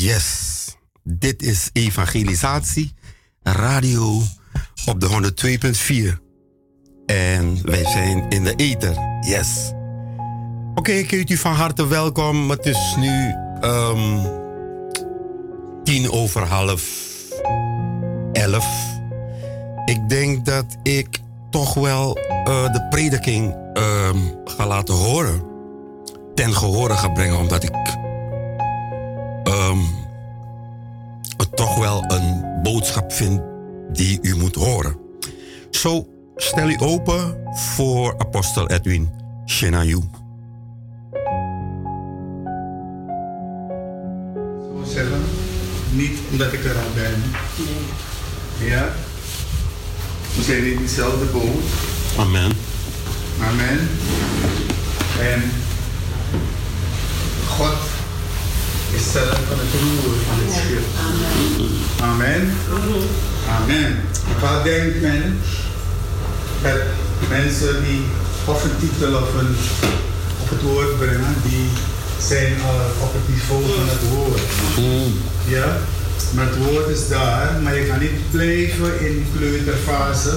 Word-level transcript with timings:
Yes, 0.00 0.64
dit 1.02 1.42
is 1.42 1.70
evangelisatie 1.72 2.94
radio 3.42 4.22
op 4.86 5.00
de 5.00 5.32
102.4. 6.16 6.18
En 7.06 7.58
wij 7.62 7.84
zijn 7.84 8.28
in 8.28 8.44
de 8.44 8.54
ether. 8.56 8.96
Yes. 9.20 9.72
Oké, 10.74 10.90
ik 10.90 11.10
heet 11.10 11.30
u 11.30 11.36
van 11.36 11.52
harte 11.52 11.86
welkom. 11.86 12.50
Het 12.50 12.66
is 12.66 12.94
nu 12.98 13.34
um, 13.60 14.20
tien 15.84 16.10
over 16.10 16.42
half 16.42 16.82
elf. 18.32 18.66
Ik 19.84 20.08
denk 20.08 20.44
dat 20.44 20.76
ik 20.82 21.18
toch 21.50 21.74
wel 21.74 22.18
uh, 22.18 22.72
de 22.72 22.86
prediking 22.90 23.54
um, 23.74 24.34
ga 24.44 24.66
laten 24.66 24.94
horen. 24.94 25.42
Ten 26.34 26.54
gehore 26.54 26.94
ga 26.94 27.08
brengen, 27.08 27.38
omdat 27.38 27.62
ik 27.62 27.98
toch 31.60 31.78
wel 31.78 32.04
een 32.08 32.44
boodschap 32.62 33.12
vind 33.12 33.40
die 33.92 34.18
u 34.22 34.36
moet 34.36 34.54
horen. 34.54 34.96
Zo 35.70 36.06
stel 36.36 36.68
u 36.68 36.76
open 36.78 37.36
voor 37.54 38.14
apostel 38.18 38.68
Edwin 38.68 39.10
Shenayu. 39.46 40.00
Zo 44.60 44.82
zeggen, 44.84 45.22
niet 45.90 46.18
omdat 46.30 46.52
ik 46.52 46.64
er 46.64 46.76
al 46.76 46.92
ben. 46.94 47.22
Ja? 48.68 48.88
We 50.36 50.42
zijn 50.42 50.64
in 50.64 50.76
diezelfde 50.76 51.24
boot. 51.24 51.62
Amen. 52.16 52.50
Amen. 53.40 53.88
En 55.20 55.42
God 57.48 57.99
is 58.94 59.12
zelf 59.12 59.38
van 59.48 59.58
het 59.58 59.72
roer 59.80 60.14
van 60.28 60.38
het 60.44 60.52
schip. 60.58 60.86
Amen. 62.00 62.52
Amen. 63.48 64.00
Wat 64.40 64.64
denkt 64.64 65.00
men 65.00 65.38
dat 66.62 66.80
mensen 67.28 67.84
die 67.84 68.02
of 68.44 68.64
een 68.64 68.76
titel 68.80 69.14
of, 69.14 69.34
een, 69.34 69.56
of 70.42 70.50
het 70.50 70.62
woord 70.62 70.98
brengen, 70.98 71.34
die 71.42 71.68
zijn 72.18 72.52
al 72.66 73.06
op 73.06 73.12
het 73.12 73.28
niveau 73.34 73.62
van 73.62 73.88
het 73.88 74.08
woord. 74.14 74.40
Ja? 75.46 75.78
Maar 76.34 76.44
het 76.44 76.56
woord 76.56 76.88
is 76.88 77.08
daar, 77.08 77.60
maar 77.62 77.74
je 77.74 77.86
kan 77.86 77.98
niet 77.98 78.30
blijven 78.30 79.00
in 79.00 79.12
die 79.12 79.26
kleuterfase. 79.36 80.36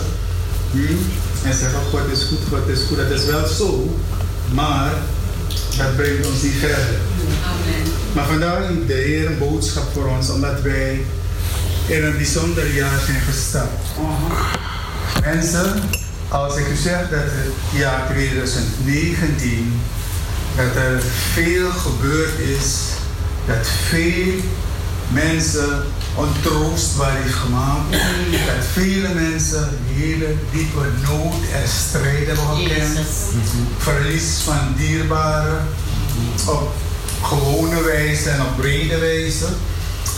Hm? 0.72 0.94
En 1.47 1.53
zeggen, 1.53 1.80
God 1.92 2.11
is 2.11 2.23
goed, 2.23 2.39
God 2.49 2.67
is 2.67 2.80
goed. 2.88 2.97
Dat 2.97 3.20
is 3.20 3.25
wel 3.25 3.47
zo, 3.47 3.97
maar 4.52 4.92
dat 5.77 5.95
brengt 5.95 6.27
ons 6.27 6.41
niet 6.41 6.53
verder. 6.59 6.97
Amen. 7.45 7.91
Maar 8.13 8.25
vandaag 8.25 8.67
heeft 8.67 8.87
de 8.87 8.93
Heer 8.93 9.25
een 9.25 9.37
boodschap 9.37 9.93
voor 9.93 10.05
ons, 10.05 10.29
omdat 10.29 10.61
wij 10.61 11.05
in 11.87 12.03
een 12.03 12.17
bijzonder 12.17 12.73
jaar 12.73 12.99
zijn 13.05 13.21
gestapt. 13.21 13.87
Mensen, 15.21 15.81
als 16.27 16.57
ik 16.57 16.67
u 16.67 16.75
zeg 16.75 17.09
dat 17.09 17.19
het 17.23 17.79
jaar 17.79 18.07
2019, 18.09 19.81
dat 20.55 20.75
er 20.75 21.01
veel 21.33 21.69
gebeurd 21.69 22.39
is, 22.39 22.77
dat 23.47 23.67
veel 23.89 24.33
mensen 25.11 25.83
ontroostbaar 26.16 27.16
heeft 27.16 27.33
gemaakt, 27.33 27.92
dat 28.31 28.66
vele 28.72 29.14
mensen 29.14 29.69
hele 29.88 30.36
diepe 30.52 30.88
nood 31.02 31.33
en 31.53 31.67
strijd 31.67 32.28
hebben 32.28 32.45
gekend, 32.55 33.08
verlies 33.78 34.38
van 34.44 34.73
dierbaren, 34.78 35.67
op 36.47 36.72
gewone 37.22 37.81
wijze 37.81 38.30
en 38.30 38.42
op 38.42 38.55
brede 38.55 38.97
wijze. 38.97 39.45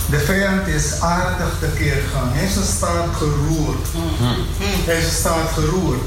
De 0.09 0.19
vijand 0.19 0.67
is 0.67 1.01
aardig 1.01 1.53
tekeer 1.59 1.95
gegaan. 2.09 2.29
Hij 2.31 2.45
is 2.45 2.55
een 2.55 2.63
staat 2.63 3.15
geroerd. 3.17 3.87
Hij 4.59 4.97
is 4.97 5.05
een 5.05 5.11
staat 5.11 5.49
geroerd. 5.53 6.01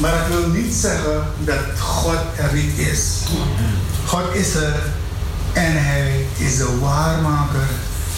Maar 0.00 0.12
dat 0.18 0.38
wil 0.38 0.48
niet 0.48 0.74
zeggen 0.74 1.26
dat 1.44 1.78
God 1.78 2.18
er 2.36 2.54
niet 2.54 2.78
is. 2.78 3.00
God 4.06 4.34
is 4.34 4.54
er 4.54 4.74
en 5.52 5.84
hij 5.84 6.26
is 6.36 6.56
de 6.56 6.78
waarmaker 6.80 7.66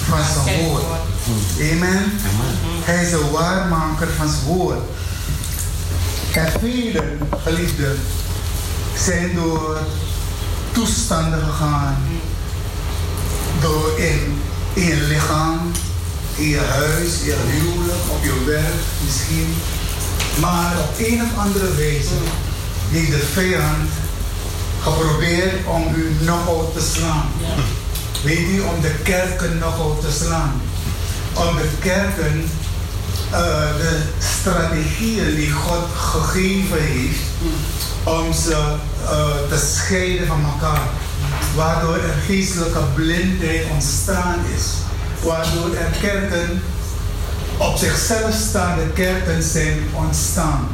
van 0.08 0.44
zijn 0.44 0.64
woord. 0.64 0.82
Amen. 1.28 2.12
Hij 2.84 3.04
is 3.04 3.10
de 3.10 3.30
waarmaker 3.32 4.08
van 4.16 4.28
zijn 4.28 4.44
woord. 4.44 4.78
En 6.32 6.52
vele 6.60 7.16
geliefden 7.42 7.98
zijn 8.96 9.34
door 9.34 9.78
toestanden 10.72 11.40
gegaan. 11.40 11.96
Door 13.60 13.98
in, 13.98 14.42
in 14.72 14.84
je 14.84 14.96
lichaam, 14.96 15.72
in 16.36 16.48
je 16.48 16.58
huis, 16.58 17.20
in 17.20 17.26
je 17.26 17.36
huwelijk, 17.50 18.02
op 18.10 18.22
je 18.22 18.44
werk 18.46 18.82
misschien. 19.04 19.54
Maar 20.40 20.72
op 20.78 20.98
een 20.98 21.22
of 21.22 21.44
andere 21.44 21.74
wijze 21.74 22.14
heeft 22.90 23.10
de 23.10 23.26
vijand 23.32 23.90
geprobeerd 24.82 25.66
om 25.66 25.94
u 25.94 26.24
nogal 26.24 26.72
te 26.74 26.90
slaan. 26.94 27.28
Weet 28.24 28.48
u, 28.48 28.60
om 28.60 28.80
de 28.80 28.94
kerken 29.02 29.58
nogal 29.58 29.98
te 30.00 30.10
slaan. 30.24 30.60
Om 31.34 31.56
de 31.56 31.68
kerken 31.80 32.44
uh, 33.32 33.76
de 33.76 34.02
strategieën 34.18 35.34
die 35.34 35.50
God 35.50 35.88
gegeven 35.94 36.82
heeft, 36.82 37.20
om 38.04 38.32
ze 38.32 38.74
uh, 39.02 39.48
te 39.48 39.74
scheiden 39.74 40.26
van 40.26 40.44
elkaar. 40.44 40.88
Waardoor 41.56 41.94
er 41.94 42.14
geestelijke 42.26 42.82
blindheid 42.94 43.66
ontstaan 43.72 44.38
is. 44.56 44.64
Waardoor 45.22 45.74
er 45.74 45.90
kerken 46.00 46.62
op 47.56 47.76
zichzelf 47.76 48.34
staande 48.48 48.86
kerken 48.94 49.42
zijn 49.42 49.78
ontstaan. 49.92 50.68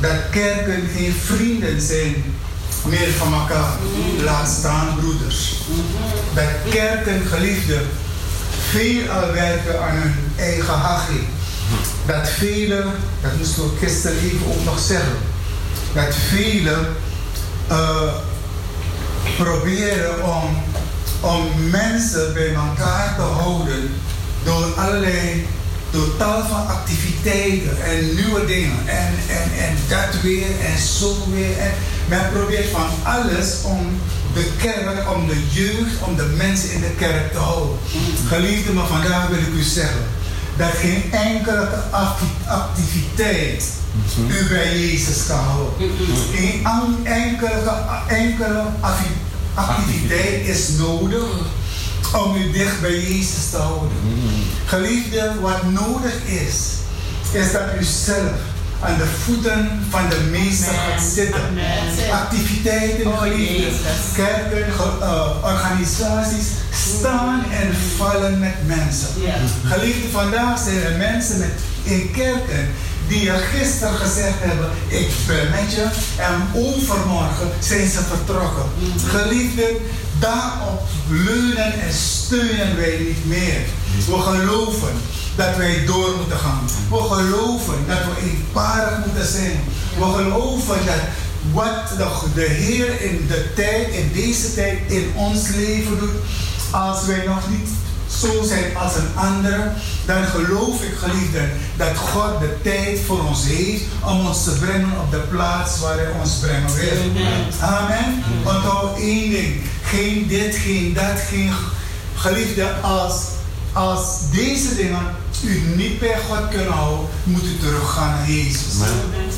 Dat 0.00 0.30
kerken 0.30 0.88
geen 0.96 1.14
vrienden 1.24 1.80
zijn 1.80 2.14
meer 2.84 3.12
van 3.18 3.34
elkaar. 3.34 3.72
Laat 4.24 4.48
staan 4.48 4.96
broeders. 5.00 5.52
Dat 6.34 6.44
kerken 6.70 7.26
geliefden 7.26 7.88
veel 8.76 9.10
al 9.10 9.32
werken 9.32 9.82
aan 9.82 9.96
hun 9.96 10.14
eigen 10.38 10.74
hachie. 10.74 11.28
Dat 12.06 12.28
velen, 12.28 12.84
dat 13.22 13.36
moesten 13.38 13.62
we 13.62 13.86
gisteren 13.86 14.18
even 14.18 14.46
ook 14.46 14.64
nog 14.64 14.78
zeggen, 14.78 15.16
dat 15.94 16.14
velen 16.14 16.86
uh, 17.70 18.12
proberen 19.36 20.24
om, 20.24 20.62
om 21.20 21.70
mensen 21.70 22.34
bij 22.34 22.54
elkaar 22.54 23.14
te 23.16 23.22
houden 23.22 23.90
door 24.44 24.74
allerlei 24.76 25.46
door 25.90 26.16
tal 26.16 26.46
van 26.46 26.66
activiteiten 26.66 27.82
en 27.84 28.14
nieuwe 28.14 28.44
dingen 28.46 28.78
en, 28.86 29.14
en, 29.28 29.66
en 29.66 29.76
dat 29.88 30.20
weer 30.22 30.46
en 30.64 30.78
zo 30.78 31.16
weer. 31.30 31.58
En 31.58 31.72
men 32.08 32.30
probeert 32.32 32.70
van 32.70 32.88
alles 33.02 33.62
om 33.62 34.00
de 34.36 34.50
kerk, 34.58 35.14
om 35.14 35.28
de 35.28 35.40
jeugd, 35.50 36.02
om 36.06 36.16
de 36.16 36.34
mensen 36.36 36.72
in 36.72 36.80
de 36.80 36.94
kerk 36.98 37.32
te 37.32 37.38
houden. 37.38 37.78
Geliefde, 38.28 38.72
maar 38.72 38.86
vandaag 38.86 39.28
wil 39.28 39.38
ik 39.38 39.54
u 39.54 39.62
zeggen 39.62 40.04
dat 40.56 40.70
geen 40.70 41.12
enkele 41.12 41.68
activiteit 42.46 43.64
u 44.28 44.48
bij 44.48 44.78
Jezus 44.78 45.26
kan 45.26 45.38
houden. 45.38 45.90
Geen 46.34 46.66
enkele, 47.04 47.72
enkele 48.08 48.62
activiteit 49.54 50.46
is 50.46 50.68
nodig 50.78 51.24
om 52.14 52.36
u 52.36 52.52
dicht 52.52 52.80
bij 52.80 53.00
Jezus 53.00 53.50
te 53.50 53.56
houden. 53.56 53.90
Geliefde, 54.66 55.32
wat 55.40 55.62
nodig 55.62 56.14
is, 56.24 56.56
is 57.32 57.52
dat 57.52 57.62
u 57.80 57.84
zelf 57.84 58.32
aan 58.80 58.98
de 58.98 59.06
voeten 59.24 59.70
van 59.90 60.08
de 60.08 60.20
meester 60.30 60.72
gaat 60.72 61.02
zitten. 61.02 61.40
Activiteiten, 62.12 63.06
oh, 63.06 63.20
geliefde, 63.20 63.70
kerken, 64.14 64.66
uh, 65.00 65.30
organisaties 65.42 66.46
staan 66.72 67.44
en 67.50 67.74
vallen 67.96 68.38
met 68.38 68.66
mensen. 68.66 69.08
Geliefde, 69.64 70.08
vandaag 70.10 70.58
zijn 70.58 70.82
er 70.82 70.96
mensen 70.96 71.38
met, 71.38 71.52
in 71.82 72.10
kerken 72.10 72.68
die 73.08 73.30
er 73.30 73.38
gisteren 73.38 73.94
gezegd 73.94 74.38
hebben, 74.38 74.70
ik 74.88 75.08
ben 75.26 75.50
met 75.50 75.72
je. 75.74 75.86
En 76.18 76.60
overmorgen 76.60 77.50
zijn 77.58 77.88
ze 77.88 78.00
vertrokken. 78.02 78.64
Geliefde, 79.06 79.76
daarop 80.18 80.82
leunen 81.08 81.80
en 81.80 81.92
steunen 81.92 82.76
wij 82.76 82.96
niet 82.98 83.26
meer. 83.26 83.60
We 84.04 84.20
geloven 84.20 84.92
dat 85.36 85.56
wij 85.56 85.84
door 85.86 86.16
moeten 86.18 86.38
gaan. 86.38 86.68
We 86.90 87.14
geloven 87.14 87.74
dat 87.86 87.98
we 87.98 88.30
eenparig 88.30 89.06
moeten 89.06 89.26
zijn. 89.26 89.60
We 89.98 90.04
geloven 90.04 90.76
dat 90.86 91.00
wat 91.52 92.08
de, 92.34 92.40
Heer 92.40 93.00
in 93.00 93.26
de 93.28 93.52
tijd, 93.54 93.88
in 93.88 94.10
deze 94.12 94.54
tijd, 94.54 94.78
in 94.86 95.12
ons 95.14 95.48
leven 95.48 95.98
doet, 95.98 96.14
als 96.70 97.04
wij 97.04 97.24
nog 97.26 97.50
niet 97.50 97.68
zo 98.20 98.42
zijn 98.42 98.76
als 98.76 98.96
een 98.96 99.16
ander, 99.16 99.72
dan 100.06 100.24
geloof 100.24 100.82
ik, 100.82 100.94
geliefden, 100.98 101.50
dat 101.76 101.96
God 101.96 102.40
de 102.40 102.56
tijd 102.62 103.00
voor 103.06 103.26
ons 103.26 103.44
heeft 103.46 103.82
om 104.04 104.26
ons 104.26 104.44
te 104.44 104.50
brengen 104.50 105.00
op 105.00 105.10
de 105.10 105.22
plaats 105.30 105.80
waar 105.80 105.96
Hij 105.96 106.12
ons 106.20 106.34
brengen 106.34 106.74
wil. 106.74 107.22
Amen. 107.60 108.24
Onthoud 108.44 108.98
één 108.98 109.30
ding: 109.30 109.62
geen 109.84 110.26
dit, 110.28 110.56
geen 110.56 110.92
dat, 110.94 111.20
geen 111.28 111.52
Geliefde, 112.16 112.72
als, 112.80 113.14
als 113.76 114.00
deze 114.32 114.74
dingen 114.74 115.06
u 115.44 115.62
niet 115.76 115.98
bij 115.98 116.16
God 116.28 116.48
kunnen 116.48 116.72
houden, 116.72 117.06
moet 117.24 117.44
u 117.44 117.58
teruggaan 117.58 118.08
naar 118.08 118.30
Jezus. 118.30 118.74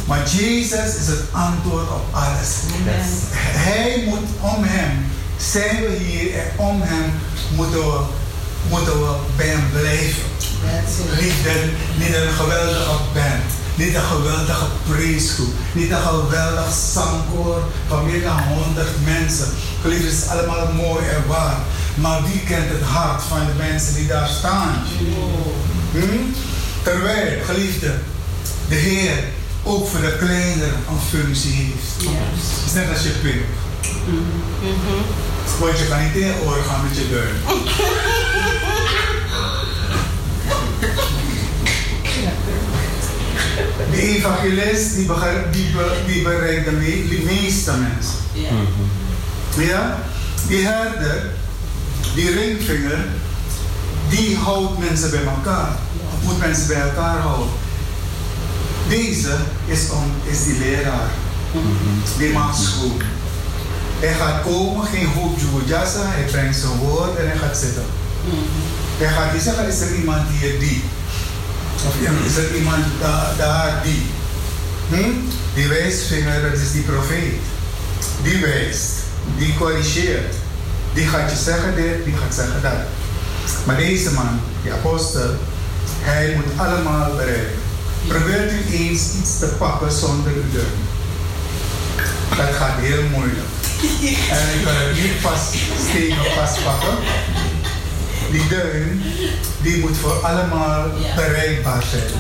Maar 0.07 0.29
Jezus 0.31 0.95
is 0.95 1.07
het 1.07 1.23
antwoord 1.31 1.89
op 1.89 2.05
alles. 2.11 2.49
Hij 3.33 4.03
moet 4.07 4.29
om 4.41 4.65
hem, 4.65 5.07
zijn 5.37 5.77
we 5.81 5.97
hier 6.05 6.35
en 6.35 6.51
om 6.57 6.81
hem 6.83 7.13
moeten 7.57 7.79
we, 7.79 8.01
moeten 8.69 8.93
we 8.93 9.15
bij 9.37 9.47
hem 9.47 9.71
blijven. 9.71 10.23
Liefde, 11.19 11.71
niet 11.99 12.15
een 12.15 12.33
geweldige 12.33 12.99
band, 13.15 13.49
niet 13.75 13.95
een 13.95 14.03
geweldige 14.03 14.67
preesgroep, 14.89 15.53
niet 15.73 15.91
een 15.91 16.03
geweldig 16.03 16.73
zangkoor 16.93 17.63
van 17.89 18.07
meer 18.07 18.23
dan 18.23 18.43
honderd 18.43 19.05
mensen. 19.05 19.49
Geliefde, 19.83 20.09
is 20.09 20.27
allemaal 20.27 20.73
mooi 20.73 21.07
en 21.07 21.27
waar. 21.27 21.59
Maar 22.01 22.23
wie 22.23 22.41
kent 22.41 22.69
het 22.69 22.83
hart 22.83 23.23
van 23.23 23.39
de 23.39 23.53
mensen 23.57 23.95
die 23.95 24.07
daar 24.07 24.29
staan? 24.29 24.75
Hm? 25.93 25.99
Terwijl, 26.83 27.45
geliefde, 27.45 27.95
de 28.69 28.75
Heer 28.75 29.25
ook 29.63 29.89
voor 29.89 30.01
de 30.01 30.17
kleinere 30.19 30.71
een 30.71 31.01
functie 31.11 31.53
heeft. 31.53 32.11
Het 32.11 32.67
is 32.67 32.73
net 32.73 32.91
als 32.91 33.03
je 33.03 33.11
pip. 33.23 33.45
Want 35.61 35.79
je 35.79 35.89
kan 35.89 36.03
niet 36.03 36.15
in 36.15 36.33
oor 36.45 36.63
gaan 36.69 36.83
met 36.89 36.97
je 36.97 37.09
duim. 37.11 37.37
De 43.91 44.03
evangelist 44.03 44.95
die, 44.95 45.07
die, 45.51 45.75
die 46.07 46.23
bereikt 46.23 46.65
de, 46.65 46.71
me, 46.71 47.09
de 47.09 47.23
meeste 47.25 47.73
mensen. 47.73 48.19
Ja? 49.57 49.99
Die 50.49 50.67
herder, 50.67 51.31
die 52.15 52.31
ringvinger, 52.31 53.05
die 54.09 54.37
houdt 54.37 54.79
mensen 54.79 55.11
bij 55.11 55.25
elkaar. 55.25 55.77
Of 56.15 56.23
moet 56.23 56.39
mensen 56.39 56.67
bij 56.67 56.81
elkaar 56.81 57.19
houden. 57.19 57.49
Deze 58.89 59.37
is, 59.67 59.91
om, 59.91 60.13
is 60.25 60.45
die 60.45 60.59
leraar. 60.59 61.11
Die 62.19 62.33
maakt 62.33 62.57
school. 62.57 62.97
Hij 64.01 64.15
gaat 64.15 64.43
komen, 64.43 64.87
geen 64.87 65.07
hoop 65.07 65.39
jasa, 65.67 66.03
hij 66.03 66.25
brengt 66.25 66.57
zijn 66.57 66.77
woord 66.77 67.17
en 67.17 67.29
hij 67.29 67.39
gaat 67.39 67.57
zitten. 67.57 67.85
Hij 68.99 69.09
gaat 69.09 69.33
niet 69.33 69.43
zeggen, 69.43 69.69
is 69.69 69.81
er 69.81 69.95
iemand 69.95 70.23
hier 70.39 70.59
die? 70.59 70.83
Of 71.87 71.95
is 72.27 72.37
er 72.37 72.57
iemand 72.57 72.85
daar, 73.01 73.35
daar 73.37 73.83
die? 73.83 74.03
Hm? 74.89 75.11
Die 75.55 75.69
wijsvinger, 75.69 76.43
dat 76.51 76.61
is 76.61 76.73
die 76.73 76.83
profeet. 76.83 77.41
Die 78.23 78.41
wijst, 78.41 78.91
die 79.39 79.55
corrigeert. 79.55 80.35
Die 80.95 81.07
gaat 81.07 81.31
je 81.31 81.37
zeggen 81.37 81.75
dit, 81.75 82.05
die 82.05 82.17
gaat 82.17 82.35
zeggen 82.35 82.63
dat. 82.63 82.73
Maar 83.65 83.77
deze 83.77 84.13
man, 84.13 84.41
die 84.63 84.73
apostel, 84.73 85.31
hij 86.01 86.35
moet 86.35 86.67
allemaal 86.67 87.11
bereiken. 87.17 87.59
Probeert 88.07 88.53
u 88.53 88.73
eens 88.73 89.15
iets 89.21 89.39
te 89.39 89.47
pakken 89.47 89.93
zonder 89.93 90.33
uw 90.33 90.53
duim. 90.53 90.79
Dat 92.37 92.55
gaat 92.57 92.79
heel 92.79 93.03
moeilijk. 93.03 93.47
En 94.31 94.59
ik 94.59 94.65
kan 94.65 94.75
het 94.75 95.03
niet 95.03 95.21
vast 95.21 95.55
stevig 95.89 96.35
vastpakken. 96.35 96.97
Die 98.31 98.49
duim, 98.49 99.03
die 99.63 99.79
moet 99.79 99.97
voor 99.97 100.13
allemaal 100.13 100.87
bereikbaar 101.17 101.85
zijn. 101.91 102.11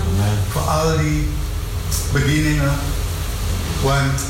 Voor 0.49 0.61
al 0.61 0.97
die 0.97 1.29
bedieningen. 2.12 2.73
Want 3.82 4.21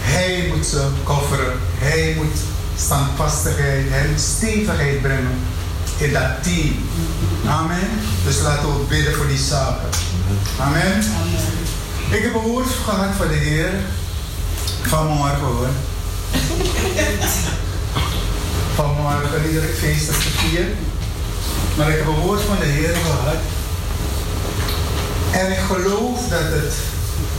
hij 0.00 0.52
moet 0.54 0.66
ze 0.66 0.86
kofferen. 1.04 1.52
Hij 1.78 2.14
moet 2.16 2.38
standvastigheid, 2.80 4.08
moet 4.10 4.20
stevigheid 4.20 5.02
brengen 5.02 5.38
in 5.98 6.12
dat 6.12 6.42
team. 6.42 6.74
Amen. 7.46 7.88
Dus 8.24 8.40
laten 8.40 8.68
we 8.68 8.84
bidden 8.88 9.14
voor 9.14 9.26
die 9.26 9.38
zaken. 9.38 9.88
Amen. 10.60 11.04
Ik 12.10 12.22
heb 12.22 12.34
een 12.34 12.40
woord 12.40 12.66
gehad 12.84 13.16
van 13.16 13.28
de 13.28 13.34
Heer 13.34 13.70
vanmorgen 14.82 15.38
hoor. 15.38 15.68
vanmorgen, 18.74 19.62
ik 19.62 19.74
feest 19.78 20.06
heb 20.06 20.16
vier. 20.16 20.66
Maar 21.76 21.88
ik 21.88 21.96
heb 21.96 22.06
een 22.06 22.20
woord 22.20 22.40
van 22.40 22.56
de 22.58 22.64
Heer 22.64 22.94
gehad. 22.94 23.36
En 25.32 25.52
ik 25.52 25.58
geloof 25.58 26.20
dat 26.28 26.40
het 26.40 26.74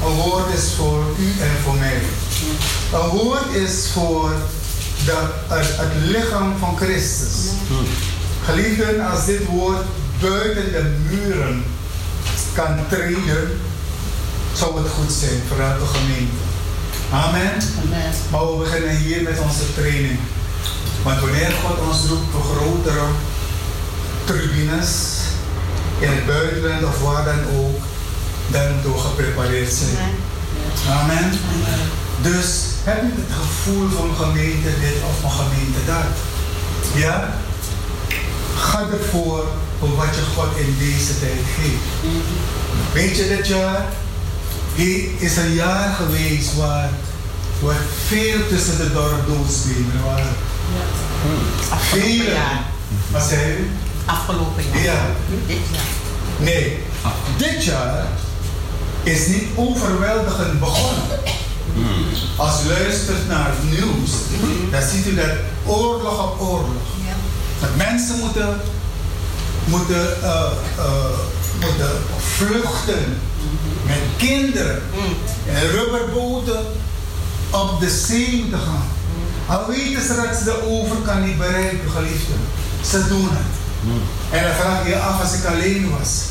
een 0.04 0.16
woord 0.16 0.54
is 0.54 0.74
voor 0.78 1.04
u 1.18 1.42
en 1.42 1.64
voor 1.64 1.76
mij. 1.76 2.02
Een 2.94 3.10
woord 3.10 3.54
is 3.54 3.90
voor 3.94 4.32
de, 5.06 5.18
het, 5.48 5.68
het 5.78 5.92
lichaam 6.04 6.58
van 6.60 6.78
Christus. 6.78 7.52
Geliefden, 8.46 9.10
als 9.12 9.26
dit 9.26 9.46
woord 9.46 9.86
buiten 10.22 10.72
de 10.72 10.96
muren 11.10 11.64
kan 12.54 12.78
treden, 12.90 13.60
zou 14.54 14.78
het 14.84 14.92
goed 14.92 15.12
zijn 15.12 15.42
voor 15.48 15.60
elke 15.60 15.86
gemeente. 15.86 16.36
Amen. 17.12 17.52
Amen. 17.86 18.12
Maar 18.32 18.52
we 18.52 18.58
beginnen 18.58 18.96
hier 18.96 19.24
met 19.24 19.40
onze 19.40 19.74
training. 19.74 20.20
Want 21.04 21.20
wanneer 21.20 21.52
God 21.52 21.88
ons 21.88 22.06
roept 22.08 22.32
voor 22.32 22.44
grotere 22.56 23.06
tribunes 24.24 24.90
in 26.00 26.10
het 26.10 26.26
buitenland 26.26 26.84
of 26.84 27.02
waar 27.02 27.26
dan 27.26 27.40
ook, 27.58 27.80
dan 28.48 28.74
moeten 28.74 28.94
we 28.94 29.00
geprepareerd 29.00 29.74
zijn. 29.74 29.98
Amen. 30.90 31.18
Amen. 31.18 31.90
Dus 32.22 32.69
heb 32.90 33.02
je 33.02 33.22
het 33.22 33.34
gevoel 33.42 33.90
van 33.90 34.26
gemeente 34.26 34.70
dit 34.80 34.98
of 35.10 35.24
een 35.24 35.38
gemeente 35.42 35.80
dat? 35.86 36.10
Ja? 36.96 37.34
Ga 38.56 38.80
ervoor 38.80 39.46
voor 39.80 39.96
wat 39.96 40.16
je 40.16 40.22
God 40.36 40.58
in 40.58 40.76
deze 40.80 41.20
tijd 41.20 41.42
geeft. 41.56 42.14
Weet 42.94 43.18
je 43.18 43.28
dit 43.38 43.48
jaar? 43.48 43.86
Het 44.76 45.22
is 45.22 45.38
een 45.38 45.54
jaar 45.54 45.94
geweest 45.94 46.56
waar, 46.56 46.90
waar 47.60 47.82
veel 48.08 48.48
tussen 48.48 48.78
de 48.78 48.94
dorp 48.94 49.28
doodspelen 49.28 50.04
waren. 50.06 50.36
Ja. 50.76 51.78
Veel. 51.78 52.34
Wat 53.12 53.24
zei 53.24 53.58
u? 53.58 53.70
Afgelopen 54.06 54.64
jaar. 54.74 54.84
Ja. 54.84 55.06
Dit 55.48 55.58
jaar. 55.72 55.82
Nee, 56.38 56.80
dit 57.38 57.64
jaar 57.64 58.06
is 59.04 59.28
niet 59.28 59.46
overweldigend 59.56 60.60
begonnen. 60.60 61.04
Als 62.36 62.64
u 62.64 62.68
luistert 62.68 63.28
naar 63.28 63.48
het 63.50 63.70
nieuws, 63.70 64.12
dan 64.72 64.82
ziet 64.82 65.08
u 65.08 65.16
dat 65.16 65.36
oorlog 65.66 66.24
op 66.24 66.42
oorlog. 66.42 66.88
Dat 67.60 67.76
mensen 67.76 68.20
moeten, 68.20 68.62
moeten, 69.66 70.18
uh, 70.24 70.52
uh, 70.78 70.86
moeten 71.60 71.92
vluchten 72.18 73.18
met 73.86 73.98
kinderen 74.18 74.82
en 75.48 75.70
rubberboten 75.72 76.66
op 77.50 77.80
de 77.80 77.90
zee 77.90 78.40
moeten 78.42 78.60
gaan. 78.60 78.88
Al 79.48 79.68
weten 79.68 80.02
ze 80.02 80.16
dat 80.16 80.38
ze 80.38 80.44
de 80.44 80.68
overkant 80.68 81.26
niet 81.26 81.38
bereiken, 81.38 81.92
geliefden. 81.96 82.40
Ze 82.90 83.08
doen 83.08 83.30
het. 83.32 83.58
En 84.32 84.44
dan 84.44 84.54
vraag 84.54 84.84
je 84.84 84.90
je 84.90 85.00
af 85.00 85.22
als 85.22 85.34
ik 85.34 85.46
alleen 85.46 85.90
was, 86.00 86.22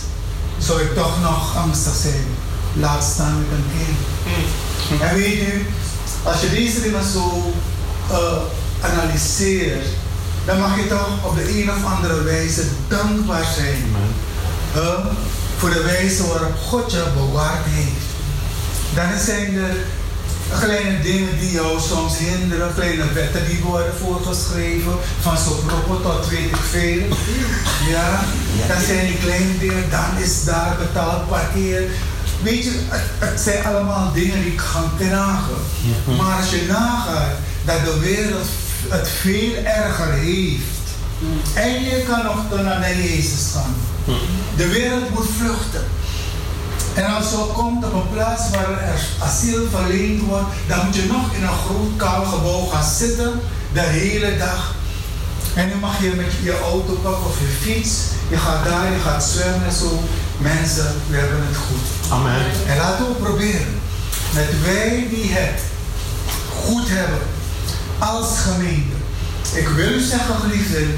zou 0.58 0.80
ik 0.80 0.94
toch 0.94 1.20
nog 1.22 1.56
angstig 1.56 1.94
zijn? 1.94 2.26
Laat 2.72 3.04
staan 3.04 3.38
met 3.38 3.58
een 3.58 3.64
kind. 3.78 3.98
En 4.90 5.14
weet 5.14 5.42
u, 5.42 5.66
als 6.22 6.40
je 6.40 6.50
deze 6.50 6.80
dingen 6.80 7.04
zo 7.04 7.52
uh, 8.10 8.38
analyseert, 8.80 9.86
dan 10.44 10.60
mag 10.60 10.76
je 10.76 10.88
toch 10.88 11.24
op 11.24 11.34
de 11.36 11.60
een 11.60 11.70
of 11.70 11.84
andere 11.84 12.22
wijze 12.22 12.62
dankbaar 12.88 13.46
zijn. 13.56 13.96
Uh, 14.76 15.06
voor 15.56 15.70
de 15.70 15.82
wijze 15.82 16.26
waarop 16.26 16.56
God 16.66 16.92
je 16.92 17.04
bewaard 17.14 17.64
heeft. 17.66 18.06
Dan 18.94 19.18
zijn 19.24 19.56
er 19.56 19.76
kleine 20.60 21.00
dingen 21.00 21.38
die 21.38 21.50
jou 21.50 21.80
soms 21.80 22.18
hinderen, 22.18 22.74
kleine 22.74 23.12
wetten 23.12 23.46
die 23.46 23.60
worden 23.60 23.92
voorgeschreven, 24.04 24.92
van 25.20 25.36
zo 25.36 25.50
proppen 25.66 26.02
tot 26.02 26.28
weet 26.28 26.38
ik 26.38 26.56
veel. 26.70 27.02
Ja, 27.90 28.24
dan 28.68 28.80
zijn 28.86 29.06
die 29.06 29.18
kleine 29.18 29.58
dingen, 29.58 29.90
dan 29.90 30.22
is 30.22 30.44
daar 30.44 30.76
betaald 30.78 31.28
parkeer. 31.28 31.82
Weet 32.42 32.64
je, 32.64 32.80
het, 33.18 33.40
zijn 33.40 33.64
allemaal 33.64 34.12
dingen 34.12 34.42
die 34.42 34.52
ik 34.52 34.60
gaan 34.60 34.90
knagen. 34.98 35.56
Maar 36.16 36.36
als 36.36 36.50
je 36.50 36.66
nagaat 36.68 37.34
dat 37.64 37.84
de 37.84 37.98
wereld 37.98 38.46
het 38.88 39.08
veel 39.08 39.54
erger 39.64 40.12
heeft. 40.12 40.66
En 41.54 41.84
je 41.84 42.04
kan 42.08 42.24
nog 42.24 42.62
naar 42.62 42.96
Jezus 42.96 43.52
gaan. 43.52 43.74
De 44.56 44.68
wereld 44.68 45.10
moet 45.10 45.28
vluchten. 45.38 45.84
En 46.94 47.14
als 47.14 47.30
je 47.30 47.36
komt 47.52 47.84
op 47.84 47.92
een 47.92 48.10
plaats 48.12 48.50
waar 48.50 48.70
er 48.70 49.00
asiel 49.18 49.68
verleend 49.70 50.22
wordt, 50.22 50.46
dan 50.68 50.84
moet 50.84 50.94
je 50.94 51.06
nog 51.06 51.34
in 51.34 51.42
een 51.42 51.58
groot 51.66 51.96
kaal 51.96 52.24
gebouw 52.24 52.66
gaan 52.66 52.84
zitten 52.84 53.40
de 53.72 53.80
hele 53.80 54.36
dag. 54.36 54.74
En 55.54 55.68
dan 55.70 55.78
mag 55.78 56.02
je 56.02 56.12
met 56.16 56.32
je 56.42 56.58
auto 56.58 56.92
pakken 57.02 57.26
of 57.26 57.38
je 57.40 57.56
fiets. 57.60 57.90
Je 58.30 58.36
gaat 58.36 58.64
daar, 58.64 58.92
je 58.92 58.98
gaat 58.98 59.24
zwemmen 59.24 59.64
en 59.64 59.72
zo. 59.72 60.02
Mensen, 60.38 60.94
we 61.08 61.16
hebben 61.16 61.46
het 61.46 61.56
goed. 61.56 62.12
Amen. 62.12 62.40
En 62.66 62.76
laten 62.76 63.06
we 63.06 63.12
proberen. 63.12 63.80
Met 64.34 64.62
wij 64.64 65.06
die 65.10 65.32
het 65.32 65.60
goed 66.54 66.88
hebben 66.88 67.18
als 67.98 68.38
gemeente. 68.38 68.96
Ik 69.52 69.68
wil 69.68 69.92
u 69.92 70.00
zeggen, 70.00 70.34
geliefden, 70.34 70.96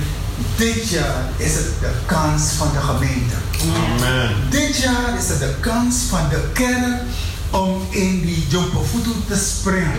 dit 0.57 0.89
jaar 0.89 1.25
is 1.37 1.55
het 1.55 1.67
de 1.81 1.93
kans 2.07 2.43
van 2.43 2.69
de 2.73 2.81
gemeente. 2.81 3.35
Amen. 3.75 4.37
Dit 4.51 4.77
jaar 4.77 5.19
is 5.19 5.29
het 5.29 5.39
de 5.39 5.55
kans 5.61 5.97
van 6.09 6.29
de 6.29 6.49
kerk 6.53 7.03
om 7.51 7.87
in 7.91 8.21
die 8.21 8.47
jumpofutu 8.49 9.11
te 9.29 9.37
springen. 9.37 9.93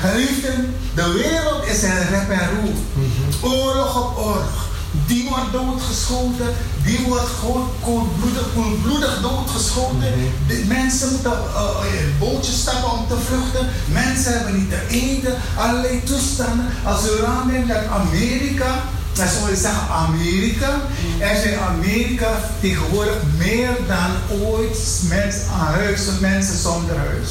Geliefden, 0.00 0.74
de 0.94 1.12
wereld 1.12 1.66
is 1.66 1.82
een 1.82 2.08
rep 2.08 2.30
en 2.30 2.48
roer. 2.60 3.52
Oorlog 3.52 3.96
op 3.96 4.18
oorlog. 4.18 4.68
Die 5.10 5.28
wordt 5.28 5.52
doodgeschoten, 5.52 6.50
die 6.84 7.00
wordt 7.06 7.30
gewoon 7.40 7.68
koelbloedig, 7.80 8.46
koelbloedig 8.54 9.20
doodgeschoten. 9.22 10.12
De 10.46 10.64
mensen 10.68 11.08
moeten 11.10 11.32
uh, 11.32 12.00
in 12.00 12.14
bootjes 12.18 12.60
stappen 12.60 12.90
om 12.90 13.06
te 13.08 13.16
vluchten. 13.26 13.66
Mensen 13.86 14.32
hebben 14.32 14.58
niet 14.58 14.70
te 14.70 14.82
eten, 14.88 15.34
allerlei 15.56 16.02
toestanden. 16.02 16.66
Als 16.84 17.04
u 17.04 17.08
eraan 17.18 17.48
denkt 17.48 17.68
dat 17.68 17.86
Amerika 18.00 18.72
dat 19.12 19.28
zou 19.28 19.50
je 19.50 19.56
zeggen 19.56 19.88
Amerika. 19.88 20.70
Er 21.18 21.36
zijn 21.42 21.58
Amerika 21.58 22.28
tegenwoordig 22.60 23.16
meer 23.38 23.70
dan 23.86 24.38
ooit 24.38 24.78
mensen 25.08 25.50
aan 25.50 25.74
huis, 25.74 26.00
mensen 26.20 26.58
zonder 26.58 26.96
huis. 26.96 27.30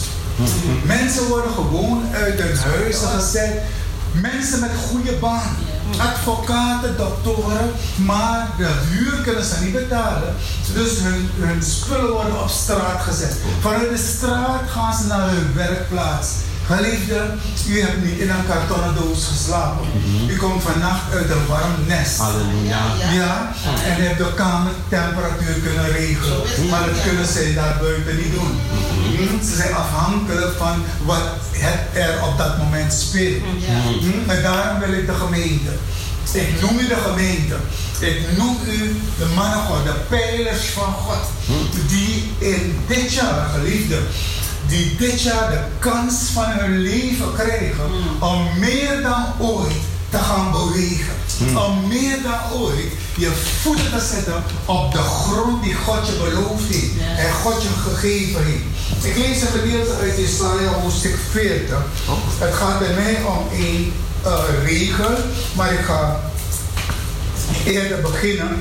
Mensen 0.83 1.27
worden 1.27 1.51
gewoon 1.51 2.03
uit 2.13 2.39
hun 2.41 2.57
huizen 2.57 3.07
gezet. 3.07 3.62
Mensen 4.12 4.59
met 4.59 4.71
goede 4.89 5.12
baan. 5.12 5.55
Advocaten, 5.98 6.98
doktoren, 6.98 7.72
maar 7.96 8.48
de 8.58 8.69
huur 8.89 9.22
kunnen 9.22 9.43
ze 9.43 9.63
niet 9.63 9.74
betalen. 9.74 10.36
Dus 10.74 11.00
hun, 11.00 11.29
hun 11.36 11.63
spullen 11.63 12.12
worden 12.12 12.41
op 12.41 12.50
straat 12.50 13.01
gezet. 13.01 13.38
Vanuit 13.60 13.89
de 13.89 13.98
straat 14.17 14.69
gaan 14.69 14.93
ze 14.93 15.08
naar 15.08 15.29
hun 15.29 15.53
werkplaats. 15.53 16.27
Geliefde, 16.75 17.19
u 17.69 17.81
hebt 17.81 18.03
niet 18.05 18.19
in 18.19 18.29
een 18.29 18.45
kartonnen 18.47 18.95
doos 18.95 19.25
geslapen. 19.25 19.88
U 20.29 20.35
komt 20.38 20.63
vannacht 20.63 21.13
uit 21.13 21.29
een 21.29 21.45
warm 21.47 21.73
nest. 21.88 22.17
Halleluja. 22.17 22.81
Ja, 23.13 23.51
en 23.85 24.01
u 24.01 24.05
hebt 24.05 24.17
de 24.17 24.33
kamertemperatuur 24.35 25.53
kunnen 25.63 25.91
regelen. 25.91 26.41
Maar 26.69 26.85
dat 26.85 27.01
kunnen 27.07 27.27
ze 27.27 27.51
daar 27.55 27.77
buiten 27.81 28.15
niet 28.15 28.33
doen. 28.33 28.53
Hm, 29.17 29.45
Ze 29.49 29.55
zijn 29.55 29.73
afhankelijk 29.75 30.57
van 30.57 30.83
wat 31.05 31.23
het 31.51 32.03
er 32.03 32.23
op 32.27 32.38
dat 32.38 32.57
moment 32.57 32.93
speelt. 32.93 33.41
Hm, 33.99 34.29
En 34.29 34.41
daarom 34.41 34.79
wil 34.79 34.93
ik 34.99 35.05
de 35.05 35.13
gemeente. 35.13 35.71
Ik 36.33 36.61
noem 36.61 36.79
u 36.79 36.88
de 36.88 37.01
gemeente. 37.09 37.55
Ik 37.99 38.38
noem 38.38 38.57
u 38.67 38.95
de 39.17 39.25
mannen 39.35 39.59
God, 39.59 39.83
de 39.85 39.93
pijlers 40.09 40.65
van 40.65 40.93
God. 40.93 41.25
Die 41.88 42.31
in 42.38 42.79
dit 42.88 43.13
jaar, 43.13 43.49
geliefde, 43.55 43.97
die 44.69 44.95
dit 44.95 45.21
jaar 45.21 45.49
de 45.51 45.59
kans 45.79 46.15
van 46.33 46.45
hun 46.45 46.77
leven 46.77 47.33
krijgen 47.33 47.89
om 48.19 48.47
meer 48.59 49.01
dan 49.01 49.25
ooit 49.39 49.75
te 50.09 50.17
gaan 50.17 50.51
bewegen. 50.51 51.13
Om 51.55 51.88
meer 51.88 52.21
dan 52.21 52.59
ooit 52.61 52.85
je 53.15 53.31
voeten 53.61 53.89
te 53.91 54.05
zetten 54.13 54.43
op 54.65 54.91
de 54.91 54.97
grond 54.97 55.63
die 55.63 55.73
God 55.73 56.07
je 56.07 56.13
beloofd 56.13 56.73
heeft 56.73 56.91
en 57.17 57.33
God 57.33 57.61
je 57.61 57.69
gegeven 57.89 58.43
heeft. 58.45 59.05
Ik 59.05 59.17
lees 59.17 59.41
een 59.41 59.47
gedeelte 59.47 59.93
uit 60.01 60.17
Isaiah 60.17 60.73
hoofdstuk 60.81 61.17
40. 61.31 61.77
Het 62.39 62.53
gaat 62.53 62.79
bij 62.79 62.93
mij 62.93 63.17
om 63.23 63.59
een 63.59 63.93
uh, 64.25 64.39
regel, 64.65 65.15
maar 65.53 65.73
ik 65.73 65.79
ga 65.79 66.19
eerder 67.65 68.01
beginnen 68.01 68.57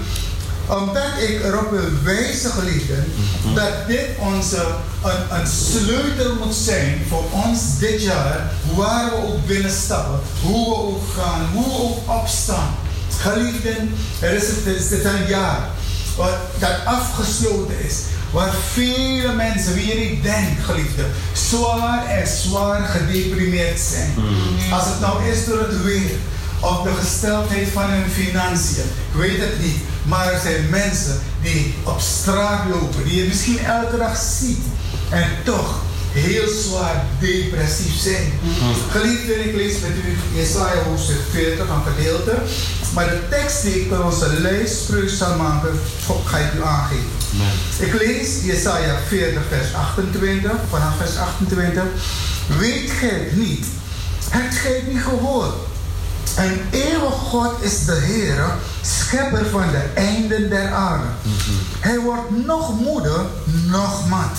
omdat 0.69 1.13
ik 1.29 1.45
erop 1.45 1.71
wil 1.71 1.91
wijzen, 2.03 2.51
geliefden, 2.51 3.13
dat 3.55 3.87
dit 3.87 4.07
onze, 4.19 4.67
een, 5.05 5.39
een 5.39 5.47
sleutel 5.47 6.35
moet 6.35 6.55
zijn 6.55 7.03
voor 7.09 7.25
ons 7.31 7.79
dit 7.79 8.03
jaar, 8.03 8.51
waar 8.75 9.11
we 9.11 9.17
ook 9.17 9.47
binnenstappen, 9.47 10.21
hoe 10.43 10.69
we 10.69 10.75
ook 10.75 11.03
gaan, 11.17 11.47
hoe 11.53 11.65
we 11.65 11.83
ook 11.83 12.21
opstaan. 12.21 12.75
Geliefden, 13.19 13.95
er 14.21 14.33
is, 14.33 14.47
het 14.47 14.67
is 14.77 14.89
dit 14.89 15.05
een 15.05 15.27
jaar 15.29 15.69
wat, 16.17 16.37
dat 16.59 16.77
afgesloten 16.85 17.85
is, 17.85 17.95
waar 18.31 18.53
vele 18.73 19.33
mensen, 19.33 19.75
wie 19.75 19.87
je 19.87 20.11
niet 20.11 20.23
denkt, 20.23 20.65
geliefden, 20.65 21.07
zwaar 21.33 22.07
en 22.07 22.27
zwaar 22.27 22.85
gedeprimeerd 22.85 23.81
zijn. 23.81 24.15
Als 24.73 24.85
het 24.85 25.01
nou 25.01 25.25
is 25.25 25.45
door 25.45 25.59
het 25.59 25.83
weer, 25.83 26.11
of 26.61 26.83
de 26.83 26.95
gesteldheid 27.01 27.69
van 27.73 27.91
hun 27.91 28.11
financiën, 28.11 28.85
ik 29.13 29.21
weet 29.21 29.41
het 29.41 29.61
niet. 29.61 29.77
Maar 30.09 30.33
er 30.33 30.41
zijn 30.41 30.71
mensen 30.71 31.21
die 31.43 31.75
op 31.85 32.01
straat 32.01 32.69
lopen, 32.71 33.05
die 33.05 33.23
je 33.23 33.29
misschien 33.29 33.59
elke 33.59 33.97
dag 33.97 34.17
ziet. 34.17 34.65
En 35.11 35.29
toch 35.45 35.75
heel 36.13 36.49
zwaar 36.49 37.05
depressief 37.21 38.01
zijn. 38.01 38.33
Geliefden, 38.91 39.49
ik 39.49 39.55
lees 39.55 39.73
met 39.73 39.91
u 39.91 40.39
Jesaja 40.39 40.83
hoofdstuk 40.83 41.21
40 41.31 41.69
een 41.69 41.93
gedeelte. 41.95 42.35
Maar 42.95 43.07
de 43.09 43.21
tekst 43.31 43.63
die 43.63 43.81
ik 43.81 43.89
voor 43.89 44.05
onze 44.05 44.41
lijstspreuk 44.41 45.11
zal 45.11 45.37
maken, 45.37 45.81
ga 46.25 46.39
ik 46.39 46.53
u 46.59 46.63
aangeven. 46.63 47.11
Ik 47.79 47.93
lees 48.01 48.29
Jesaja 48.45 48.97
40 49.09 49.43
vers 49.49 49.75
28, 49.75 50.51
vanaf 50.71 50.97
vers 50.97 51.17
28. 51.17 51.83
Weet 52.59 52.91
gij 52.91 53.09
het 53.09 53.37
niet? 53.37 53.67
Hebt 54.29 54.55
gij 54.55 54.73
het 54.73 54.93
niet 54.93 55.03
gehoord? 55.03 55.55
En 56.39 56.61
eeuwig 56.71 57.15
God 57.15 57.53
is 57.61 57.85
de 57.85 57.95
Heer, 57.95 58.45
schepper 58.83 59.47
van 59.47 59.71
de 59.71 59.83
einden 59.95 60.51
der 60.51 60.73
aarde. 60.73 61.07
Hij 61.81 61.99
wordt 61.99 62.47
nog 62.47 62.81
moeder, 62.81 63.21
nog 63.67 64.09
mat. 64.09 64.39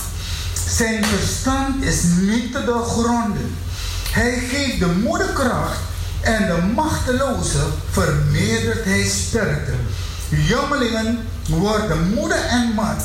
Zijn 0.69 1.05
verstand 1.05 1.83
is 1.83 2.03
niet 2.03 2.51
te 2.51 2.63
doorgronden. 2.63 3.55
Hij 4.11 4.39
geeft 4.39 4.79
de 4.79 4.85
moeder 4.85 5.27
kracht 5.27 5.79
en 6.21 6.45
de 6.47 6.71
machteloze 6.75 7.63
vermeerdert 7.89 8.85
hij 8.85 9.03
sterkte. 9.03 9.73
Jongelingen 10.29 11.19
worden 11.47 12.13
moeder 12.13 12.45
en 12.45 12.73
mat. 12.75 13.03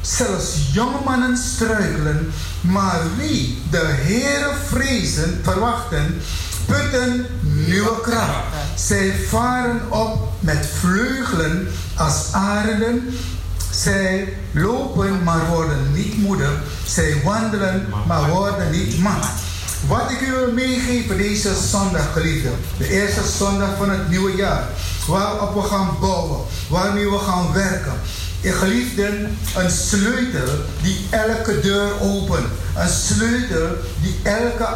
Zelfs 0.00 0.54
jonge 0.72 1.00
mannen 1.04 1.36
struikelen, 1.36 2.32
maar 2.60 3.00
wie 3.16 3.62
de 3.70 3.86
Heere 3.86 4.52
vrezen, 4.66 5.40
verwachten, 5.42 6.20
putten 6.66 7.26
nieuwe 7.66 8.00
kracht. 8.00 8.44
Zij 8.74 9.12
varen 9.28 9.80
op 9.88 10.32
met 10.40 10.68
vleugelen 10.78 11.68
als 11.96 12.32
arenden. 12.32 13.14
Zij 13.70 14.34
lopen, 14.52 15.22
maar 15.22 15.46
worden 15.46 15.92
niet 15.92 16.18
moedig. 16.18 16.52
Zij 16.86 17.20
wandelen, 17.24 17.86
maar 18.06 18.30
worden 18.30 18.70
niet 18.70 18.98
mat. 18.98 19.26
Wat 19.86 20.10
ik 20.10 20.20
u 20.20 20.30
wil 20.30 20.52
meegeven 20.52 21.16
deze 21.16 21.54
zondag, 21.70 22.12
geliefde. 22.12 22.50
De 22.78 22.88
eerste 22.88 23.22
zondag 23.38 23.76
van 23.78 23.90
het 23.90 24.08
nieuwe 24.08 24.36
jaar. 24.36 24.68
Waarop 25.08 25.54
we 25.54 25.68
gaan 25.68 25.96
bouwen. 26.00 26.40
Waarmee 26.68 27.10
we 27.10 27.18
gaan 27.18 27.52
werken. 27.52 27.92
Je 28.40 28.52
geliefden, 28.52 29.38
een 29.56 29.70
sleutel 29.70 30.48
die 30.82 31.06
elke 31.10 31.60
deur 31.60 32.00
opent. 32.00 32.46
Een 32.76 32.88
sleutel 32.88 33.68
die 34.02 34.16
elke 34.22 34.68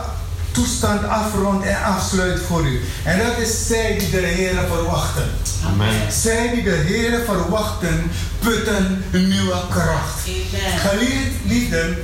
toestand 0.53 1.05
afrondt 1.05 1.67
en 1.67 1.83
afsluit 1.83 2.41
voor 2.47 2.67
u. 2.67 2.81
En 3.05 3.19
dat 3.19 3.39
is 3.39 3.67
zij 3.67 3.99
die 3.99 4.11
de 4.11 4.27
Heer 4.27 4.55
verwachten. 4.69 5.31
Amen. 5.67 6.13
Zij 6.13 6.51
die 6.55 6.63
de 6.63 6.71
Heer 6.71 7.21
verwachten, 7.25 8.11
putten 8.39 9.05
nieuwe 9.13 9.61
kracht. 9.71 10.29
Geliefden, 10.77 11.97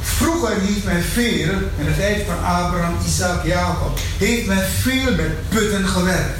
vroeger 0.00 0.60
heeft 0.60 0.84
men 0.84 1.02
veel, 1.02 1.54
in 1.78 1.84
de 1.84 1.96
tijd 1.96 2.26
van 2.26 2.44
Abraham, 2.44 2.96
Isaac, 3.06 3.44
Jacob, 3.44 3.98
heeft 4.18 4.46
men 4.46 4.64
veel 4.80 5.14
met 5.16 5.48
putten 5.48 5.88
gewerkt. 5.88 6.38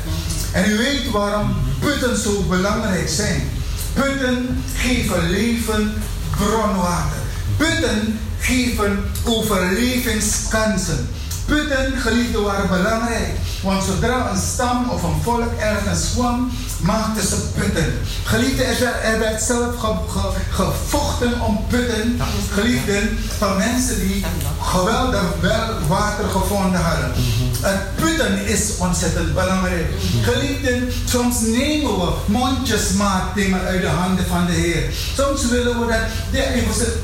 En 0.52 0.70
u 0.70 0.76
weet 0.76 1.10
waarom 1.10 1.56
putten 1.78 2.16
zo 2.16 2.42
belangrijk 2.42 3.08
zijn. 3.08 3.50
Putten 3.92 4.64
geven 4.76 5.30
leven 5.30 5.92
bronwater. 6.36 7.18
Putten 7.56 8.18
geven 8.38 9.04
overlevingskansen. 9.24 11.08
Putten, 11.52 11.98
geliefden, 11.98 12.42
waren 12.42 12.68
belangrijk. 12.68 13.51
Want 13.62 13.84
zodra 13.84 14.30
een 14.30 14.40
stam 14.52 14.88
of 14.90 15.02
een 15.02 15.22
volk 15.22 15.52
ergens 15.58 16.10
kwam, 16.14 16.50
maakten 16.80 17.28
ze 17.28 17.36
putten. 17.58 17.92
Geliefden, 18.24 18.66
er 18.66 19.18
werd, 19.18 19.32
er 19.32 19.40
zelf 19.40 19.78
ge, 19.78 19.94
ge, 20.08 20.28
gevochten 20.50 21.40
om 21.40 21.64
putten. 21.68 22.20
Geliefden, 22.52 23.18
van 23.38 23.56
mensen 23.56 24.00
die 24.00 24.24
geweldig 24.62 25.22
wel 25.40 25.68
water 25.88 26.28
gevonden 26.28 26.80
hadden. 26.80 27.12
Het 27.60 27.94
putten 27.94 28.46
is 28.46 28.76
ontzettend 28.78 29.34
belangrijk. 29.34 29.86
Geliefden, 30.22 30.92
soms 31.04 31.40
nemen 31.40 31.98
we 31.98 32.12
mondjesmaat 32.26 33.34
dingen 33.34 33.60
uit 33.60 33.80
de 33.80 33.88
handen 33.88 34.26
van 34.26 34.46
de 34.46 34.52
Heer. 34.52 34.82
Soms 35.16 35.48
willen 35.48 35.80
we 35.80 35.86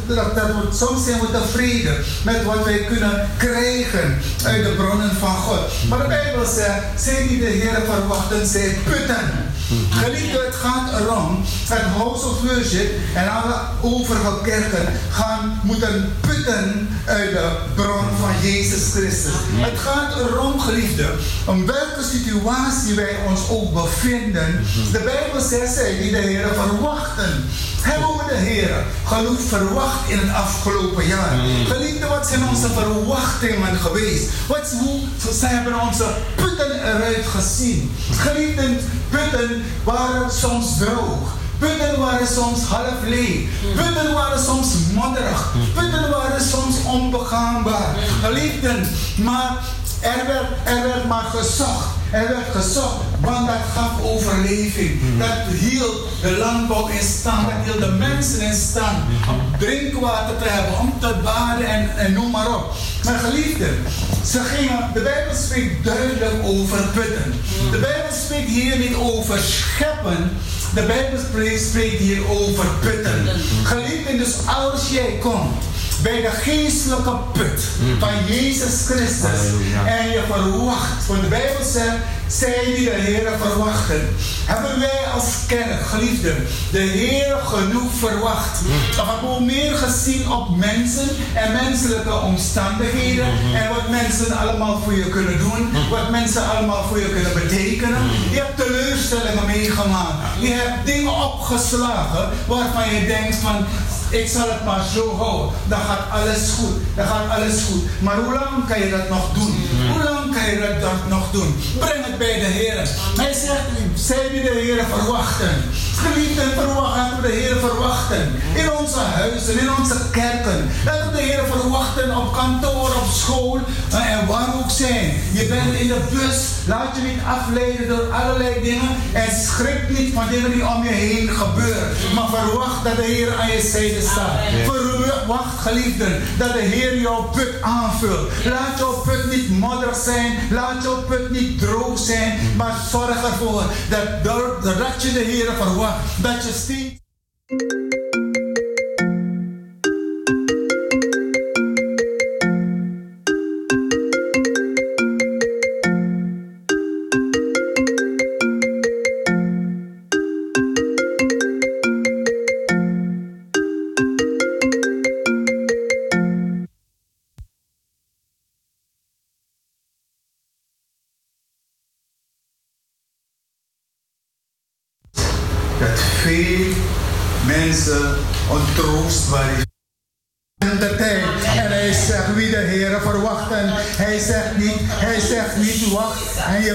dat, 0.06 0.16
dat, 0.16 0.34
dat, 0.34 0.76
soms 0.76 1.04
zijn 1.04 1.20
we 1.20 1.30
tevreden 1.30 1.96
met 2.22 2.44
wat 2.44 2.64
wij 2.64 2.84
kunnen 2.84 3.28
krijgen 3.36 4.18
uit 4.44 4.64
de 4.64 4.70
bronnen 4.70 5.16
van 5.16 5.36
God. 5.36 5.60
Maar 5.88 5.98
de 5.98 6.06
Bijbel 6.06 6.46
zegt, 6.54 6.82
zij 6.96 7.26
die 7.28 7.38
de 7.38 7.46
Heer 7.46 7.82
verwachten, 7.86 8.46
zij 8.46 8.78
putten. 8.84 9.46
Geliefde, 9.90 10.44
het 10.46 10.54
gaat 10.54 11.00
erom, 11.00 11.44
het 11.68 11.82
House 11.82 12.26
of 12.26 12.42
Worship 12.42 12.90
en 13.14 13.30
alle 13.30 13.60
overige 13.82 14.40
kerken 14.42 14.92
gaan 15.10 15.60
moeten 15.62 16.12
putten 16.20 16.88
uit 17.04 17.30
de 17.30 17.50
bron 17.74 18.04
van 18.20 18.48
Jezus 18.50 18.90
Christus. 18.92 19.32
Het 19.52 19.78
gaat 19.78 20.16
erom, 20.16 20.60
geliefde, 20.60 21.14
om 21.46 21.66
welke 21.66 22.02
situatie 22.12 22.94
wij 22.94 23.16
ons 23.28 23.40
ook 23.50 23.74
bevinden. 23.74 24.64
De 24.92 25.00
Bijbel 25.04 25.40
zegt, 25.40 25.74
zij 25.74 25.98
die 25.98 26.10
de 26.10 26.16
Heer 26.16 26.48
verwachten. 26.54 27.44
Hebben 27.80 28.08
we 28.08 28.24
de 28.28 28.36
Heer 28.36 28.84
genoeg 29.04 29.40
verwacht 29.48 30.10
in 30.10 30.18
het 30.18 30.34
afgelopen 30.34 31.06
jaar? 31.06 31.36
Geliefde, 31.66 32.06
wat 32.06 32.26
zijn 32.26 32.48
onze 32.48 32.68
verwachtingen 32.68 33.76
geweest? 33.76 34.28
Wat, 34.46 34.70
hoe 34.80 35.00
ze 35.32 35.46
hebben 35.46 35.80
onze 35.80 36.06
putten 36.42 36.72
eruit 36.84 37.26
gezien? 37.36 37.94
Geliefde, 38.10 38.76
putten 39.10 39.64
waren 39.84 40.30
soms 40.30 40.78
droog. 40.78 41.36
Putten 41.58 42.00
waren 42.00 42.26
soms 42.26 42.62
half 42.62 43.00
leeg. 43.04 43.48
Putten 43.74 44.12
waren 44.12 44.44
soms 44.44 44.66
modderig. 44.94 45.52
Putten 45.74 46.10
waren 46.10 46.42
soms 46.42 46.74
onbegaanbaar. 46.84 47.96
Geliefden, 48.22 48.88
maar 49.16 49.56
er 50.00 50.26
werd, 50.26 50.46
er 50.64 50.82
werd 50.88 51.06
maar 51.08 51.24
gezocht. 51.24 51.96
Er 52.10 52.28
werd 52.28 52.64
gezocht, 52.64 52.96
want 53.20 53.46
dat 53.46 53.56
gaf 53.74 54.02
overleving. 54.02 55.00
Dat 55.18 55.58
hield 55.58 55.96
de 56.22 56.36
landbouw 56.36 56.86
in 56.86 57.06
stand, 57.06 57.46
dat 57.46 57.56
hield 57.64 57.78
de 57.78 57.96
mensen 57.98 58.40
in 58.40 58.54
stand 58.54 58.96
om 59.28 59.58
drinkwater 59.58 60.38
te 60.38 60.48
hebben, 60.48 60.78
om 60.78 60.92
te 61.00 61.14
baden 61.24 61.66
en, 61.66 61.96
en 61.96 62.12
noem 62.12 62.30
maar 62.30 62.54
op. 62.54 62.74
Maar 63.04 63.18
geliefden, 63.18 63.78
ze 64.24 64.40
gingen, 64.40 64.90
de 64.94 65.00
Bijbel 65.00 65.34
spreekt 65.34 65.84
duidelijk 65.84 66.34
over 66.44 66.78
putten. 66.94 67.34
De 67.70 67.78
Bijbel 67.78 68.16
spreekt 68.24 68.48
hier 68.48 68.78
niet 68.78 68.94
over 68.94 69.38
scheppen, 69.38 70.30
de 70.74 70.82
Bijbel 70.82 71.18
spreekt 71.58 72.00
hier 72.00 72.30
over 72.30 72.66
putten. 72.80 73.28
Geliefden, 73.64 74.18
dus 74.18 74.34
als 74.46 74.88
jij 74.90 75.18
komt 75.20 75.67
bij 76.02 76.20
de 76.20 76.30
geestelijke 76.30 77.16
put 77.32 77.62
van 77.98 78.26
Jezus 78.26 78.86
Christus. 78.86 79.40
En 79.86 80.10
je 80.10 80.22
verwacht, 80.32 81.06
want 81.06 81.20
de 81.20 81.28
Bijbel 81.28 81.64
zegt, 81.64 81.96
zij 82.26 82.62
die 82.64 82.84
de 82.84 82.90
Heer 82.90 83.28
verwachten, 83.40 84.08
hebben 84.44 84.78
wij 84.78 85.00
als 85.14 85.24
kerk, 85.46 85.86
geliefden, 85.86 86.46
de 86.70 86.78
Heer 86.78 87.36
genoeg 87.44 87.92
verwacht. 87.98 88.60
We 88.96 89.02
hebben 89.02 89.44
meer 89.44 89.74
gezien 89.76 90.30
op 90.30 90.56
mensen 90.56 91.08
en 91.34 91.52
menselijke 91.52 92.14
omstandigheden. 92.14 93.26
En 93.54 93.68
wat 93.68 93.88
mensen 93.88 94.38
allemaal 94.38 94.80
voor 94.84 94.94
je 94.94 95.08
kunnen 95.08 95.38
doen, 95.38 95.72
wat 95.90 96.10
mensen 96.10 96.48
allemaal 96.50 96.84
voor 96.88 96.98
je 96.98 97.08
kunnen 97.08 97.32
betekenen. 97.34 98.02
Je 98.30 98.36
hebt 98.36 98.47
teleurstellingen 98.58 99.46
meegemaakt. 99.46 100.40
Je 100.40 100.48
hebt 100.48 100.86
dingen 100.86 101.12
opgeslagen 101.12 102.28
waarvan 102.46 102.94
je 102.94 103.06
denkt 103.06 103.36
van 103.36 103.66
ik 104.10 104.28
zal 104.28 104.48
het 104.48 104.64
maar 104.64 104.84
zo 104.94 105.16
houden. 105.16 105.54
Dan 105.66 105.80
gaat 105.80 106.04
alles 106.10 106.50
goed. 106.50 106.76
Dan 106.96 107.06
gaat 107.06 107.28
alles 107.36 107.62
goed. 107.62 107.82
Maar 108.00 108.16
hoe 108.16 108.32
lang 108.32 108.68
kan 108.68 108.80
je 108.80 108.90
dat 108.90 109.08
nog 109.08 109.32
doen? 109.34 109.54
Hoe 109.92 110.02
lang 110.02 110.34
kan 110.34 110.50
je 110.50 110.78
dat 110.80 111.08
nog 111.08 111.30
doen? 111.30 111.56
Breng 111.78 112.04
het 112.04 112.18
bij 112.18 112.38
de 112.38 112.50
Heer. 112.58 112.88
Hij 113.16 113.32
zegt, 113.32 113.66
zij 113.94 114.28
die 114.30 114.42
de 114.42 114.60
Heer 114.62 114.84
verwachten. 114.84 115.50
Geliefden, 115.96 116.52
verwachten 116.52 117.22
we 117.22 117.28
de 117.28 117.34
Heer 117.34 117.56
verwachten. 117.56 118.32
In 118.54 118.72
onze 118.72 118.98
huizen, 118.98 119.60
in 119.60 119.70
onze 119.78 119.96
kerken. 120.10 120.70
Laten 120.84 121.10
we 121.10 121.16
de 121.16 121.22
Heer 121.22 121.44
verwachten 121.50 122.16
op 122.16 122.32
kantoor, 122.32 122.90
op 123.02 123.10
school 123.12 123.60
en 123.90 124.26
waar 124.26 124.54
ook 124.54 124.70
zijn. 124.70 125.12
Je 125.32 125.46
bent 125.46 125.80
in 125.80 125.86
de 125.88 126.00
bus. 126.10 126.36
Laat 126.66 126.96
je 126.96 127.02
niet 127.02 127.22
afleiden 127.26 127.88
door 127.88 128.12
allerlei 128.12 128.47
dingen. 128.62 128.96
En 129.12 129.30
schrik 129.46 129.98
niet 129.98 130.14
van 130.14 130.28
dingen 130.28 130.50
die 130.50 130.66
om 130.66 130.84
je 130.84 130.90
heen 130.90 131.28
gebeuren. 131.28 131.88
Maar 132.14 132.28
verwacht 132.28 132.84
dat 132.84 132.96
de 132.96 133.02
Heer 133.02 133.34
aan 133.40 133.50
je 133.52 133.60
zijde 133.60 134.00
staat. 134.00 134.38
Verwacht, 134.64 135.58
geliefden, 135.60 136.22
dat 136.38 136.52
de 136.52 136.60
Heer 136.60 137.00
jouw 137.00 137.22
put 137.22 137.62
aanvult. 137.62 138.30
Laat 138.44 138.78
jouw 138.78 138.92
put 138.92 139.30
niet 139.30 139.58
modderig 139.58 139.96
zijn. 139.96 140.38
Laat 140.50 140.82
jouw 140.82 141.02
put 141.02 141.30
niet 141.30 141.58
droog 141.58 141.98
zijn. 141.98 142.38
Maar 142.56 142.74
zorg 142.90 143.22
ervoor 143.24 143.64
dat 143.90 144.24
doordat 144.24 145.02
je 145.02 145.12
de 145.12 145.24
Heer 145.24 145.52
verwacht, 145.56 145.98
dat 146.22 146.44
je 146.44 146.52
steeds. 146.52 147.87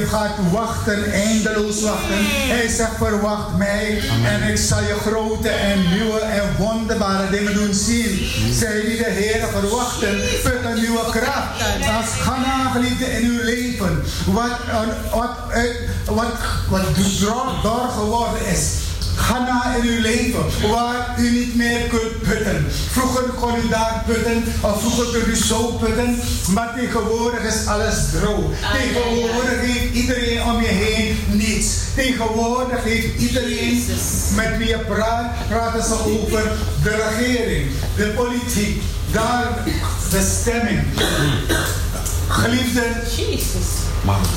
Je 0.04 0.10
gaat 0.10 0.52
wachten, 0.52 1.12
eindeloos 1.12 1.82
wachten. 1.82 2.26
Hij 2.56 2.68
zegt 2.68 2.98
verwacht 2.98 3.58
mij. 3.58 4.02
En 4.26 4.50
ik 4.50 4.58
zal 4.58 4.80
je 4.80 4.96
grote 5.06 5.50
en 5.50 5.80
nieuwe 5.94 6.20
en 6.20 6.56
wonderbare 6.58 7.30
dingen 7.30 7.54
doen 7.54 7.74
zien. 7.74 8.30
Zij 8.52 8.82
die 8.82 8.98
de 8.98 9.10
Heer 9.10 9.48
verwachten, 9.52 10.22
put 10.44 10.66
een 10.66 10.82
nieuwe 10.82 11.06
kracht. 11.12 11.62
Als 11.98 12.10
geliefde 12.72 13.06
in 13.06 13.26
uw 13.30 13.44
leven. 13.44 14.04
Wat, 14.26 14.58
wat, 15.12 15.30
wat, 16.06 16.16
wat, 16.16 16.34
wat 16.70 16.96
door 17.64 17.90
geworden 17.90 18.46
is. 18.46 18.93
Ga 19.16 19.76
in 19.76 19.90
uw 19.90 20.02
leven 20.02 20.70
waar 20.70 21.16
u 21.20 21.30
niet 21.32 21.56
meer 21.56 21.80
kunt 21.80 22.22
putten. 22.22 22.66
Vroeger 22.92 23.24
kon 23.24 23.56
u 23.56 23.70
daar 23.70 24.04
putten, 24.06 24.44
of 24.62 24.82
vroeger 24.82 25.12
kunt 25.12 25.28
u 25.28 25.36
zo 25.36 25.68
putten, 25.68 26.20
maar 26.48 26.74
tegenwoordig 26.76 27.44
is 27.44 27.68
alles 27.68 27.96
droog. 28.12 28.52
Tegenwoordig 28.74 29.60
heeft 29.62 29.94
iedereen 29.94 30.44
om 30.44 30.62
je 30.62 30.68
heen 30.68 31.18
niets. 31.32 31.68
Tegenwoordig 31.96 32.84
heeft 32.84 33.20
iedereen 33.20 33.84
met 34.36 34.58
wie 34.58 34.68
je 34.68 34.80
praat, 34.80 35.48
praten 35.50 35.84
ze 35.84 35.94
over 35.94 36.52
de 36.84 37.10
regering, 37.10 37.72
de 37.96 38.14
politiek, 38.16 38.82
daar 39.12 39.64
de 40.10 40.38
stemming. 40.42 40.82
Geliefden, 42.28 42.94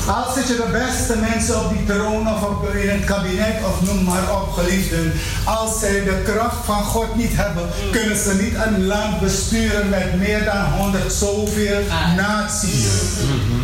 als 0.07 0.47
je 0.47 0.55
de 0.55 0.69
beste 0.71 1.17
mensen 1.17 1.65
op 1.65 1.69
die 1.69 1.85
troon 1.85 2.29
of 2.29 2.43
op, 2.43 2.73
in 2.73 2.89
het 2.89 3.03
kabinet 3.03 3.55
of 3.65 3.81
noem 3.81 4.03
maar 4.03 4.35
op, 4.41 4.51
geliefden. 4.51 5.13
Als 5.43 5.79
zij 5.79 6.03
de 6.03 6.21
kracht 6.25 6.65
van 6.65 6.83
God 6.83 7.15
niet 7.15 7.35
hebben, 7.35 7.69
kunnen 7.91 8.17
ze 8.17 8.33
niet 8.41 8.53
een 8.65 8.85
land 8.85 9.19
besturen 9.19 9.89
met 9.89 10.17
meer 10.17 10.43
dan 10.43 10.71
100 10.71 11.13
zoveel 11.13 11.81
naties. 12.15 12.87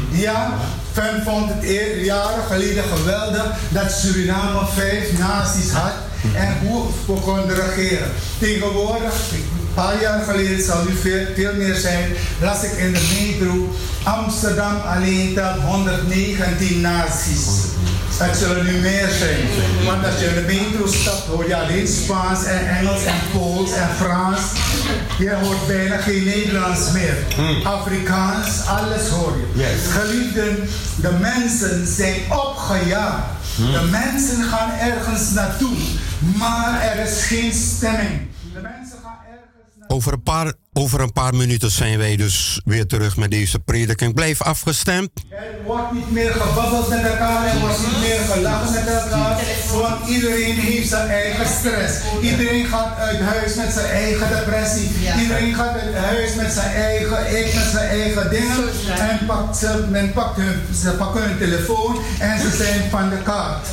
Ja, 0.09 0.53
Fem 0.91 1.23
vond 1.23 1.49
het 1.53 1.65
jaren 2.05 2.43
geleden 2.43 2.83
geweldig 2.83 3.45
dat 3.69 3.91
Suriname 3.91 4.65
vijf 4.75 5.17
naties 5.17 5.71
had 5.71 5.93
en 6.35 6.57
hoe 6.67 6.83
we 7.05 7.13
konden 7.13 7.55
regeren. 7.55 8.11
Tegenwoordig, 8.39 9.13
paar 9.73 10.01
jaar 10.01 10.23
geleden 10.23 10.63
zal 10.63 10.83
nu 10.83 10.95
veel, 10.95 11.25
veel 11.35 11.53
meer 11.55 11.75
zijn, 11.75 12.13
las 12.41 12.63
ik 12.63 12.71
in 12.71 12.93
de 12.93 12.99
metro 13.19 13.75
Amsterdam 14.03 14.75
alleen 14.81 15.33
telt 15.33 15.61
119 15.61 16.81
naties. 16.81 17.47
Het 18.17 18.37
zullen 18.37 18.65
nu 18.65 18.71
meer 18.71 19.09
zijn. 19.09 19.39
Want 19.85 20.05
als 20.05 20.19
je 20.19 20.25
in 20.25 20.35
de 20.35 20.53
metro 20.53 20.87
stapt, 20.87 21.25
hoor 21.25 21.47
je 21.47 21.55
alleen 21.55 21.87
Spaans 21.87 22.43
en 22.43 22.77
Engels 22.77 23.05
en 23.05 23.15
Pools 23.31 23.71
en 23.71 23.89
Frans. 23.99 24.39
Je 25.17 25.33
hoort 25.33 25.67
bijna 25.67 25.97
geen 25.97 26.23
Nederlands 26.23 26.91
meer. 26.91 27.15
Afrikaans, 27.63 28.65
alles 28.65 29.07
hoor 29.07 29.37
je. 29.37 29.63
Geliefden, 29.89 30.69
de 30.95 31.11
mensen 31.21 31.87
zijn 31.87 32.15
opgejaagd. 32.29 33.23
De 33.55 33.87
mensen 33.91 34.43
gaan 34.43 34.71
ergens 34.79 35.31
naartoe, 35.31 35.77
maar 36.37 36.81
er 36.81 37.05
is 37.05 37.23
geen 37.23 37.53
stemming. 37.53 38.27
De 38.53 38.61
mensen 38.61 38.97
gaan 39.03 39.17
ergens 39.31 39.73
naartoe. 39.77 39.82
Over 39.93 40.13
een 40.13 40.23
paar 40.23 40.53
Over 40.75 41.01
een 41.01 41.13
paar 41.13 41.35
minuten 41.35 41.71
zijn 41.71 41.97
wij 41.97 42.15
dus 42.15 42.61
weer 42.65 42.87
terug 42.87 43.17
met 43.17 43.31
deze 43.31 43.59
prediking. 43.59 44.13
Blijf 44.13 44.41
afgestemd. 44.41 45.09
Er 45.29 45.37
wordt 45.65 45.91
niet 45.91 46.11
meer 46.11 46.31
gebabbeld 46.31 46.89
met 46.89 47.03
elkaar, 47.03 47.47
er 47.47 47.59
wordt 47.59 47.79
niet 47.79 47.99
meer 47.99 48.19
gelachen 48.31 48.73
met 48.73 48.87
elkaar, 48.87 49.41
want 49.71 50.07
iedereen 50.07 50.55
heeft 50.55 50.89
zijn 50.89 51.09
eigen 51.09 51.47
stress. 51.47 51.97
Iedereen 52.21 52.65
gaat 52.65 52.97
uit 52.97 53.19
huis 53.19 53.55
met 53.55 53.73
zijn 53.73 53.85
eigen 53.91 54.27
depressie. 54.29 54.89
Iedereen 55.21 55.53
gaat 55.53 55.79
uit 55.79 55.95
huis 55.95 56.35
met 56.35 56.51
zijn 56.51 56.73
eigen, 56.73 57.37
ik 57.39 57.53
met 57.53 57.69
zijn 57.71 57.89
eigen 57.89 58.29
dingen. 58.29 58.69
En 58.99 59.25
pakt 59.25 59.57
ze, 59.57 59.85
men 59.89 60.13
pakt 60.13 60.37
hun, 60.37 60.61
ze 60.75 60.89
pakken 60.91 61.23
hun 61.23 61.37
telefoon 61.37 61.99
en 62.19 62.39
ze 62.39 62.49
zijn 62.57 62.89
van 62.89 63.09
de 63.09 63.21
kaart. 63.23 63.67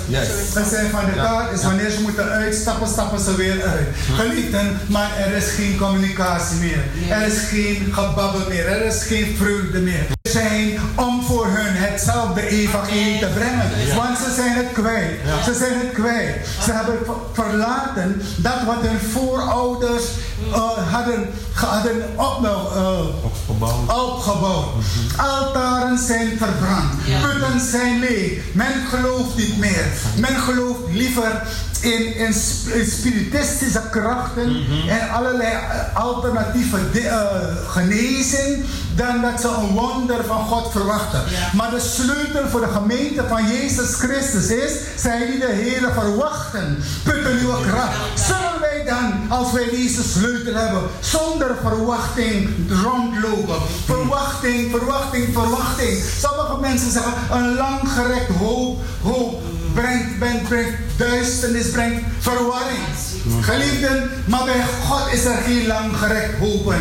Ze 0.52 0.66
zijn 0.70 0.90
van 0.90 1.04
de 1.04 1.12
kaart, 1.12 1.52
is 1.52 1.62
wanneer 1.62 1.90
ze 1.90 2.00
moeten 2.00 2.28
uitstappen, 2.28 2.88
stappen 2.88 3.20
ze 3.20 3.36
weer 3.36 3.62
uit. 3.62 3.88
Geliefden, 4.16 4.78
maar 4.86 5.16
er 5.18 5.32
is 5.36 5.50
geen 5.50 5.76
communicatie 5.76 6.56
meer. 6.56 6.88
Er 7.10 7.26
is 7.26 7.38
geen 7.48 7.92
gebabbel 7.92 8.48
meer. 8.48 8.66
Er 8.66 8.86
is 8.86 9.02
geen 9.02 9.36
vreugde 9.36 9.78
meer. 9.78 10.19
Zijn 10.30 10.78
om 10.96 11.22
voor 11.22 11.46
hun 11.46 11.74
hetzelfde 11.76 12.48
evangelie 12.48 13.18
te 13.18 13.26
brengen. 13.26 13.96
Want 13.96 14.18
ze 14.18 14.34
zijn 14.34 14.52
het 14.56 14.72
kwijt. 14.72 15.20
Ze 15.44 15.54
zijn 15.54 15.78
het 15.78 15.92
kwijt. 15.92 16.46
Ze 16.64 16.72
hebben 16.72 16.98
verlaten 17.32 18.22
dat 18.36 18.64
wat 18.66 18.80
hun 18.80 19.00
voorouders 19.12 20.04
uh, 20.48 20.92
hadden, 20.92 21.30
hadden 21.52 22.02
op, 22.16 22.38
uh, 22.42 23.24
opgebouwd. 23.24 24.02
opgebouwd. 24.02 24.66
Altaren 25.16 25.98
zijn 25.98 26.28
verbrand. 26.28 26.92
Putten 27.22 27.60
zijn 27.60 27.98
leeg. 27.98 28.42
Men 28.52 28.72
gelooft 28.90 29.36
niet 29.36 29.58
meer. 29.58 29.84
Men 30.16 30.36
gelooft 30.36 30.80
liever 30.92 31.42
in, 31.80 32.16
in, 32.16 32.34
spiritistische 32.86 33.82
krachten 33.90 34.48
mm-hmm. 34.48 34.88
en 34.88 35.10
allerlei 35.10 35.54
alternatieve 35.94 36.78
uh, 36.94 37.12
genezing 37.66 38.64
dan 38.96 39.20
dat 39.20 39.40
ze 39.40 39.48
een 39.48 39.68
wonder 39.68 40.19
van 40.24 40.46
God 40.46 40.72
verwachten. 40.72 41.22
Maar 41.52 41.70
de 41.70 41.80
sleutel 41.80 42.48
voor 42.48 42.60
de 42.60 42.72
gemeente 42.72 43.24
van 43.28 43.46
Jezus 43.46 43.94
Christus 43.94 44.48
is, 44.50 44.72
zij 44.96 45.26
die 45.26 45.38
de 45.38 45.52
Heer 45.52 45.92
verwachten, 45.92 46.78
putten 47.04 47.38
uw 47.38 47.50
kracht. 47.50 47.96
Zullen 48.14 48.60
wij 48.60 48.84
dan, 48.84 49.38
als 49.38 49.52
wij 49.52 49.68
deze 49.70 50.02
sleutel 50.02 50.54
hebben, 50.54 50.82
zonder 51.00 51.56
verwachting 51.62 52.50
rondlopen? 52.82 53.60
Verwachting, 53.84 54.70
verwachting, 54.70 55.32
verwachting. 55.32 56.02
Sommige 56.18 56.56
mensen 56.60 56.90
zeggen, 56.90 57.12
een 57.30 57.54
langgerekt 57.54 58.36
hoop, 58.38 58.80
hoop 59.02 59.42
brengt, 59.74 60.18
brengt, 60.18 60.48
brengt 60.48 60.76
duisternis, 60.96 61.70
brengt 61.70 62.02
verwarring. 62.18 62.78
Geliefden, 63.40 64.10
maar 64.24 64.44
bij 64.44 64.64
God 64.88 65.12
is 65.12 65.24
er 65.24 65.36
geen 65.46 65.66
langgerekt 65.66 66.38
hopen. 66.38 66.76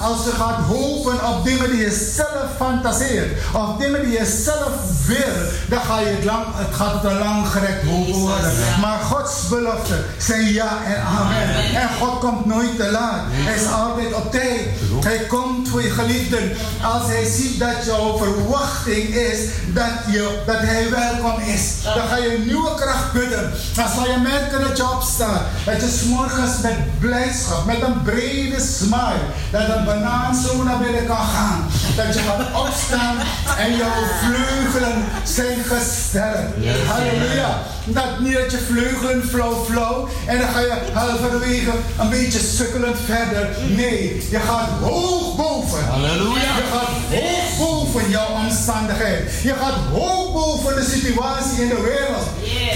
Als 0.00 0.24
je 0.24 0.30
gaat 0.30 0.58
hopen 0.68 1.28
op 1.28 1.44
dingen 1.44 1.70
die 1.70 1.80
je 1.80 2.12
zelf 2.14 2.46
fantaseert, 2.56 3.28
of 3.52 3.76
dingen 3.78 4.04
die 4.04 4.18
je 4.18 4.42
zelf 4.44 5.06
wil, 5.06 5.34
dan 5.68 5.80
ga 5.80 5.98
je 5.98 6.06
het, 6.06 6.24
lang, 6.24 6.44
het 6.48 6.74
gaat 6.74 6.92
het 6.92 7.04
een 7.04 7.18
langgerekt 7.18 7.84
hopen 7.86 8.14
worden. 8.14 8.52
Maar 8.80 8.98
Gods 8.98 9.48
beloften 9.48 10.04
zijn 10.18 10.52
ja 10.52 10.78
en 10.86 11.02
amen. 11.02 11.74
En 11.74 11.88
God 12.00 12.18
komt 12.18 12.46
nooit 12.46 12.76
te 12.76 12.90
laat. 12.90 13.20
Hij 13.28 13.54
is 13.54 13.66
altijd 13.66 14.14
op 14.14 14.30
tijd. 14.32 14.60
Hij 15.00 15.18
komt 15.18 15.68
voor 15.68 15.82
je 15.82 15.90
geliefden. 15.90 16.52
Als 16.82 17.06
hij 17.06 17.24
ziet 17.24 17.58
dat 17.58 17.84
jouw 17.84 18.16
verwachting 18.18 19.08
is 19.08 19.38
dat, 19.66 19.92
je, 20.10 20.42
dat 20.46 20.58
hij 20.58 20.90
welkom 20.90 21.40
is, 21.40 21.62
dan 21.82 22.08
ga 22.08 22.16
je 22.16 22.42
nieuwe 22.46 22.74
kracht 22.74 23.12
putten. 23.12 23.52
Dan 23.74 23.88
zal 23.94 24.10
je 24.10 24.18
merken 24.22 24.60
dat 24.60 24.76
je 24.76 24.90
opstaat. 24.90 25.42
Dat 25.64 25.80
je 25.80 25.88
s'morgens 25.88 26.60
met 26.62 26.98
blijdschap, 26.98 27.64
met 27.64 27.82
een 27.82 28.02
brede 28.02 28.60
smile, 28.60 29.22
dat 29.50 29.76
een 29.76 29.84
banaan 29.84 30.34
zo 30.34 30.62
naar 30.62 30.78
binnen 30.78 31.06
kan 31.06 31.26
gaan. 31.26 31.66
Dat 31.96 32.14
je 32.14 32.20
gaat 32.20 32.66
opstaan 32.66 33.16
en 33.58 33.76
jouw 33.76 34.02
vleugelen 34.22 35.04
zijn 35.22 35.58
gesterkt. 35.64 36.52
Halleluja. 36.86 37.58
Dat 37.84 38.20
niet 38.20 38.34
dat 38.34 38.50
je 38.50 38.58
vleugelen 38.58 39.28
flauw 39.28 39.64
flauw 39.64 40.08
en 40.26 40.38
dan 40.38 40.48
ga 40.48 40.60
je 40.60 40.72
halverwege 40.92 41.70
een 42.00 42.08
beetje 42.10 42.38
sukkelend 42.38 42.96
verder. 43.06 43.48
Nee, 43.76 44.26
je 44.30 44.38
gaat 44.38 44.68
hoog 44.80 45.36
boven. 45.36 45.84
Halleluja. 45.84 46.40
Je 46.40 46.68
gaat 46.72 47.20
hoog 47.20 47.58
boven 47.58 48.10
jouw 48.10 48.28
omstandigheid. 48.44 49.32
Je 49.42 49.54
gaat 49.54 49.74
hoog 49.92 50.32
boven 50.32 50.74
de 50.74 50.84
situatie 50.90 51.62
in 51.62 51.68
de 51.68 51.80
wereld. 51.80 52.26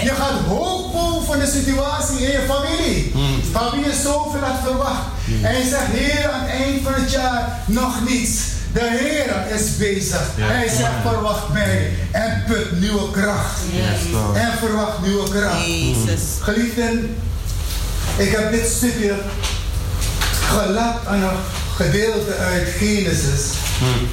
Je 0.03 0.13
gaat 0.15 0.41
hoog 0.49 0.93
boven 0.93 1.39
de 1.39 1.47
situatie 1.47 2.27
in 2.27 2.31
je 2.31 2.47
familie. 2.49 3.13
Mm. 3.15 3.43
Van 3.53 3.71
wie 3.71 3.85
je 3.85 3.95
zoveel 4.03 4.41
had 4.41 4.59
verwacht. 4.65 5.07
En 5.43 5.57
je 5.57 5.69
zegt, 5.69 5.87
Heer, 5.87 6.31
aan 6.31 6.41
het 6.41 6.51
eind 6.51 6.83
van 6.83 6.95
het 6.95 7.11
jaar 7.11 7.59
nog 7.67 8.09
niets. 8.09 8.39
De 8.77 8.99
Heer 9.01 9.57
is 9.57 9.77
bezig. 9.77 10.21
Hij 10.37 10.69
zegt, 10.69 10.91
verwacht 11.03 11.49
mij. 11.53 11.91
En 12.11 12.45
put 12.47 12.81
nieuwe 12.81 13.11
kracht. 13.11 13.61
en 14.35 14.59
verwacht 14.59 15.03
nieuwe 15.03 15.29
kracht. 15.29 15.65
Geliefden, 16.41 17.17
ik 18.17 18.31
heb 18.31 18.53
dit 18.53 18.67
stukje 18.77 19.15
gelakt 20.49 21.07
aan 21.07 21.23
een 21.23 21.37
gedeelte 21.77 22.35
uit 22.35 22.69
Genesis. 22.79 23.51
Hmm. 23.79 24.09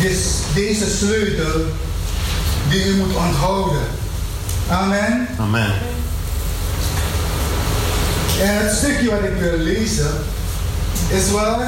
Dus 0.00 0.24
deze 0.54 0.96
sleutel 0.96 1.60
die 2.68 2.84
u 2.84 2.96
moet 2.96 3.14
onthouden. 3.16 3.82
Amen. 4.70 5.28
Amen. 5.38 5.72
En 8.40 8.56
het 8.56 8.76
stukje 8.76 9.10
wat 9.10 9.22
ik 9.22 9.38
wil 9.38 9.58
lezen 9.58 10.10
is 11.08 11.30
wel 11.30 11.58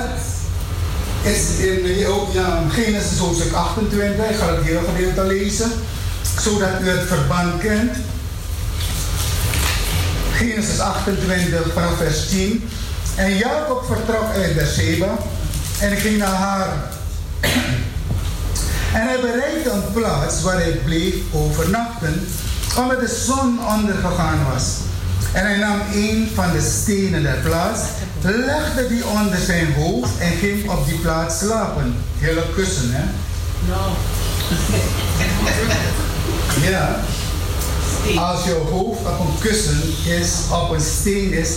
is 1.27 1.59
in 1.59 1.99
ja, 2.33 2.63
Genesis 2.71 3.19
hoofdstuk 3.19 3.53
28. 3.53 4.31
Ik 4.31 4.37
ga 4.37 4.55
het 4.55 4.65
hele 4.65 4.81
gedeelte 4.95 5.25
lezen, 5.25 5.71
zodat 6.41 6.81
u 6.81 6.89
het 6.89 7.07
verband 7.07 7.61
kent. 7.61 7.97
Genesis 10.33 10.81
28 10.81 11.73
vanaf 11.73 11.97
vers 11.97 12.29
10. 12.29 12.69
En 13.15 13.37
Jacob 13.37 13.85
vertrok 13.87 14.35
uit 14.35 14.55
Beersheba 14.55 15.19
en 15.81 15.97
ging 15.97 16.19
naar 16.19 16.35
haar. 16.35 16.69
En 18.93 19.03
hij 19.03 19.21
bereikte 19.21 19.71
een 19.71 19.93
plaats 19.93 20.43
waar 20.43 20.55
hij 20.55 20.81
bleef 20.85 21.15
overnachten, 21.33 22.27
omdat 22.79 23.01
de 23.01 23.23
zon 23.27 23.59
ondergegaan 23.67 24.39
was. 24.53 24.65
En 25.33 25.47
hij 25.47 25.57
nam 25.57 25.81
een 25.93 26.29
van 26.35 26.53
de 26.53 26.61
stenen 26.81 27.23
der 27.23 27.39
plaats, 27.43 27.81
legde 28.21 28.89
die 28.89 29.07
onder 29.07 29.39
zijn 29.39 29.75
hoofd 29.75 30.19
en 30.19 30.33
ging 30.37 30.71
op 30.71 30.87
die 30.87 30.99
plaats 30.99 31.39
slapen. 31.39 31.97
Hele 32.19 32.43
kussen, 32.55 32.91
hè? 32.93 33.05
No. 33.69 33.97
ja. 36.71 37.01
Als 38.17 38.45
je 38.45 38.63
hoofd 38.71 39.01
op 39.01 39.21
een 39.21 39.39
kussen 39.41 39.83
is, 40.05 40.33
op 40.53 40.71
een 40.71 40.81
steen 40.81 41.33
is 41.33 41.51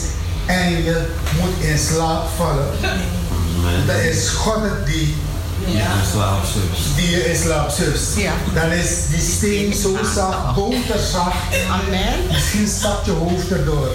en 0.46 0.84
je 0.84 1.08
moet 1.40 1.70
in 1.70 1.78
slaap 1.78 2.28
vallen, 2.36 2.68
dan 3.88 3.96
is 3.96 4.30
God 4.30 4.62
het 4.62 4.86
die 4.86 5.16
ja. 5.72 5.92
Die 6.96 7.10
je 7.10 7.30
in 7.30 7.36
slaap 7.36 7.70
zust. 7.70 8.18
Ja. 8.18 8.34
Dan 8.54 8.72
is 8.72 9.08
die 9.10 9.22
steen 9.22 9.74
zo 9.74 9.98
zacht, 10.14 10.56
boterzacht. 10.56 11.36
Amen. 11.70 12.28
Misschien 12.32 12.68
stapt 12.68 13.06
je 13.06 13.12
hoofd 13.12 13.52
erdoor. 13.52 13.88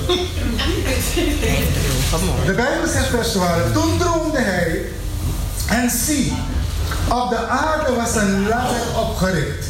De 2.47 2.53
Bijbel 2.53 2.89
zegt 2.89 3.07
vers 3.07 3.29
12. 3.29 3.73
Toen 3.73 3.99
droomde 3.99 4.39
hij. 4.39 4.83
En 5.67 5.91
zie, 5.91 6.33
op 7.09 7.31
de 7.31 7.47
aarde 7.49 7.95
was 7.95 8.15
een 8.17 8.49
ladder 8.49 8.83
opgericht. 8.97 9.67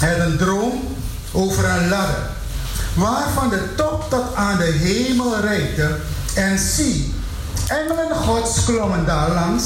Hij 0.00 0.10
had 0.18 0.26
een 0.26 0.36
droom 0.36 0.96
over 1.32 1.64
een 1.64 1.88
ladder. 1.88 2.30
Waarvan 2.94 3.48
de 3.48 3.74
top 3.76 4.10
tot 4.10 4.34
aan 4.34 4.58
de 4.58 4.78
hemel 4.82 5.40
reikte. 5.40 5.96
En 6.34 6.58
zie, 6.58 7.14
engelen 7.66 8.16
gods 8.16 8.64
klommen 8.64 9.06
daar 9.06 9.30
langs 9.30 9.64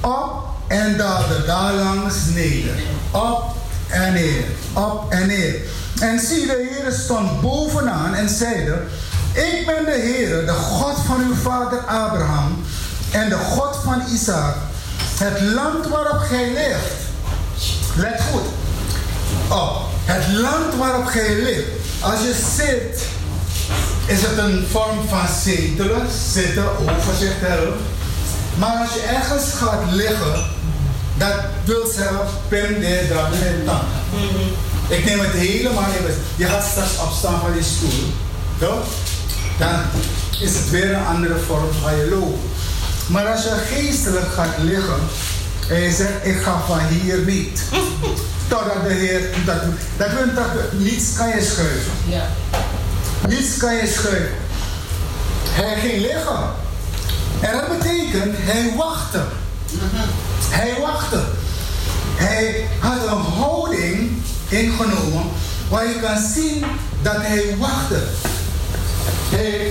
op 0.00 0.47
en 0.68 0.96
daalde 0.96 1.44
daar 1.46 1.74
langs 1.74 2.14
neder. 2.34 2.74
Op 3.10 3.42
en 3.88 4.12
neer, 4.12 4.44
op 4.72 5.12
en 5.12 5.26
neer. 5.26 5.54
En 6.00 6.20
zie, 6.20 6.46
de 6.46 6.68
Heer 6.70 6.92
stond 6.92 7.40
bovenaan 7.40 8.14
en 8.14 8.28
zeide: 8.28 8.82
Ik 9.32 9.66
ben 9.66 9.84
de 9.84 10.00
Heer, 10.00 10.46
de 10.46 10.52
God 10.52 10.96
van 11.06 11.20
uw 11.20 11.34
vader 11.34 11.78
Abraham 11.78 12.64
en 13.10 13.28
de 13.28 13.36
God 13.36 13.76
van 13.84 14.02
Isaac. 14.12 14.54
Het 15.18 15.40
land 15.40 15.88
waarop 15.88 16.18
gij 16.18 16.52
ligt. 16.52 16.92
Let 17.96 18.20
goed 18.32 18.46
op. 19.48 19.86
Het 20.04 20.38
land 20.40 20.74
waarop 20.74 21.06
gij 21.06 21.42
ligt. 21.42 21.68
Als 22.00 22.20
je 22.20 22.34
zit, 22.56 23.06
is 24.06 24.22
het 24.22 24.38
een 24.38 24.66
vorm 24.70 25.08
van 25.08 25.26
zetelen, 25.42 26.06
zitten, 26.32 26.64
overzicht 26.78 27.40
hebben. 27.40 27.74
Maar 28.54 28.76
als 28.76 28.94
je 28.94 29.00
ergens 29.00 29.52
gaat 29.52 29.82
liggen, 29.90 30.56
dat 31.18 31.34
wil 31.64 31.86
zeggen, 31.86 32.20
pen 32.48 32.80
de 32.80 32.86
en 32.86 33.64
dan. 33.64 33.80
Ik 34.88 35.04
neem 35.04 35.20
het 35.20 35.32
helemaal 35.32 35.86
niet 35.86 36.14
Je 36.36 36.44
gaat 36.44 36.64
straks 36.64 36.98
opstaan 36.98 37.40
van 37.40 37.52
die 37.52 37.62
stoel. 37.62 38.12
Toch? 38.58 38.86
dan 39.58 39.74
is 40.40 40.54
het 40.54 40.70
weer 40.70 40.94
een 40.94 41.06
andere 41.06 41.36
vorm 41.46 41.72
van 41.82 41.96
je 41.96 42.08
loop. 42.10 42.38
Maar 43.06 43.26
als 43.26 43.42
je 43.42 43.64
geestelijk 43.74 44.32
gaat 44.32 44.58
liggen 44.58 45.00
en 45.68 45.80
je 45.80 45.92
zegt, 45.92 46.26
ik 46.26 46.42
ga 46.42 46.60
van 46.66 46.78
hier 46.78 47.18
niet. 47.18 47.62
Totdat 48.48 48.82
de 48.88 48.92
Heer 48.94 49.20
dat 49.44 49.62
doet. 49.62 49.80
Dat 49.96 50.08
betekent 50.08 50.36
dat 50.36 50.72
niets 50.72 51.16
kan 51.16 51.28
je 51.28 51.42
schuiven. 51.42 51.92
Ja. 52.06 52.26
Niets 53.28 53.56
kan 53.56 53.74
je 53.74 53.86
schuiven. 53.86 54.30
Hij 55.48 55.80
ging 55.80 56.00
liggen. 56.00 56.50
En 57.40 57.52
dat 57.52 57.78
betekent, 57.78 58.34
hij 58.38 58.72
wachtte. 58.76 59.22
Hij 60.48 60.76
wachtte. 60.80 61.20
Hij 62.16 62.66
had 62.78 63.06
een 63.06 63.32
houding 63.32 64.22
ingenomen 64.48 65.24
waar 65.68 65.88
je 65.88 66.00
kan 66.00 66.18
zien 66.34 66.64
dat 67.02 67.16
hij 67.16 67.56
wachtte. 67.58 68.02
Hij, 69.28 69.70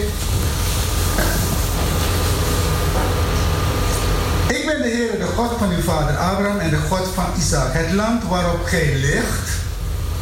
ik 4.58 4.66
ben 4.66 4.82
de 4.82 4.88
Heer, 4.88 5.20
de 5.20 5.28
God 5.36 5.52
van 5.58 5.70
uw 5.70 5.82
vader 5.82 6.18
Abraham 6.18 6.60
en 6.60 6.70
de 6.70 6.80
God 6.90 7.08
van 7.14 7.26
Isaac. 7.38 7.74
Het 7.74 7.92
land 7.92 8.24
waarop 8.24 8.66
gij 8.66 8.96
ligt, 8.96 9.50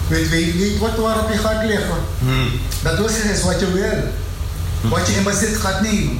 weet 0.08 0.30
weet 0.30 0.56
niet 0.56 0.80
wat 0.80 0.96
waarop 0.96 1.32
je 1.32 1.38
gaat 1.38 1.64
liggen. 1.66 1.98
Dat 2.84 3.00
was 3.00 3.18
is 3.18 3.44
wat 3.44 3.60
je 3.60 3.72
wil. 3.72 4.04
Wat 4.90 5.08
je 5.08 5.14
in 5.14 5.24
bezit 5.24 5.58
gaat 5.58 5.82
nemen. 5.82 6.20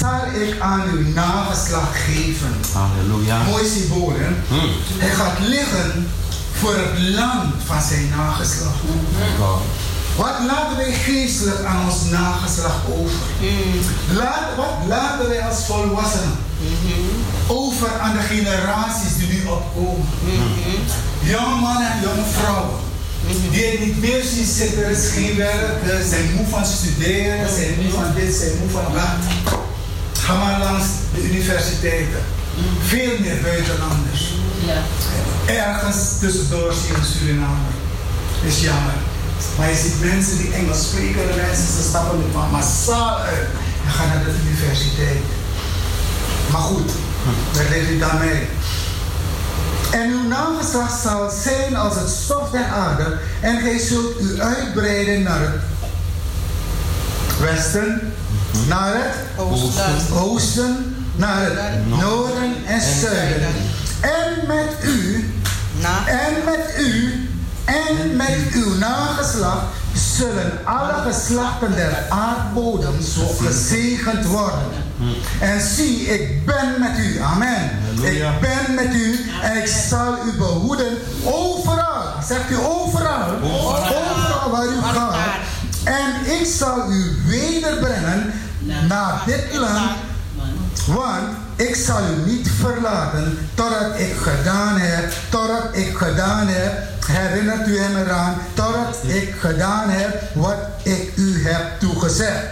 Zal 0.00 0.42
ik 0.42 0.60
aan 0.60 0.82
uw 0.92 1.12
nageslag 1.12 2.04
geven. 2.04 2.54
Halleluja. 2.72 3.42
Mooi 3.42 3.68
symbool, 3.68 4.12
hè? 4.16 4.54
Hij 4.98 5.10
gaat 5.10 5.38
liggen 5.38 6.08
voor 6.52 6.74
het 6.74 6.98
land 6.98 7.54
van 7.64 7.82
zijn 7.82 8.08
nageslag. 8.16 8.72
Wat 10.16 10.34
laten 10.46 10.76
wij 10.76 10.92
geestelijk 10.92 11.64
aan 11.64 11.88
ons 11.88 12.04
nageslag 12.10 12.76
over? 12.92 13.18
Laat, 14.12 14.56
wat 14.56 14.88
laten 14.88 15.28
wij 15.28 15.42
als 15.42 15.66
volwassenen 15.66 16.36
over 17.46 17.98
aan 18.00 18.12
de 18.16 18.22
generaties 18.22 19.16
die 19.18 19.28
nu 19.28 19.44
opkomen? 19.46 20.06
Jonge 21.22 21.60
mannen 21.60 21.90
en 21.90 22.00
jonge 22.02 22.26
vrouwen. 22.40 22.78
Die 23.50 23.66
het 23.66 23.80
niet 23.80 24.00
meer 24.00 24.22
zien 24.22 24.46
zitten, 24.46 24.84
er 24.84 24.90
is 24.90 25.08
geen 25.08 25.36
werk, 25.36 25.72
ze 25.86 26.08
zijn 26.08 26.34
moe 26.36 26.46
van 26.46 26.66
studeren, 26.66 27.48
ze 27.48 27.54
zijn 27.54 27.74
moe 27.82 27.92
van 27.92 28.14
dit, 28.14 28.34
ze 28.34 28.38
zijn 28.38 28.58
moe 28.58 28.70
van 28.70 28.92
dat. 28.92 29.62
Ga 30.24 30.34
maar 30.34 30.58
langs 30.58 30.84
de 31.14 31.22
universiteiten. 31.22 32.22
Veel 32.84 33.18
meer 33.20 33.40
buitenlanders. 33.42 34.34
Ja. 34.66 34.82
Ergens 35.54 36.18
tussendoor 36.20 36.72
zie 36.72 36.92
je 36.92 36.94
een 36.94 37.04
Surinamer. 37.04 37.72
is 38.44 38.60
jammer. 38.60 38.94
Maar 39.58 39.68
je 39.68 39.76
ziet 39.76 40.00
mensen 40.00 40.38
die 40.38 40.52
Engels 40.52 40.82
spreken, 40.86 41.26
de 41.26 41.42
mensen, 41.46 41.66
ze 41.76 41.82
stappen 41.88 42.18
er 42.18 42.50
massaal 42.50 43.18
uit 43.18 43.48
en 43.86 43.92
gaan 43.92 44.08
naar 44.08 44.24
de 44.24 44.34
universiteit. 44.44 45.22
Maar 46.50 46.60
goed, 46.60 46.90
daar 47.52 47.66
ligt 47.70 47.90
u 47.90 47.98
dan 47.98 48.18
mee. 48.18 48.46
En 49.90 50.10
uw 50.10 50.28
nageslacht 50.28 51.00
zal 51.02 51.30
zijn 51.30 51.76
als 51.76 51.94
het 51.94 52.08
stof 52.08 52.50
der 52.50 52.66
aarde, 52.66 53.18
en 53.40 53.60
gij 53.60 53.78
zult 53.78 54.20
u 54.20 54.40
uitbreiden 54.40 55.22
naar 55.22 55.40
het 55.40 55.60
westen, 57.40 58.13
naar 58.68 58.94
het 58.94 59.44
Oosten. 59.44 60.16
oosten, 60.16 60.96
naar 61.16 61.42
het 61.44 61.88
noorden 61.88 62.54
en 62.66 62.80
zuiden. 63.00 63.54
En 64.00 64.46
met 64.46 64.84
u, 64.84 65.32
en 66.06 66.44
met 66.44 66.74
u, 66.78 67.28
en 67.64 68.16
met 68.16 68.38
uw 68.52 68.74
nageslacht 68.74 69.66
zullen 69.94 70.58
alle 70.64 71.12
geslachten 71.12 71.74
der 71.74 72.04
aardbodem 72.08 73.02
zo 73.02 73.26
gezegend 73.46 74.26
worden. 74.26 74.82
En 75.40 75.60
zie, 75.60 76.00
ik 76.00 76.46
ben 76.46 76.74
met 76.78 76.98
u. 76.98 77.20
Amen. 77.20 77.70
Ik 78.02 78.22
ben 78.40 78.74
met 78.74 78.94
u 78.94 79.30
en 79.42 79.56
ik 79.56 79.66
zal 79.88 80.14
u 80.26 80.38
behoeden 80.38 80.98
overal. 81.24 82.02
Zegt 82.28 82.50
u 82.50 82.56
overal? 82.56 83.28
Overal 83.42 84.50
waar 84.50 84.66
u 84.66 84.82
gaat. 84.92 85.14
En 85.84 86.32
ik 86.40 86.46
zal 86.58 86.90
u 86.90 87.16
wederbrengen 87.26 88.32
naar 88.88 89.22
dit 89.26 89.56
land 89.56 89.90
want 90.86 91.28
ik 91.56 91.74
zal 91.74 92.00
u 92.00 92.30
niet 92.30 92.50
verlaten 92.60 93.38
totdat 93.54 93.98
ik 93.98 94.14
gedaan 94.16 94.78
heb, 94.78 95.12
totdat 95.28 95.66
ik 95.72 95.96
gedaan 95.96 96.46
heb, 96.46 96.72
herinnert 97.06 97.68
u 97.68 97.78
hem 97.78 97.96
eraan, 97.96 98.34
totdat 98.54 98.96
ik 99.06 99.34
gedaan 99.38 99.88
heb 99.88 100.22
wat 100.34 100.58
ik 100.82 101.12
u 101.16 101.48
heb 101.48 101.80
toegezegd. 101.80 102.44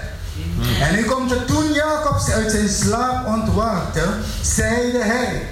En 0.81 0.95
nu 0.95 1.05
komt 1.05 1.31
het 1.31 1.47
toen 1.47 1.73
Jacob 1.73 2.29
uit 2.35 2.51
zijn 2.51 2.69
slaap 2.69 3.27
ontwaakte, 3.27 4.03
zeide 4.43 5.03
hij, 5.03 5.43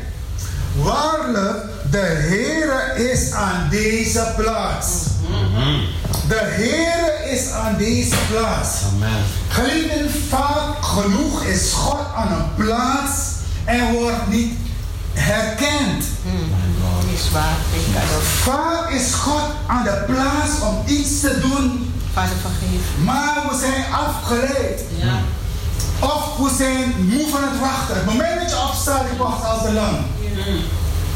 waarlijk 0.77 1.57
de 1.91 1.99
Heere 1.99 3.11
is 3.11 3.33
aan 3.33 3.69
deze 3.71 4.33
plaats. 4.37 4.87
De 6.29 6.41
Heere 6.41 7.31
is 7.31 7.51
aan 7.51 7.77
deze 7.79 8.17
plaats. 8.31 8.69
Amen. 8.95 9.25
Geliefden, 9.49 10.11
vaak 10.29 10.85
genoeg 10.85 11.43
is 11.43 11.73
God 11.73 12.07
aan 12.17 12.33
een 12.33 12.65
plaats 12.65 13.13
en 13.65 13.93
wordt 13.93 14.29
niet 14.29 14.53
herkend. 15.13 16.05
Is 17.15 17.31
waar. 17.31 17.57
Ik 17.73 17.85
kan 17.93 18.17
ook 18.17 18.23
Vaak 18.23 18.91
is 18.91 19.15
God 19.15 19.43
aan 19.67 19.85
de 19.85 20.03
plaats 20.07 20.61
om 20.63 20.83
iets 20.87 21.21
te 21.21 21.41
doen, 21.41 21.93
maar 23.05 23.47
we 23.51 23.59
zijn 23.61 23.85
afgeleid. 23.93 24.81
Ja. 24.97 25.19
Of 25.99 26.37
we 26.37 26.55
zijn 26.59 26.95
moe 26.99 27.29
van 27.29 27.43
het 27.43 27.61
wachten. 27.61 27.95
Het 27.95 28.05
moment 28.05 28.41
dat 28.41 28.51
je 28.51 28.57
opstaat, 28.69 29.05
ik 29.13 29.19
wacht 29.19 29.45
al 29.45 29.63
te 29.63 29.73
lang. 29.73 29.97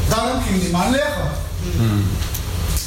Daarom 0.09 0.41
ging 0.47 0.61
die 0.61 0.71
man 0.71 0.91
liggen. 0.91 1.29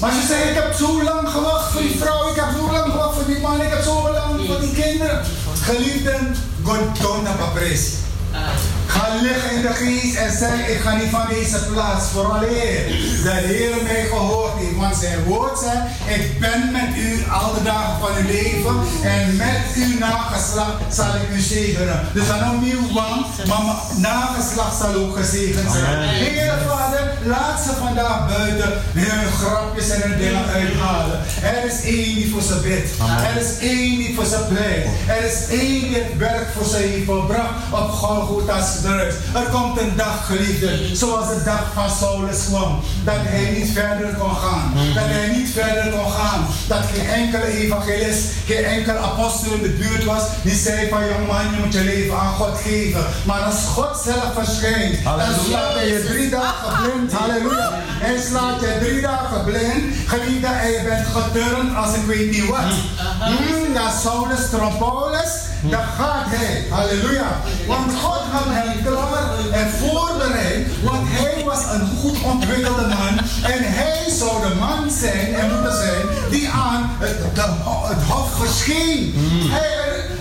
Maar 0.01 0.13
ze 0.13 0.27
zei, 0.27 0.43
ik 0.49 0.55
heb 0.55 0.75
zo 0.75 1.03
lang 1.03 1.29
gewacht 1.29 1.73
voor 1.73 1.81
die 1.81 1.99
vrouw, 1.99 2.29
ik 2.31 2.37
heb 2.37 2.49
zo 2.57 2.73
lang 2.73 2.91
gewacht 2.91 3.15
voor 3.15 3.27
die 3.27 3.41
man, 3.41 3.61
ik 3.61 3.71
heb 3.71 3.83
zo 3.83 4.13
lang 4.13 4.47
voor 4.47 4.61
die 4.61 4.73
kinderen. 4.73 5.25
Geliefden, 5.63 6.37
God 6.63 7.01
don't 7.01 7.27
have 7.27 7.43
a. 7.43 8.78
Ga 8.89 9.15
liggen 9.23 9.51
in 9.57 9.63
de 9.63 9.73
geest 9.73 10.17
en 10.17 10.33
zeg, 10.39 10.69
ik 10.69 10.81
ga 10.81 10.95
niet 10.95 11.11
van 11.11 11.27
deze 11.29 11.59
plaats 11.73 12.07
vooraleer 12.13 12.87
de 13.23 13.31
Heer 13.31 13.83
mij 13.83 14.07
gehoord 14.11 14.59
heeft. 14.59 14.77
Want 14.77 14.97
zijn 14.97 15.25
woord 15.25 15.59
zegt, 15.59 16.17
ik 16.19 16.41
ben 16.41 16.73
met 16.73 16.97
u 16.97 17.25
al 17.31 17.55
de 17.55 17.63
dagen 17.63 18.01
van 18.01 18.11
uw 18.19 18.27
leven 18.27 18.77
en 19.03 19.37
met 19.37 19.65
uw 19.77 19.99
nageslacht 19.99 20.95
zal 20.95 21.15
ik 21.15 21.37
u 21.37 21.41
zegenen. 21.41 22.01
Dus 22.13 22.27
dan 22.27 22.55
opnieuw 22.55 22.93
want, 22.93 23.47
maar 23.47 23.63
mijn 23.65 24.01
nageslacht 24.01 24.79
zal 24.81 24.95
ook 24.95 25.17
gezegend 25.17 25.73
zijn. 25.73 26.09
Heer 26.09 26.59
Vader, 26.69 27.13
laat 27.25 27.61
ze 27.61 27.71
vandaag 27.79 28.29
buiten 28.29 28.73
hun 28.95 29.33
grapjes 29.33 29.91
en 29.91 30.01
hun 30.03 30.19
dingen 30.19 30.47
uithalen. 30.47 31.21
Er 31.43 31.65
is 31.65 31.83
één 31.83 32.15
die 32.15 32.31
voor 32.33 32.43
ze 32.43 32.57
bidt. 32.61 32.91
Er 33.35 33.43
is 33.43 33.59
één 33.59 33.97
die 33.97 34.15
voor 34.15 34.25
ze 34.25 34.45
pleit. 34.49 34.87
Er 35.07 35.25
is 35.25 35.59
één 35.61 35.83
die 35.83 35.95
het 35.95 36.17
werk 36.17 36.49
voor 36.57 36.67
ze 36.67 36.77
heeft 36.77 37.05
volbracht 37.05 37.63
op 37.71 37.91
Golgotha's 37.91 38.78
drugs. 38.83 39.15
Er 39.35 39.49
komt 39.51 39.81
een 39.81 39.97
dag, 39.97 40.27
geliefde, 40.27 40.97
zoals 40.97 41.29
de 41.29 41.43
dag 41.45 41.65
van 41.75 41.91
Saulus 41.91 42.45
kwam. 42.49 42.81
Dat 43.05 43.15
hij 43.19 43.51
niet 43.59 43.71
verder 43.73 44.15
kon 44.19 44.37
gaan. 44.37 44.73
Dat 44.95 45.05
hij 45.07 45.37
niet 45.37 45.51
verder 45.51 45.93
kon 45.93 46.13
gaan. 46.13 46.47
Dat 46.69 46.83
geen 46.95 47.09
enkele 47.09 47.47
evangelist, 47.47 48.23
geen 48.47 48.65
enkele 48.65 48.99
apostel 48.99 49.53
in 49.53 49.63
de 49.63 49.69
buurt 49.69 50.05
was 50.05 50.23
die 50.43 50.55
zei 50.55 50.89
van 50.89 51.07
jongman, 51.07 51.51
je 51.51 51.61
moet 51.65 51.73
je 51.73 51.85
leven 51.85 52.19
aan 52.19 52.35
God 52.35 52.59
geven. 52.63 53.05
Maar 53.25 53.41
als 53.41 53.65
God 53.75 54.01
zelf 54.05 54.33
verschijnt, 54.35 55.05
dan 55.05 55.35
slaat 55.49 55.75
hij 55.75 55.89
je 55.89 56.05
drie 56.09 56.31
dagen 56.31 56.83
blind. 56.83 57.13
Halleluja. 57.13 57.71
Hij 58.01 58.21
slaat 58.21 58.61
je 58.61 58.79
drie 58.81 59.01
dagen 59.01 59.45
blind. 59.45 59.85
Geliefde, 60.07 60.47
en 60.47 60.71
je 60.71 60.83
bent 60.85 61.07
geturnd 61.07 61.77
als 61.77 61.95
ik 61.95 62.03
weet 62.07 62.31
niet 62.31 62.47
wat. 62.47 62.73
Hmm, 63.21 63.73
na 63.73 63.91
Saulus 63.91 64.51
Trompolis, 64.51 65.33
dan 65.63 65.83
gaat 65.99 66.25
hij. 66.27 66.65
Halleluja. 66.71 67.41
Want 67.67 67.93
God 68.03 68.23
had 68.31 68.45
hem 68.47 68.83
klaar 68.85 69.29
en 69.53 69.71
voorbereid. 69.71 70.67
Want 70.83 71.07
hij 71.11 71.45
was 71.45 71.59
een 71.73 71.89
goed 72.01 72.23
ontwikkelde 72.23 72.87
man. 72.87 73.19
En 73.53 73.61
hij 73.79 74.11
zou 74.19 74.49
de 74.49 74.55
man 74.55 74.91
zijn 75.01 75.35
en 75.35 75.51
moeten 75.53 75.77
zijn 75.77 76.31
die 76.31 76.49
aan 76.49 76.91
het, 76.99 77.35
de- 77.35 77.55
het 77.89 78.03
hof 78.09 78.31
verscheen. 78.37 79.15
Hij, 79.51 79.67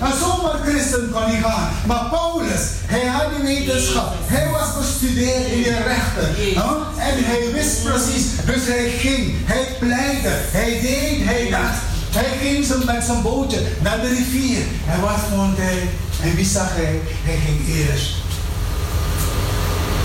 een 0.02 0.17
zomaar 0.19 0.56
christen 0.65 1.10
kon 1.12 1.32
niet 1.32 1.43
gaan. 1.43 1.69
Maar 1.86 2.04
Paulus, 2.10 2.62
hij 2.86 3.06
had 3.06 3.26
die 3.36 3.43
wetenschap. 3.65 4.13
Hij 4.26 4.47
was 4.52 4.67
gestudeerd 4.86 5.45
in 5.47 5.63
de 5.63 5.78
rechten. 5.88 6.34
huh? 6.36 6.71
En 7.08 7.23
hij 7.23 7.52
wist 7.54 7.84
precies. 7.84 8.26
Dus 8.45 8.65
hij 8.67 8.89
ging, 8.89 9.36
hij 9.45 9.67
pleitte, 9.80 10.30
hij 10.52 10.80
deed, 10.82 11.26
hij 11.26 11.47
dacht. 11.50 11.82
Hij 12.12 12.38
ging 12.41 12.65
zo 12.65 12.76
met 12.86 13.04
zijn 13.04 13.22
bootje 13.22 13.62
naar 13.82 14.02
de 14.02 14.08
rivier. 14.08 14.62
En 14.88 15.02
wat 15.02 15.20
vond 15.30 15.58
hij? 15.58 15.89
En 16.22 16.36
wie 16.36 16.46
zag 16.46 16.70
hij? 16.70 17.00
Hij 17.24 17.38
ging 17.46 17.60
eerst 17.78 18.13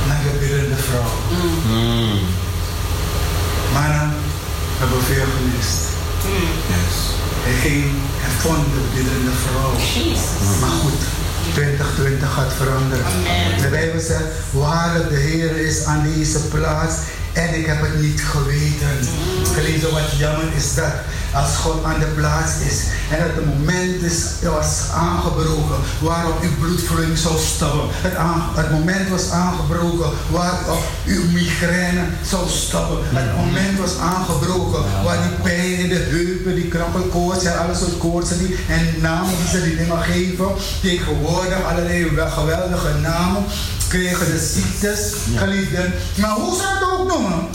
naar 0.09 0.23
de 0.23 0.39
biddende 0.39 0.77
vrouw. 0.77 1.13
Mannen 3.73 4.15
hebben 4.79 5.03
veel 5.03 5.27
gemist. 5.37 5.81
Yes. 6.73 6.97
Hij 7.45 7.71
ging 7.71 7.85
en 8.25 8.33
vond 8.41 8.65
de 8.75 8.83
biddende 8.95 9.35
vrouw. 9.45 9.73
Maar 10.61 10.77
goed, 10.83 11.01
2020 11.53 12.33
gaat 12.33 12.53
veranderen. 12.53 13.05
De 13.63 13.69
Bijbel 13.71 14.01
zegt, 14.01 14.25
waarlijk 14.51 15.09
de 15.09 15.17
Heer 15.17 15.57
is 15.57 15.85
aan 15.85 16.03
deze 16.15 16.39
plaats 16.39 16.95
en 17.33 17.59
ik 17.59 17.67
heb 17.67 17.81
het 17.81 18.01
niet 18.01 18.21
geweten. 18.21 19.09
Geliefde, 19.55 19.91
wat 19.91 20.19
jammer 20.19 20.55
is 20.57 20.75
dat 20.75 20.93
als 21.35 21.57
God 21.57 21.85
aan 21.85 21.99
de 21.99 22.07
plaats 22.07 22.53
is 22.69 22.85
en 23.11 23.23
het 23.23 23.47
moment 23.47 24.03
is, 24.03 24.25
was 24.43 24.81
aangebroken 24.95 25.77
waarop 26.01 26.43
uw 26.43 26.57
bloedvloeiing 26.61 27.19
zou 27.19 27.39
stoppen. 27.39 27.89
Het, 27.91 28.71
moment 28.71 29.09
was 29.09 29.31
aangebroken 29.31 30.11
waarop 30.31 30.83
uw 31.07 31.23
migraine 31.33 32.05
zou 32.27 32.49
stoppen. 32.49 32.99
Het 33.05 33.37
moment 33.37 33.79
was 33.79 33.99
aangebroken 33.99 34.83
waar 35.05 35.19
die 35.23 35.37
pijn 35.43 35.79
in 35.79 35.89
de 35.89 36.07
heupen, 36.11 36.55
die 36.55 36.69
krampelkoorts 36.69 37.45
en 37.45 37.59
alles 37.59 37.79
soort 37.79 37.99
koortsen 37.99 38.39
die, 38.39 38.57
en 38.69 39.01
namen 39.01 39.35
die 39.39 39.49
ze 39.49 39.63
die 39.63 39.77
dingen 39.77 40.03
geven. 40.03 40.49
Tegenwoordig 40.83 41.65
allerlei 41.65 42.11
geweldige 42.31 42.99
namen 43.03 43.45
kregen 43.93 44.27
de 44.27 44.39
ziektes, 44.39 45.13
geliefden. 45.37 45.93
Maar 46.17 46.31
hoe 46.31 46.57
zou 46.57 46.75
het 46.75 46.85
ook 46.91 47.09
noemen? 47.09 47.49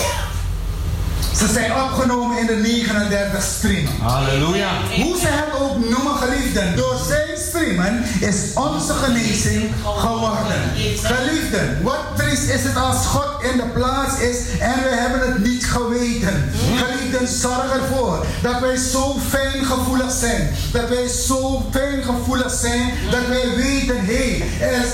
Ze 1.37 1.47
zijn 1.53 1.71
opgenomen 1.73 2.37
in 2.37 2.45
de 2.45 2.55
39 2.55 3.43
streamen. 3.43 3.91
Halleluja. 4.01 4.69
Hoe 4.95 5.17
ze 5.19 5.27
het 5.27 5.61
ook 5.61 5.89
noemen, 5.89 6.15
geliefden. 6.15 6.75
Door 6.75 6.95
zijn 7.07 7.37
streamen 7.47 8.03
is 8.19 8.35
onze 8.53 8.93
genezing 8.93 9.71
geworden. 9.97 10.61
Geliefden, 11.01 11.83
wat 11.83 12.03
triest 12.15 12.49
is 12.49 12.63
het 12.63 12.75
als 12.75 13.05
God 13.05 13.43
in 13.51 13.57
de 13.57 13.67
plaats 13.73 14.19
is 14.19 14.37
en 14.59 14.83
we 14.83 14.89
hebben 14.89 15.19
het 15.31 15.43
niet 15.43 15.65
geweten. 15.65 16.49
Geliefden, 16.75 17.27
zorg 17.27 17.71
ervoor 17.73 18.25
dat 18.41 18.59
wij 18.59 18.75
zo 18.75 19.15
fijngevoelig 19.29 20.11
zijn. 20.11 20.49
Dat 20.71 20.89
wij 20.89 21.07
zo 21.07 21.65
fijngevoelig 21.71 22.51
zijn 22.51 22.91
dat 23.11 23.27
wij 23.27 23.55
weten, 23.55 24.05
hé, 24.05 24.37
hey, 24.37 24.67
er 24.67 24.83
is 24.83 24.89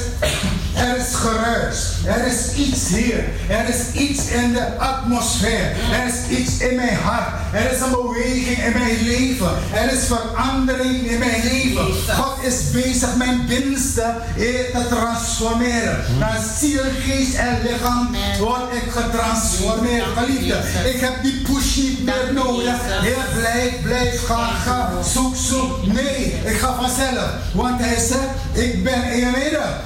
er 0.75 0.97
is 0.97 1.13
geruis. 1.15 1.93
Er 2.05 2.27
is 2.27 2.53
iets 2.55 2.87
hier. 2.87 3.23
Er 3.49 3.69
is 3.69 4.01
iets 4.01 4.27
in 4.27 4.53
de 4.53 4.77
atmosfeer. 4.77 5.75
Er 5.91 6.07
is 6.07 6.37
iets 6.37 6.57
in 6.57 6.75
mijn 6.75 6.95
hart. 6.95 7.29
Er 7.53 7.71
is 7.71 7.79
een 7.79 7.91
beweging 7.91 8.57
in 8.57 8.71
mijn 8.73 9.01
leven. 9.01 9.51
Er 9.73 9.93
is 9.93 10.05
verandering 10.05 11.09
in 11.09 11.19
mijn 11.19 11.41
leven. 11.43 11.85
God 12.15 12.43
is 12.43 12.71
bezig 12.71 13.15
mijn 13.15 13.45
binnenste 13.47 14.13
te 14.35 14.85
transformeren. 14.89 15.99
Naar 16.19 16.39
ziel, 16.59 16.81
geest 17.05 17.35
en 17.35 17.59
lichaam 17.63 18.15
word 18.39 18.73
ik 18.73 18.91
getransformeerd. 18.91 20.05
Geliefde, 20.17 20.89
ik 20.93 20.99
heb 20.99 21.23
die 21.23 21.41
push 21.41 21.75
niet 21.75 22.03
meer 22.05 22.33
nodig. 22.33 22.75
Heer, 23.01 23.25
blijf, 23.39 23.81
blijf, 23.81 24.25
ga, 24.25 24.47
ga, 24.65 24.89
zoek, 25.13 25.35
zoek. 25.35 25.85
Nee, 25.85 26.41
ik 26.45 26.57
ga 26.57 26.75
vanzelf. 26.75 27.29
Want 27.53 27.79
hij 27.79 27.99
zegt, 27.99 28.29
ik 28.51 28.83
ben 28.83 29.03
in 29.03 29.19
je 29.19 29.31
midden. 29.43 29.81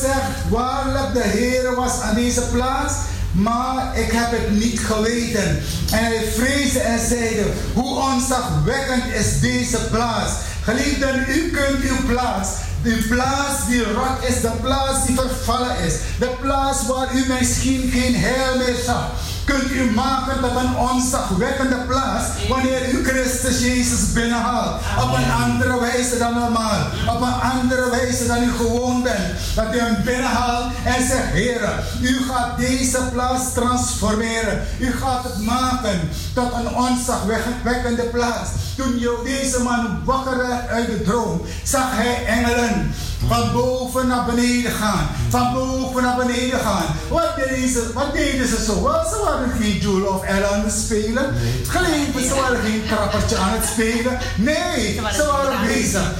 Zegt, 0.00 0.48
waarlijk 0.48 1.12
de 1.12 1.28
Heer 1.28 1.74
was 1.74 2.00
aan 2.00 2.14
deze 2.14 2.42
plaats, 2.42 2.94
maar 3.32 3.98
ik 3.98 4.12
heb 4.12 4.30
het 4.30 4.50
niet 4.50 4.80
geweten. 4.80 5.48
En 5.90 6.04
hij 6.04 6.22
vreesde 6.36 6.78
en 6.78 7.06
zeide, 7.08 7.44
hoe 7.74 8.00
onzagwekkend 8.12 9.04
is 9.14 9.40
deze 9.40 9.78
plaats. 9.90 10.32
Geliefden, 10.62 11.24
u 11.28 11.50
kunt 11.50 11.82
uw 11.82 12.06
plaats 12.06 12.48
de 12.82 13.06
plaats 13.08 13.66
die 13.68 13.92
rot 13.92 14.28
is, 14.28 14.40
de 14.40 14.50
plaats 14.62 15.06
die 15.06 15.16
vervallen 15.16 15.78
is, 15.86 15.94
de 16.18 16.30
plaats 16.40 16.86
waar 16.86 17.14
u 17.14 17.24
misschien 17.38 17.90
geen 17.90 18.14
heil 18.14 18.56
meer 18.56 18.76
zag 18.84 19.10
kunt 19.48 19.70
u 19.70 19.90
maken 19.90 20.40
tot 20.40 20.56
een 20.56 20.76
onzagwekkende 20.76 21.76
plaats 21.86 22.26
wanneer 22.48 22.90
u 22.92 23.04
Christus 23.04 23.60
Jezus 23.60 24.12
binnenhaalt. 24.12 24.80
Op 25.02 25.16
een 25.16 25.32
andere 25.44 25.80
wijze 25.80 26.18
dan 26.18 26.34
normaal. 26.34 26.86
Op 27.08 27.20
een 27.20 27.40
andere 27.52 27.90
wijze 27.90 28.26
dan 28.26 28.42
u 28.42 28.50
gewoon 28.50 29.02
bent. 29.02 29.34
Dat 29.54 29.74
u 29.74 29.78
hem 29.78 30.04
binnenhaalt 30.04 30.72
en 30.84 31.06
zegt, 31.06 31.32
Heer, 31.32 31.60
u 32.00 32.16
gaat 32.28 32.58
deze 32.58 32.98
plaats 33.12 33.52
transformeren. 33.52 34.62
U 34.78 34.92
gaat 34.92 35.24
het 35.24 35.44
maken 35.44 36.00
tot 36.34 36.52
een 36.52 36.74
onzagwekkende 36.74 38.02
plaats. 38.02 38.50
Toen 38.76 38.98
deze 39.24 39.62
man 39.62 40.00
wakker 40.04 40.36
werd 40.36 40.68
uit 40.68 40.86
de 40.86 41.02
droom, 41.02 41.42
zag 41.64 41.90
hij 41.90 42.24
engelen 42.26 42.94
van 43.26 43.52
boven 43.52 44.06
naar 44.06 44.24
beneden 44.24 44.72
gaan. 44.72 45.08
Van 45.28 45.54
boven 45.54 46.02
naar 46.02 46.16
beneden 46.16 46.60
gaan. 46.60 46.84
Wat 47.08 47.36
deden 47.36 47.68
ze, 47.68 47.90
wat 47.94 48.12
deden 48.12 48.48
ze 48.48 48.64
zo? 48.64 48.82
Wel, 48.82 49.04
ze 49.04 49.22
waren 49.24 49.50
geen 49.60 49.78
Jule 49.78 50.08
of 50.08 50.22
Ella 50.22 50.48
aan 50.48 50.64
het 50.64 50.72
spelen. 50.72 51.34
Geleven, 51.66 52.22
ze 52.28 52.34
waren 52.34 52.60
geen 52.60 52.82
trappertje 52.86 53.36
aan 53.36 53.52
het 53.52 53.64
spelen. 53.72 54.18
Nee, 54.36 55.00
ze 55.12 55.26
waren 55.32 55.66
bezig 55.66 56.12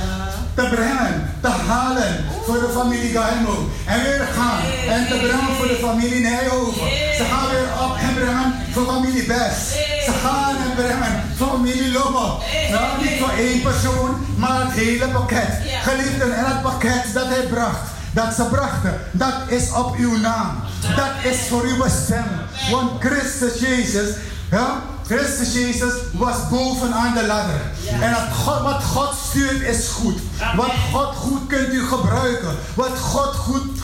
te 0.54 0.68
brengen, 0.74 1.30
te 1.40 1.48
halen 1.48 2.24
voor 2.44 2.58
de 2.58 2.68
familie 2.78 3.12
Gaimo. 3.18 3.68
En 3.86 4.02
weer 4.02 4.28
gaan 4.36 4.60
en 4.88 5.06
te 5.08 5.16
brengen 5.18 5.54
voor 5.58 5.68
de 5.68 5.78
familie 5.82 6.20
Nijhoven. 6.20 6.88
Ze 7.18 7.24
gaan 7.30 7.48
weer 7.50 7.68
op 7.84 7.96
en 7.96 8.14
brengen 8.14 8.54
familie 8.72 9.26
Best. 9.26 9.68
Ze 10.04 10.12
gaan 10.22 10.56
en 10.56 10.74
brengen 10.74 11.22
familie 11.36 11.92
Lobo. 11.92 12.40
Nou, 12.70 13.02
niet 13.02 13.18
voor 13.20 13.32
één 13.38 13.62
persoon, 13.62 14.26
maar 14.36 14.60
het 14.60 14.72
hele 14.72 15.08
pakket. 15.08 15.48
Geliefden, 15.82 16.36
en 16.36 16.44
het 16.44 16.62
pakket 16.62 17.04
dat 17.14 17.26
hij 17.26 17.46
bracht 17.46 17.96
dat 18.12 18.34
ze 18.34 18.44
brachten, 18.44 19.00
dat 19.12 19.34
is 19.46 19.72
op 19.72 19.96
uw 19.96 20.16
naam. 20.16 20.60
Dat 20.96 21.32
is 21.32 21.38
voor 21.48 21.62
uw 21.62 21.82
bestemming. 21.82 22.40
Want 22.70 22.90
Christus 23.00 23.60
Jezus, 23.60 24.16
ja, 24.50 24.82
Christus 25.06 25.52
Jezus 25.52 25.92
was 26.12 26.36
bovenaan 26.50 27.14
de 27.14 27.26
ladder. 27.26 27.60
En 28.00 28.14
God, 28.32 28.62
wat 28.62 28.82
God 28.82 29.14
stuurt 29.28 29.60
is 29.60 29.88
goed. 29.88 30.18
Wat 30.56 30.72
God 30.92 31.14
goed 31.14 31.46
kunt 31.46 31.72
u 31.72 31.86
gebruiken. 31.86 32.56
Wat 32.74 32.98
God 32.98 33.34
goed 33.34 33.80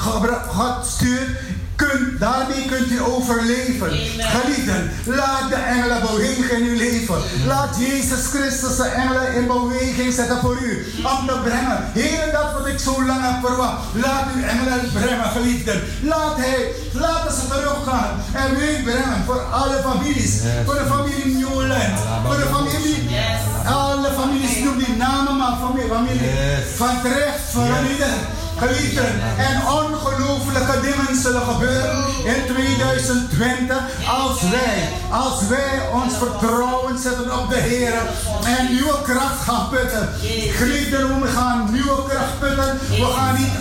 God 0.49 0.87
stuurt 0.87 1.29
Kunt, 1.77 2.21
daarmee 2.21 2.65
kunt 2.65 2.91
u 2.91 3.03
overleven. 3.03 3.91
Geliefden, 4.19 4.91
laat 5.05 5.49
de 5.49 5.55
engelen 5.55 6.01
bewegen 6.01 6.57
in 6.57 6.67
uw 6.67 6.77
leven. 6.77 7.21
Laat 7.47 7.77
Jezus 7.79 8.27
Christus 8.27 8.77
de 8.77 8.85
engelen 8.85 9.35
in 9.35 9.47
beweging 9.47 10.13
zetten 10.13 10.39
voor 10.41 10.59
u. 10.63 10.87
Om 10.97 11.27
te 11.27 11.39
brengen. 11.45 11.79
Heer, 11.93 12.33
dat 12.33 12.53
wat 12.53 12.67
ik 12.67 12.79
zo 12.79 13.05
lang 13.05 13.21
heb 13.23 13.47
verwacht. 13.47 13.83
Laat 13.93 14.27
uw 14.37 14.43
engelen 14.43 14.91
brengen, 14.93 15.31
geliefden. 15.37 15.83
Laat 16.03 16.37
hij, 16.37 16.73
laten 16.93 17.35
ze 17.35 17.49
teruggaan. 17.49 18.11
En 18.33 18.57
weer 18.59 18.83
brengen 18.83 19.25
voor 19.27 19.41
alle 19.41 19.81
families. 19.83 20.41
Voor 20.65 20.75
de 20.75 20.87
familie 20.89 21.37
Newland. 21.37 21.99
Voor 22.27 22.37
de 22.37 22.49
familie. 22.53 23.09
Alle 23.67 24.11
families, 24.19 24.59
noem 24.65 24.79
die 24.79 24.97
namen 24.97 25.37
maar. 25.37 25.57
Familie, 25.61 25.89
familie. 25.89 26.31
Van 26.77 27.03
terecht, 27.03 27.41
van 27.51 27.67
Geliefden, 28.59 29.21
en 29.39 29.63
ongelooflijke 29.67 30.81
dingen 30.81 31.23
zullen 31.23 31.43
gebeuren 31.43 32.05
in 32.25 32.55
2020 32.55 33.77
als 34.07 34.41
wij, 34.43 34.89
als 35.11 35.47
wij 35.49 35.89
ons 35.93 36.15
vertrouwen 36.17 36.99
zetten 36.99 37.39
op 37.39 37.49
de 37.49 37.57
Heer 37.57 37.95
en 38.59 38.73
nieuwe 38.73 39.03
kracht 39.03 39.41
gaan 39.41 39.69
putten. 39.69 40.09
Geliefden, 40.51 41.21
we 41.21 41.27
gaan 41.27 41.69
nieuwe 41.73 42.03
kracht 42.09 42.39
putten. 42.39 42.79
We 42.89 43.13
gaan 43.17 43.35
niet 43.35 43.53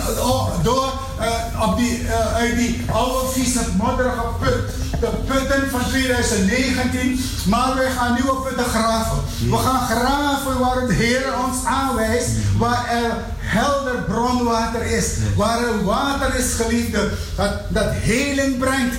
door 0.62 0.92
uh, 1.20 1.68
op 1.68 1.76
die, 1.76 2.00
uh, 2.00 2.34
uit 2.34 2.56
die 2.56 2.82
oude 2.92 3.28
vieze 3.32 3.60
modderige 3.76 4.26
put 4.40 4.84
de 5.00 5.10
putten 5.26 5.70
van 5.70 5.80
2019, 5.88 7.20
maar 7.46 7.74
wij 7.74 7.90
gaan 7.90 8.14
nieuwe 8.14 8.36
putten 8.36 8.64
graven. 8.64 9.18
We 9.50 9.56
gaan 9.56 9.96
graven 9.96 10.58
waar 10.58 10.86
de 10.86 10.92
Heer 10.92 11.24
ons 11.46 11.64
aanwijst, 11.64 12.28
waar 12.58 12.88
er 12.90 13.16
helder 13.36 14.02
bronwater 14.02 14.82
is, 14.82 15.06
waar 15.36 15.58
er 15.58 15.84
water 15.84 16.34
is, 16.34 16.52
geliefde, 16.54 17.10
dat, 17.36 17.50
dat 17.68 17.88
heling 17.90 18.58
brengt, 18.58 18.96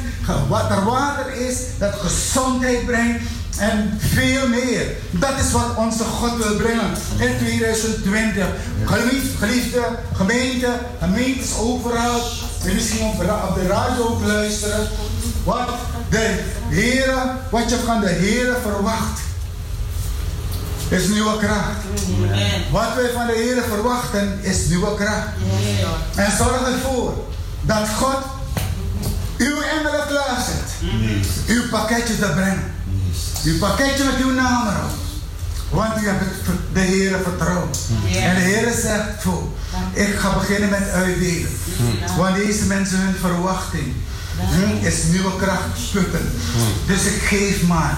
wat 0.47 0.69
er 0.69 0.83
water 0.83 1.33
is, 1.33 1.57
dat 1.79 1.93
gezondheid 1.93 2.85
brengt. 2.85 3.21
En 3.59 3.97
veel 3.97 4.47
meer. 4.47 4.87
Dat 5.11 5.39
is 5.45 5.51
wat 5.51 5.75
onze 5.77 6.03
God 6.03 6.37
wil 6.37 6.55
brengen 6.55 6.91
in 7.17 7.37
2020. 7.37 8.45
Geliefde 9.39 9.81
gemeente, 10.13 10.79
gemeentes 10.99 11.57
overal. 11.57 12.21
En 12.65 12.73
misschien 12.73 13.05
op 13.05 13.55
de 13.55 13.67
radio 13.67 14.21
luisteren. 14.25 14.87
Wat 15.43 15.69
de 16.09 16.43
Heer, 16.69 17.13
wat 17.49 17.69
je 17.69 17.77
van 17.85 17.99
de 17.99 18.09
Heer 18.09 18.55
verwacht, 18.61 19.19
is 20.87 21.07
nieuwe 21.07 21.37
kracht. 21.37 21.81
Wat 22.71 22.95
wij 22.95 23.09
van 23.13 23.27
de 23.27 23.33
Heer 23.33 23.63
verwachten, 23.69 24.39
is 24.41 24.65
nieuwe 24.67 24.95
kracht. 24.95 25.27
En 26.15 26.31
zorg 26.37 26.61
ervoor 26.73 27.13
dat 27.61 27.89
God 27.97 28.17
uw 29.37 29.61
engelen 29.61 30.07
klaarzet. 30.07 30.69
Uw 31.47 31.69
pakketje 31.69 32.19
te 32.19 32.31
brengen. 32.35 32.73
Uw 33.45 33.57
pakketje 33.57 34.03
met 34.03 34.15
uw 34.23 34.33
naam 34.33 34.67
erop. 34.67 34.91
Want 35.69 36.01
u 36.01 36.07
hebt 36.07 36.23
de 36.73 36.79
Heer 36.79 37.19
vertrouwd. 37.23 37.77
En 38.15 38.35
de 38.35 38.41
Heer 38.41 38.71
zegt 38.81 39.05
voor, 39.19 39.43
ik 39.93 40.15
ga 40.15 40.33
beginnen 40.33 40.69
met 40.69 40.89
uitdelen. 40.89 41.51
Want 42.17 42.35
deze 42.35 42.65
mensen 42.65 42.99
hun 42.99 43.15
verwachting 43.19 43.93
is 44.81 45.03
nieuwe 45.11 45.35
kracht 45.37 45.91
putten. 45.91 46.31
Dus 46.85 47.05
ik 47.05 47.21
geef 47.21 47.67
maar. 47.67 47.97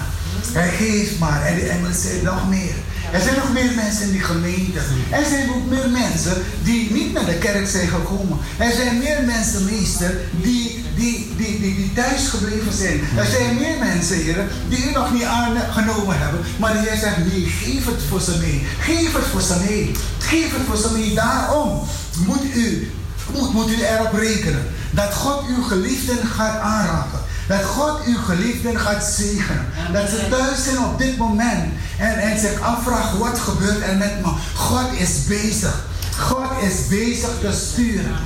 Hij 0.52 0.68
geeft 0.68 1.18
maar. 1.18 1.42
En 1.42 1.54
de 1.54 1.68
engel 1.68 1.92
zei 1.92 2.22
nog 2.22 2.48
meer. 2.48 2.74
Er 3.12 3.20
zijn 3.20 3.36
nog 3.36 3.52
meer 3.52 3.72
mensen 3.74 4.06
in 4.06 4.12
die 4.12 4.22
gemeente. 4.22 4.78
Er 5.10 5.24
zijn 5.28 5.50
ook 5.50 5.66
meer 5.66 5.88
mensen 5.88 6.42
die 6.62 6.92
niet 6.92 7.12
naar 7.12 7.26
de 7.26 7.38
kerk 7.38 7.68
zijn 7.68 7.88
gekomen. 7.88 8.38
Er 8.56 8.72
zijn 8.72 8.98
meer 8.98 9.22
mensen, 9.26 9.64
meester, 9.64 10.14
die, 10.42 10.77
die, 10.98 11.32
die, 11.36 11.60
die, 11.60 11.74
die 11.74 11.92
thuis 11.92 12.28
gebleven 12.28 12.72
zijn. 12.72 13.00
Er 13.16 13.26
zijn 13.26 13.54
meer 13.54 13.78
mensen, 13.78 14.16
heren, 14.16 14.48
die 14.68 14.88
u 14.88 14.92
nog 14.92 15.12
niet 15.12 15.24
aangenomen 15.24 16.18
hebben. 16.18 16.40
Maar 16.58 16.72
de 16.72 16.78
Heer 16.78 16.96
zegt, 16.96 17.16
nee, 17.32 17.46
geef 17.46 17.84
het 17.84 18.02
voor 18.08 18.20
ze 18.20 18.36
mee. 18.40 18.66
Geef 18.80 19.12
het 19.12 19.24
voor 19.32 19.40
ze 19.40 19.56
mee. 19.68 19.92
Geef 20.18 20.52
het 20.56 20.66
voor 20.66 20.76
ze 20.76 20.92
mee. 20.92 21.14
Daarom 21.14 21.88
moet 22.26 22.44
u, 22.54 22.92
moet, 23.32 23.52
moet 23.52 23.70
u 23.70 23.82
erop 23.82 24.12
rekenen 24.12 24.66
dat 24.90 25.14
God 25.14 25.46
uw 25.56 25.62
geliefden 25.62 26.26
gaat 26.26 26.60
aanraken. 26.60 27.18
Dat 27.48 27.64
God 27.64 28.04
uw 28.04 28.22
geliefden 28.22 28.78
gaat 28.78 29.04
zegenen. 29.04 29.66
Dat 29.92 30.08
ze 30.08 30.26
thuis 30.30 30.64
zijn 30.64 30.78
op 30.78 30.98
dit 30.98 31.16
moment 31.16 31.72
en, 31.98 32.18
en 32.18 32.38
zich 32.38 32.60
afvragen 32.60 33.18
wat 33.18 33.38
gebeurt 33.38 33.82
er 33.82 33.96
met 33.96 34.20
me. 34.24 34.30
God 34.54 34.92
is 34.92 35.24
bezig. 35.24 35.86
God 36.18 36.62
is 36.62 36.88
bezig 36.88 37.30
te 37.40 37.52
sturen. 37.52 38.16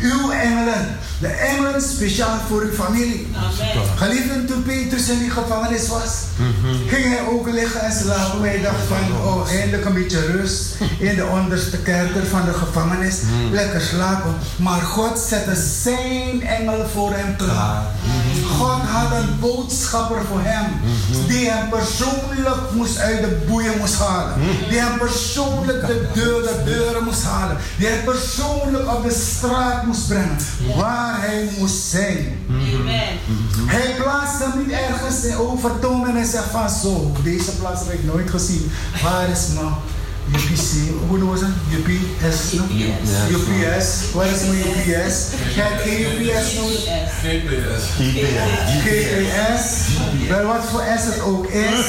Uw 0.00 0.30
engelen. 0.30 0.98
De 1.20 1.28
engelen 1.28 1.82
speciaal 1.82 2.38
voor 2.48 2.60
uw 2.60 2.72
familie. 2.72 3.28
Geliefden 3.96 4.46
toen 4.46 4.62
Petrus 4.62 5.08
in 5.08 5.18
die 5.18 5.30
gevangenis 5.30 5.88
was. 5.88 6.10
Ging 6.86 7.04
hij 7.04 7.26
ook 7.30 7.48
liggen 7.50 7.80
en 7.80 7.92
slapen. 7.92 8.40
Wij 8.40 8.60
dachten 8.60 8.86
van, 8.86 9.26
oh 9.26 9.50
eindelijk 9.50 9.84
een 9.84 9.94
beetje 9.94 10.26
rust. 10.26 10.74
In 10.98 11.16
de 11.16 11.26
onderste 11.26 11.76
kerker 11.76 12.26
van 12.26 12.44
de 12.44 12.52
gevangenis. 12.52 13.16
Lekker 13.50 13.80
slapen. 13.80 14.34
Maar 14.56 14.80
God 14.80 15.18
zette 15.18 15.54
zijn 15.82 16.42
engel 16.42 16.86
voor 16.92 17.12
hem 17.14 17.36
klaar. 17.36 17.82
God 18.58 18.80
had 18.82 19.12
een 19.12 19.38
boodschapper 19.40 20.20
voor 20.28 20.40
hem. 20.42 20.66
Die 21.28 21.50
hem 21.50 21.68
persoonlijk 21.68 22.60
moest 22.72 22.98
uit 22.98 23.20
de 23.20 23.44
boeien 23.48 23.78
moest 23.78 23.98
halen. 23.98 24.34
Die 24.68 24.78
hem 24.78 24.98
persoonlijk 24.98 25.86
de, 25.86 26.06
deur, 26.14 26.42
de 26.42 26.62
deuren 26.64 27.04
moest 27.04 27.22
halen. 27.22 27.41
Die 27.78 27.86
hem 27.86 28.04
persoonlijk 28.04 28.92
op 28.96 29.02
de 29.02 29.26
straat 29.30 29.86
moest 29.86 30.08
brengen. 30.08 30.36
Waar 30.76 31.20
hij 31.20 31.48
moest 31.58 31.82
zijn. 31.90 32.38
Amen. 32.48 33.18
Hij 33.66 33.94
plaatste 34.02 34.44
hem 34.44 34.58
niet 34.58 34.70
ergens 34.70 35.36
over 35.36 35.78
tonen 35.80 36.16
en 36.16 36.26
zegt 36.26 36.50
van 36.50 36.70
zo. 36.70 37.12
Deze 37.22 37.50
plaats 37.50 37.80
heb 37.84 37.92
ik 37.92 38.04
nooit 38.04 38.30
gezien. 38.30 38.72
Waar 39.02 39.28
is 39.28 39.46
nou? 39.54 39.72
UPC, 40.30 40.70
hoe 41.08 41.18
noemen 41.18 41.38
ze 41.38 41.46
UPS, 41.72 42.52
no? 42.52 42.64
UPS. 43.30 44.12
Wat 44.12 44.24
is 44.24 44.40
mijn 44.40 44.62
UPS? 44.62 45.26
Kijk, 45.54 45.84
UPS 45.84 46.54
noemen? 46.54 46.78
GPS. 47.22 47.82
GPS. 48.84 49.72
Wel, 50.28 50.46
wat 50.46 50.64
voor 50.70 50.82
S 50.98 51.04
het 51.04 51.20
ook 51.20 51.46
is. 51.46 51.86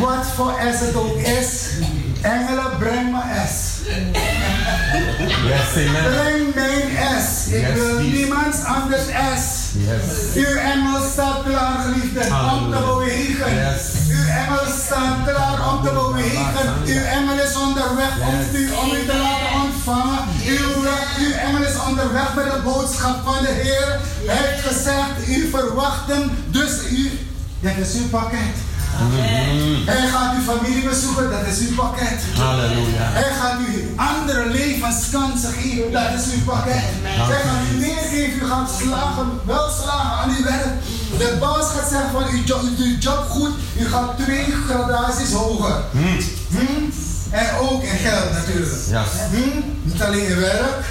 Wat 0.00 0.26
voor 0.34 0.54
S 0.76 0.80
het 0.80 0.94
ook 0.94 1.16
is. 1.16 1.68
Engelen, 2.20 2.78
breng 2.78 3.10
me 3.10 3.20
S. 3.48 3.77
Yes, 5.48 5.88
amen. 5.88 6.04
Breng 6.12 6.54
mijn 6.54 6.88
S. 7.22 7.46
Ik 7.46 7.60
Yes, 7.60 7.74
wil 7.74 7.94
please. 7.96 8.10
niemands 8.16 8.58
anders 8.64 9.02
S. 9.36 9.46
Yes. 9.72 10.34
Uw 10.34 10.56
engel 10.56 11.00
staat 11.12 11.42
klaar, 11.42 11.78
geliefden, 11.82 12.26
om 12.52 12.70
te 12.70 12.78
bewegen. 12.86 13.54
Yes. 13.54 13.82
Uw 14.10 14.26
engel 14.42 14.64
staat 14.84 15.16
klaar 15.26 15.58
om 15.72 15.82
te 15.84 15.90
bewegen. 15.92 16.68
Uw 16.86 17.02
engel 17.16 17.38
is 17.46 17.56
onderweg 17.56 18.12
om, 18.28 18.34
u, 18.54 18.70
om 18.82 18.88
u 18.96 19.06
te 19.06 19.16
laten 19.24 19.60
ontvangen. 19.62 20.18
Uw, 20.46 20.74
uw 21.24 21.32
engel 21.32 21.62
is 21.62 21.76
onderweg 21.88 22.34
met 22.34 22.44
de 22.44 22.60
boodschap 22.64 23.16
van 23.24 23.42
de 23.42 23.52
Heer. 23.62 24.00
Hij 24.26 24.36
heeft 24.36 24.66
gezegd, 24.66 25.28
u 25.28 25.48
verwacht 25.50 26.06
hem, 26.12 26.30
dus 26.50 26.72
u, 26.90 27.10
dat 27.60 27.76
is 27.76 27.94
uw 28.00 28.08
pakket. 28.08 28.54
Hij 29.86 30.08
gaat 30.08 30.34
uw 30.36 30.52
familie 30.52 30.88
bezoeken, 30.88 31.30
dat 31.30 31.46
is 31.46 31.58
uw 31.68 31.74
pakket. 31.74 32.20
Halleluja. 32.36 33.04
Hij 33.20 33.32
gaat 33.40 33.60
u 33.60 33.92
andere 33.96 34.46
levenskansen 34.50 35.52
geven, 35.52 35.92
dat 35.92 36.02
is 36.18 36.32
uw 36.34 36.44
pakket. 36.44 36.82
Hij 37.02 37.40
gaat 37.46 37.62
u 37.72 37.76
meer 37.78 38.02
geven, 38.10 38.38
u 38.42 38.48
gaat 38.48 38.70
slagen, 38.80 39.40
wel 39.44 39.68
slagen 39.82 40.18
aan 40.20 40.36
uw 40.38 40.44
werk. 40.44 40.74
De 41.18 41.36
baas 41.40 41.66
gaat 41.74 41.88
zeggen 41.90 42.10
van 42.10 42.24
uw 42.28 42.42
job, 42.44 42.62
uw 42.78 42.96
job 42.98 43.26
goed, 43.28 43.54
u 43.78 43.88
gaat 43.88 44.18
twee 44.18 44.46
gradaties 44.68 45.32
hoger. 45.32 45.76
Hm? 45.90 46.86
En 47.30 47.46
ook 47.60 47.82
in 47.82 47.98
geld 47.98 48.32
natuurlijk. 48.32 48.72
Ja. 48.88 49.04
Hm? 49.30 49.60
Niet 49.82 50.02
alleen 50.02 50.26
in 50.28 50.40
werk, 50.40 50.84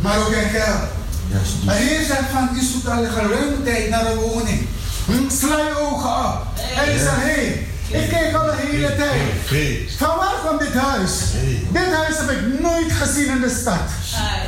maar 0.00 0.18
ook 0.18 0.30
in 0.32 0.48
geld. 0.48 0.82
Yes. 1.28 1.48
Maar 1.64 1.76
hier 1.76 2.04
zegt 2.06 2.30
van, 2.32 2.48
u 2.54 2.64
zoekt 2.64 2.88
al 2.88 3.04
een 3.04 3.10
geruime 3.10 3.62
tijd 3.64 3.90
naar 3.90 4.06
een 4.06 4.18
woning. 4.18 4.66
Hm? 5.06 5.30
Sla 5.30 5.56
je 5.58 5.78
ogen 5.80 6.16
op. 6.16 6.46
En 6.76 6.92
je 6.92 6.98
zegt, 6.98 7.16
hé, 7.16 7.32
hey, 7.32 7.66
ik 8.02 8.08
kijk 8.08 8.34
al 8.34 8.44
de 8.44 8.56
hele 8.56 8.96
tijd. 8.96 9.90
Van 9.96 10.16
waar 10.16 10.34
kwam 10.40 10.58
dit 10.58 10.74
huis? 10.74 11.12
Dit 11.72 11.92
huis 11.94 12.16
heb 12.18 12.30
ik 12.30 12.60
nooit 12.60 12.92
gezien 12.92 13.26
in 13.26 13.40
de 13.40 13.56
stad. 13.60 13.88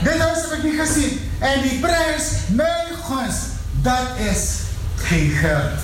Dit 0.03 0.19
huis 0.19 0.39
heb 0.41 0.59
ik 0.59 0.63
niet 0.63 0.81
gezien. 0.81 1.21
En 1.39 1.63
die 1.63 1.79
prijs, 1.79 2.23
mijn 2.49 2.87
gunst, 3.05 3.39
dat 3.83 4.07
is 4.33 4.51
geen 4.97 5.31
geld. 5.31 5.81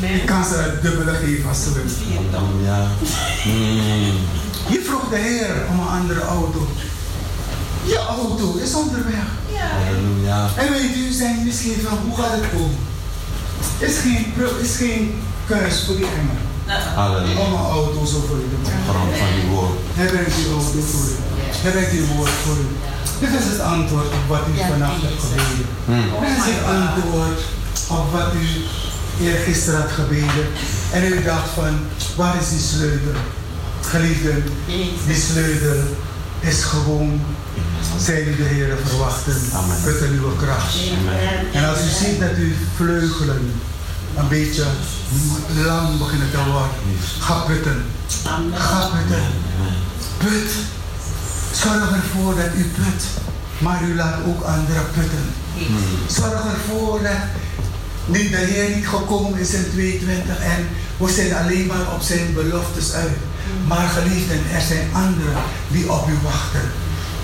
Ik 0.00 0.26
kan 0.26 0.44
ze 0.44 0.54
het 0.54 0.82
dubbele 0.82 1.12
geven 1.12 1.48
als 1.48 1.62
ze 1.62 1.72
willen. 1.72 2.32
Halleluja. 2.32 2.86
Mm. 3.44 4.18
Je 4.68 4.82
vroeg 4.86 5.08
de 5.08 5.16
Heer 5.16 5.54
om 5.70 5.80
een 5.80 5.88
andere 5.88 6.20
auto. 6.20 6.68
Je 7.84 7.96
auto 7.96 8.56
is 8.56 8.74
onderweg. 8.74 9.14
Halleluja. 9.86 10.48
En 10.56 10.72
weet 10.72 10.96
u, 10.96 11.12
zijn 11.12 11.44
misschien 11.44 11.80
van 11.88 11.98
hoe 11.98 12.16
gaat 12.16 12.32
het 12.32 12.50
komen? 12.52 12.89
Is 13.78 13.96
geen, 13.98 14.24
is 14.62 14.76
geen 14.76 15.22
keus 15.46 15.84
voor 15.84 15.96
die 15.96 16.06
engel. 16.18 16.38
Om 17.44 17.52
een 17.52 17.66
auto 17.78 18.04
zo 18.04 18.18
voor 18.28 18.36
u 18.36 18.46
te. 18.64 18.70
Grond 18.88 19.16
van 19.16 19.28
uw 19.40 19.48
woord. 19.54 19.78
Hij 19.94 20.06
brengt 20.06 20.34
die 20.36 20.46
auto 20.46 20.80
voor 20.90 21.06
u. 21.08 21.14
Hij 21.62 21.70
brengt 21.70 21.90
die 21.90 22.04
woord 22.14 22.30
voor 22.44 22.56
u. 22.64 22.66
Dit 23.20 23.40
is 23.40 23.46
het 23.52 23.60
antwoord 23.60 24.06
op 24.06 24.24
wat 24.28 24.44
u 24.52 24.58
vannacht 24.70 25.02
hebt 25.02 25.22
gebeden. 25.22 25.66
Dit 26.20 26.36
is 26.38 26.46
het 26.52 26.64
antwoord 26.76 27.40
op 27.88 28.12
wat 28.12 28.30
u 28.42 28.46
eergisteren 29.26 29.80
had 29.80 29.90
gebeden. 29.90 30.44
En 30.92 31.04
u 31.04 31.22
dacht 31.22 31.48
van, 31.54 31.78
waar 32.16 32.36
is 32.40 32.48
die 32.48 32.58
sleutel? 32.58 33.20
Geliefden, 33.80 34.44
die 35.06 35.16
sleutel 35.30 35.82
is 36.40 36.62
gewoon, 36.62 37.20
zij 37.98 38.24
die 38.24 38.36
de 38.36 38.42
Heer 38.42 38.76
verwachten, 38.86 39.36
met 39.84 40.00
een 40.00 40.10
nieuwe 40.10 40.36
kracht. 40.36 40.74
En 41.52 41.68
als 41.68 41.78
u 41.78 42.04
ziet 42.04 42.20
dat 42.20 42.34
uw 42.36 42.52
vleugelen 42.76 43.52
een 44.16 44.28
beetje 44.28 44.64
lang 45.64 45.98
beginnen 45.98 46.30
te 46.30 46.36
worden, 46.36 46.70
ga 47.20 47.34
putten. 47.34 47.84
Ga 48.54 48.88
putten. 48.96 49.22
Put. 50.18 50.50
Zorg 51.52 51.92
ervoor 51.92 52.34
dat 52.34 52.54
u 52.56 52.64
put. 52.64 53.04
Maar 53.58 53.82
u 53.82 53.94
laat 53.94 54.16
ook 54.26 54.42
anderen 54.42 54.84
putten. 54.94 55.24
Zorg 56.06 56.44
ervoor 56.54 57.02
dat 57.02 57.22
niet 58.06 58.30
de 58.30 58.36
Heer 58.36 58.76
niet 58.76 58.88
gekomen 58.88 59.38
is 59.38 59.52
in 59.52 59.70
22 59.72 60.38
en 60.38 60.68
we 60.96 61.12
zijn 61.12 61.34
alleen 61.34 61.66
maar 61.66 61.94
op 61.94 62.02
zijn 62.02 62.34
beloftes 62.34 62.92
uit. 62.92 63.16
Maar 63.66 63.88
geliefden, 63.88 64.40
er 64.54 64.60
zijn 64.60 64.88
anderen 64.92 65.42
die 65.68 65.92
op 65.92 66.08
u 66.08 66.18
wachten. 66.22 66.60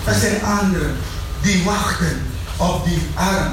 Er 0.06 0.14
zijn 0.14 0.42
anderen 0.44 0.96
die 1.42 1.64
wachten 1.64 2.22
op 2.56 2.84
die 2.84 3.02
arm 3.14 3.52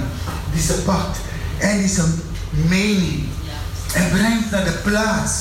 die 0.54 0.62
ze 0.62 0.74
pakt 0.74 1.18
en 1.58 1.78
die 1.78 1.88
ze 1.88 2.14
meeneemt 2.50 3.32
en 3.94 4.10
brengt 4.10 4.52
naar 4.52 4.64
de 4.64 4.80
plaats 4.84 5.32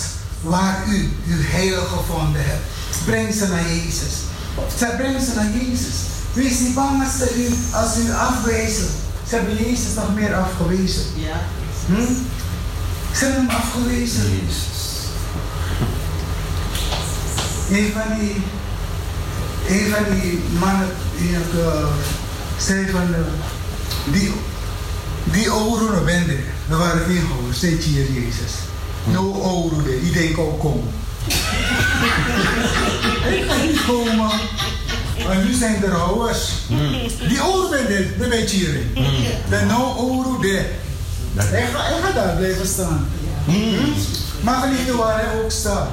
waar 0.40 0.84
u 0.88 1.10
uw 1.26 1.40
heilige 1.40 1.86
gevonden 1.86 2.44
hebt. 2.44 2.64
Breng 3.04 3.34
ze 3.34 3.48
naar 3.48 3.68
Jezus. 3.68 4.14
Ze 4.78 4.94
brengen 4.96 5.22
ze 5.22 5.34
naar 5.34 5.50
Jezus. 5.50 5.94
Wees 6.32 6.58
niet 6.58 6.74
bang 6.74 7.04
als 7.04 7.16
ze 7.16 7.34
u, 7.36 7.74
als 7.76 7.96
u 7.96 8.12
afwijzen. 8.12 8.88
Ze 9.28 9.34
hebben 9.34 9.56
Jezus 9.56 9.94
nog 9.94 10.14
meer 10.14 10.34
afgewezen. 10.34 11.02
Hm? 11.86 12.12
Ze 13.16 13.24
hebben 13.24 13.46
hem 13.46 13.56
afgewezen. 13.56 14.40
Een 17.70 17.92
van 17.92 18.18
die, 18.18 18.42
een 19.68 19.86
van 19.90 20.04
die 20.20 20.42
mannen 20.58 20.88
die 21.18 21.30
ik 21.30 21.52
uh, 21.56 21.86
zei 22.56 22.90
van, 22.90 23.08
uh, 23.10 23.16
die, 24.12 24.32
die 25.24 25.54
oren 25.54 26.04
wenden, 26.04 26.44
we 26.66 26.76
waren 26.76 27.04
geen 27.06 27.26
gehoord, 27.26 27.56
steeds 27.56 27.84
hier 27.86 28.12
Jezus. 28.12 28.52
No 29.04 29.32
oren, 29.34 29.84
die 30.02 30.12
denkt 30.12 30.38
ook 30.38 30.60
kom. 30.60 30.88
Ik 33.30 33.44
ga 33.48 33.56
niet 33.62 33.84
komen. 33.86 34.30
Maar 35.26 35.36
nu 35.44 35.52
zijn 35.52 35.84
er 35.84 35.92
houders. 35.92 36.52
Die 37.28 37.44
oren 37.44 37.70
wenden, 37.70 38.18
dat 38.18 38.28
weet 38.28 38.50
je 38.50 38.56
hierin. 38.56 38.90
De 39.48 39.64
no 39.68 39.94
oren, 39.94 40.40
de. 40.40 40.70
Hij 41.34 41.66
gaat, 42.02 42.14
daar 42.14 42.36
blijven 42.36 42.66
staan. 42.66 43.08
Hm? 43.44 43.90
Maar 44.40 44.60
geliefde 44.60 44.96
waar 44.96 45.14
hij 45.14 45.42
ook 45.42 45.50
staat. 45.50 45.88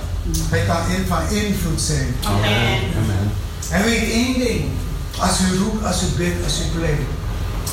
Hij 0.50 0.66
kan 0.66 0.96
in, 0.96 1.06
van 1.08 1.30
invloed 1.30 1.82
zijn. 1.82 2.16
Amen. 2.24 3.32
En 3.72 3.84
weet 3.84 4.12
één 4.12 4.40
ding. 4.40 4.66
Als 5.20 5.40
u 5.40 5.58
roept, 5.58 5.86
als 5.86 6.02
u 6.02 6.06
bidt, 6.18 6.44
als 6.44 6.60
u 6.60 6.78
pleit. 6.78 7.00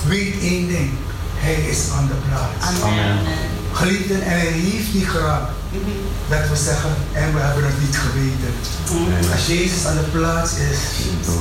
Weet 0.07 0.35
één 0.41 0.69
ding. 0.69 0.91
Hij 1.37 1.55
is 1.55 1.91
aan 1.97 2.07
de 2.07 2.19
plaats. 2.29 2.83
Amen. 2.83 3.19
Geliefden, 3.73 4.23
en 4.23 4.31
hij 4.31 4.47
heeft 4.47 4.93
die 4.93 5.07
grap 5.07 5.51
dat 6.29 6.49
we 6.49 6.57
zeggen, 6.57 6.91
en 7.13 7.35
we 7.35 7.41
hebben 7.41 7.65
het 7.65 7.81
niet 7.81 7.99
geweten. 7.99 8.53
Als 9.33 9.47
Jezus 9.47 9.87
aan 9.87 9.97
de 9.97 10.19
plaats 10.19 10.53
is, 10.53 10.79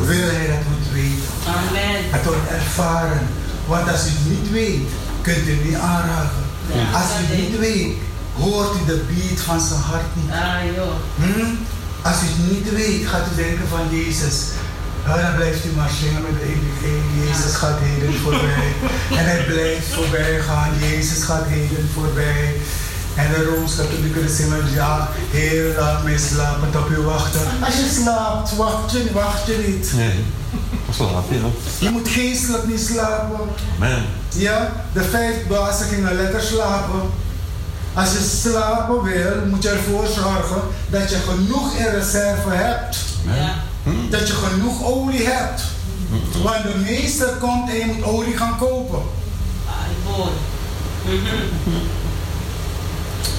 wil 0.06 0.28
hij 0.38 0.48
dat 0.48 0.64
we 0.68 0.74
het 0.80 0.92
weten. 0.94 1.30
Amen. 1.48 2.02
Het 2.10 2.24
wordt 2.26 2.50
ervaren. 2.50 3.28
Want 3.68 3.90
als 3.90 4.06
u 4.06 4.10
het 4.10 4.30
niet 4.30 4.52
weet, 4.52 4.88
kunt 5.22 5.48
u 5.48 5.52
het 5.52 5.64
niet 5.66 5.76
aanraken. 5.76 6.44
Als 6.94 7.10
u 7.20 7.26
het 7.26 7.38
niet 7.40 7.60
weet, 7.60 7.94
hoort 8.34 8.76
u 8.82 8.86
de 8.86 9.04
beat 9.08 9.40
van 9.40 9.62
zijn 9.62 9.80
hart 9.80 10.16
niet. 10.16 10.32
Ah, 10.32 10.76
joh. 10.76 10.96
Hm? 11.16 11.54
Als 12.06 12.16
u 12.24 12.26
het 12.28 12.52
niet 12.52 12.70
weet, 12.74 13.08
gaat 13.08 13.28
u 13.32 13.36
denken 13.36 13.68
van 13.68 13.98
Jezus. 13.98 14.38
Ja, 15.06 15.22
dan 15.22 15.36
blijft 15.36 15.66
u 15.66 15.70
maar 15.76 15.90
zingen 16.00 16.22
met 16.22 16.40
de 16.40 16.46
eeuwigheid. 16.54 17.04
Jezus 17.22 17.56
gaat 17.56 17.80
heden 17.82 18.14
voorbij. 18.14 18.72
En 19.20 19.26
hij 19.26 19.44
blijft 19.46 19.88
voorbij 19.94 20.40
gaan. 20.40 20.72
Jezus 20.80 21.24
gaat 21.24 21.46
heden 21.48 21.90
voorbij. 21.94 22.56
En 23.16 23.28
de 23.32 23.44
Rooms-Katholieken 23.44 24.30
zingen, 24.30 24.72
ja, 24.74 25.10
Heer, 25.32 25.76
laat 25.78 26.04
mij 26.04 26.18
slapen 26.18 26.82
op 26.82 26.90
u 26.90 27.02
wachten. 27.02 27.42
Als 27.66 27.76
je 27.76 28.00
slaapt, 28.02 28.56
wacht 28.56 28.92
je, 28.92 29.12
wacht 29.14 29.46
je 29.46 29.64
niet. 29.68 29.94
Nee. 29.94 30.26
Slaap 30.92 31.32
je, 31.32 31.40
Je 31.80 31.90
moet 31.90 32.08
geestelijk 32.08 32.68
niet 32.68 32.80
slapen. 32.80 33.40
Amen. 33.76 34.04
Ja, 34.34 34.72
de 34.94 35.04
vijf 35.04 35.48
bazen 35.48 35.88
gingen 35.88 36.16
lekker 36.16 36.42
slapen. 36.42 37.02
Als 37.96 38.12
je 38.12 38.40
slapen 38.42 39.04
wil, 39.04 39.46
moet 39.50 39.64
je 39.64 39.70
ervoor 39.70 40.08
zorgen 40.08 40.62
dat 40.90 41.10
je 41.10 41.16
genoeg 41.16 41.76
in 41.76 41.86
reserve 41.86 42.50
hebt. 42.50 42.98
Ja. 43.26 43.54
Dat 44.10 44.28
je 44.28 44.34
genoeg 44.34 44.84
olie 44.84 45.28
hebt. 45.28 45.62
Want 46.44 46.64
de 46.64 46.76
meester 46.86 47.28
komt 47.28 47.70
en 47.70 47.76
je 47.76 47.86
moet 47.86 48.04
olie 48.04 48.38
gaan 48.38 48.58
kopen. 48.58 49.02
Ah. 49.68 50.28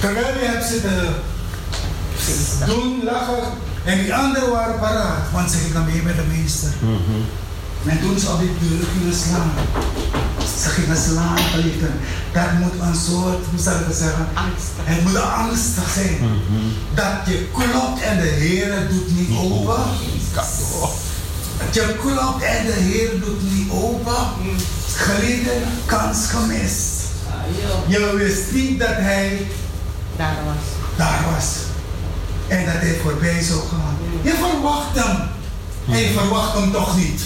Terwijl 0.01 0.39
je 0.39 0.45
hebt 0.45 0.65
zitten 0.65 1.15
doen, 2.67 3.01
lachen. 3.05 3.43
En 3.85 3.99
die 3.99 4.15
anderen 4.15 4.51
waren 4.51 4.79
paraat, 4.79 5.31
want 5.33 5.51
ze 5.51 5.57
gingen 5.57 5.85
mee 5.85 6.03
met 6.03 6.17
de 6.17 6.23
meester. 6.37 6.71
En 7.87 8.01
toen 8.01 8.19
ze 8.19 8.29
op 8.29 8.39
die 8.39 8.51
deur 8.61 8.87
gingen 8.93 9.17
slaan, 9.17 9.51
ze 10.63 10.69
gingen 10.69 10.97
slaan, 10.97 11.39
geliefden. 11.39 11.95
Dat 12.33 12.53
moet 12.53 12.81
een 12.81 12.95
soort, 12.95 13.45
hoe 13.51 13.61
zou 13.61 13.81
ik 13.81 13.87
het 13.87 13.97
zeggen? 13.97 14.29
Angstig. 14.35 14.85
Het 14.85 15.03
moet 15.03 15.21
angstig 15.21 15.91
zijn. 15.95 16.19
Dat 16.95 17.13
je 17.27 17.47
klopt 17.53 18.01
en 18.03 18.17
de 18.17 18.27
Heer 18.29 18.89
doet 18.91 19.17
niet 19.17 19.39
open. 19.39 19.83
Dat 21.59 21.75
je 21.75 21.97
klopt 22.01 22.43
en 22.43 22.67
de 22.67 22.73
Heer 22.73 23.21
doet 23.21 23.53
niet 23.53 23.71
open. 23.71 24.27
Geliefden, 24.97 25.63
kans 25.87 26.27
gemist. 26.31 26.85
Ah. 27.29 27.91
Je 27.91 28.15
wist 28.17 28.53
niet 28.53 28.79
dat 28.79 28.89
hij 28.95 29.47
Daar 30.17 30.37
was. 30.45 30.65
daar 30.97 31.25
was. 31.35 31.47
En 32.49 32.65
dat 32.65 32.75
hij 32.75 32.99
voorbij 33.03 33.43
zou 33.43 33.61
gaan. 33.61 33.97
Je 34.23 34.31
verwacht 34.35 34.95
hem. 35.05 35.17
En 35.91 35.99
je 35.99 36.13
verwacht 36.19 36.55
hem 36.55 36.73
toch 36.73 36.97
niet. 36.97 37.21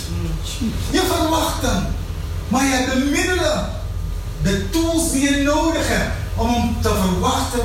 Je 0.91 1.03
verwacht 1.09 1.63
hem. 1.63 1.87
Maar 2.49 2.65
je 2.65 2.71
hebt 2.71 2.93
de 2.93 2.99
middelen. 2.99 3.69
De 4.43 4.71
tools 4.71 5.13
die 5.13 5.31
je 5.31 5.43
nodig 5.43 5.89
hebt 5.89 6.13
om 6.35 6.49
hem 6.49 6.77
te 6.81 6.89
verwachten, 6.89 7.61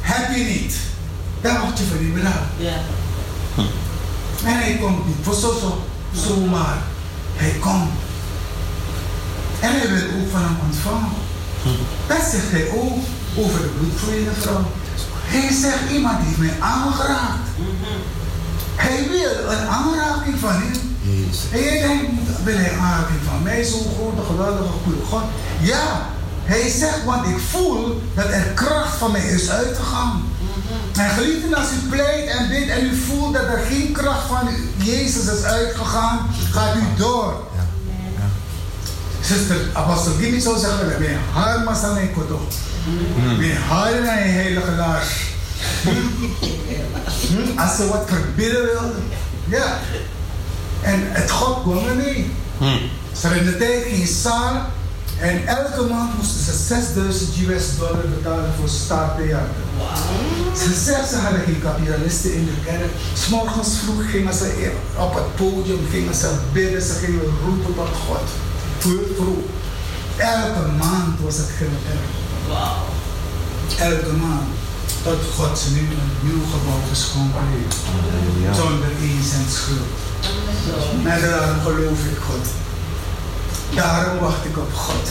heb 0.00 0.36
je 0.36 0.44
niet. 0.44 0.74
Daar 1.40 1.60
word 1.60 1.78
je 1.78 1.84
voor 1.84 2.00
niet 2.00 2.14
bedankt. 2.14 2.38
Ja. 2.56 2.76
En 4.44 4.58
hij 4.58 4.78
komt 4.80 5.06
niet 5.06 5.16
voor 5.22 5.34
zo, 5.34 5.52
zo, 5.60 5.84
zomaar. 6.12 6.78
Hij 7.34 7.54
komt. 7.60 7.90
En 9.60 9.70
hij 9.70 9.88
wil 9.88 10.20
ook 10.20 10.30
van 10.30 10.42
hem 10.42 10.56
ontvangen. 10.66 11.24
Dat 12.06 12.22
zegt 12.30 12.50
hij 12.50 12.68
ook 12.68 12.98
over 13.36 13.60
de 13.62 13.68
bloedvloeiende 13.78 14.32
vrouw. 14.40 14.64
Hij 15.24 15.52
zegt, 15.52 15.90
iemand 15.92 16.18
heeft 16.20 16.38
mij 16.38 16.56
aangeraakt. 16.60 17.48
Hij 18.76 19.08
wil 19.08 19.50
een 19.52 19.66
aanraking 19.68 20.38
van 20.38 20.50
hem. 20.50 20.96
En 21.52 21.62
jij 21.62 21.80
denkt, 21.80 22.25
wil 22.46 22.56
hij 22.56 22.72
een 22.72 22.78
aanraking 22.78 23.20
van 23.24 23.42
mij, 23.42 23.64
zo'n 23.64 23.86
grote, 23.96 24.22
geweldige, 24.26 24.72
goede 24.84 25.04
God? 25.10 25.22
Ja, 25.60 26.06
hij 26.44 26.70
zegt, 26.70 27.04
want 27.04 27.26
ik 27.26 27.38
voel 27.50 28.02
dat 28.14 28.24
er 28.24 28.42
kracht 28.54 28.96
van 28.96 29.12
mij 29.12 29.26
is 29.26 29.50
uitgegaan. 29.50 30.24
En 30.96 31.10
geliefden, 31.10 31.54
als 31.54 31.66
u 31.70 31.88
pleit 31.88 32.26
en 32.28 32.48
bidt 32.48 32.70
en 32.70 32.84
u 32.84 32.96
voelt 32.96 33.34
dat 33.34 33.42
er 33.42 33.58
geen 33.68 33.92
kracht 33.92 34.26
van 34.28 34.48
Jezus 34.76 35.26
is 35.26 35.42
uitgegaan, 35.42 36.26
gaat 36.50 36.76
u 36.76 36.80
door. 36.96 37.34
Zuster, 39.20 39.56
apostel 39.72 40.12
Gimmy 40.12 40.40
zou 40.40 40.58
zeggen, 40.58 40.86
we 40.86 41.04
zijn 41.04 41.18
haar 41.32 41.60
masalai 41.60 42.10
koto. 42.14 42.40
We 43.38 43.54
haar 43.68 43.90
in 43.90 44.02
een 44.02 44.32
heilige 44.32 44.70
laars. 44.76 45.08
Hm? 47.26 47.58
Als 47.58 47.76
ze 47.76 47.88
wat 47.88 48.02
verbidden 48.06 48.62
wilde. 48.62 48.94
Ja. 49.44 49.78
En 50.82 51.00
het 51.04 51.30
God 51.30 51.62
kwam 51.62 51.88
er 51.88 51.94
mee. 51.94 52.30
Ze 53.12 53.26
hadden 53.26 53.44
in 53.44 53.50
de 53.50 53.56
tijd 53.56 53.82
geen 53.82 54.06
zaal. 54.06 54.66
En 55.20 55.46
elke 55.46 55.82
maand 55.82 56.16
moesten 56.16 56.44
ze 56.44 56.52
6000 56.52 57.48
US 57.48 57.76
dollar 57.78 58.08
betalen 58.16 58.52
voor 58.58 58.68
starttheater. 58.68 59.64
Ze 60.56 60.74
zegt 60.84 61.08
ze 61.08 61.16
hadden 61.16 61.40
geen 61.40 61.62
kapitalisten 61.62 62.34
in 62.34 62.44
de 62.44 62.56
kerk. 62.64 62.90
S'morgens 63.14 63.78
vroeg 63.84 64.10
gingen 64.10 64.34
ze 64.34 64.72
op 64.98 65.14
het 65.14 65.34
podium, 65.36 65.86
gingen 65.90 66.14
ze 66.14 66.30
bidden, 66.52 66.82
ze 66.82 66.92
gingen 66.92 67.20
roepen 67.44 67.74
tot 67.74 67.94
God. 68.06 68.26
Vroeg. 68.78 69.44
Elke 70.16 70.66
maand 70.78 71.20
was 71.20 71.36
het 71.36 71.50
gebeurd. 71.56 72.06
Wauw. 72.48 72.84
Elke 73.78 74.12
maand. 74.12 74.48
Tot 75.02 75.18
God 75.36 75.58
ze 75.58 75.70
nu 75.70 75.80
een 75.80 76.10
nieuw 76.22 76.44
gebouw 76.52 76.82
geschonken 76.88 77.46
heeft. 77.54 77.76
Zonder 78.56 78.90
één 79.00 79.24
cent 79.30 79.50
schuld. 79.50 79.88
En 81.04 81.20
daarom 81.20 81.60
geloof 81.62 81.98
ik 82.10 82.18
God. 82.26 82.46
Daarom 83.74 84.18
wacht 84.18 84.44
ik 84.44 84.56
op 84.56 84.74
God. 84.74 85.08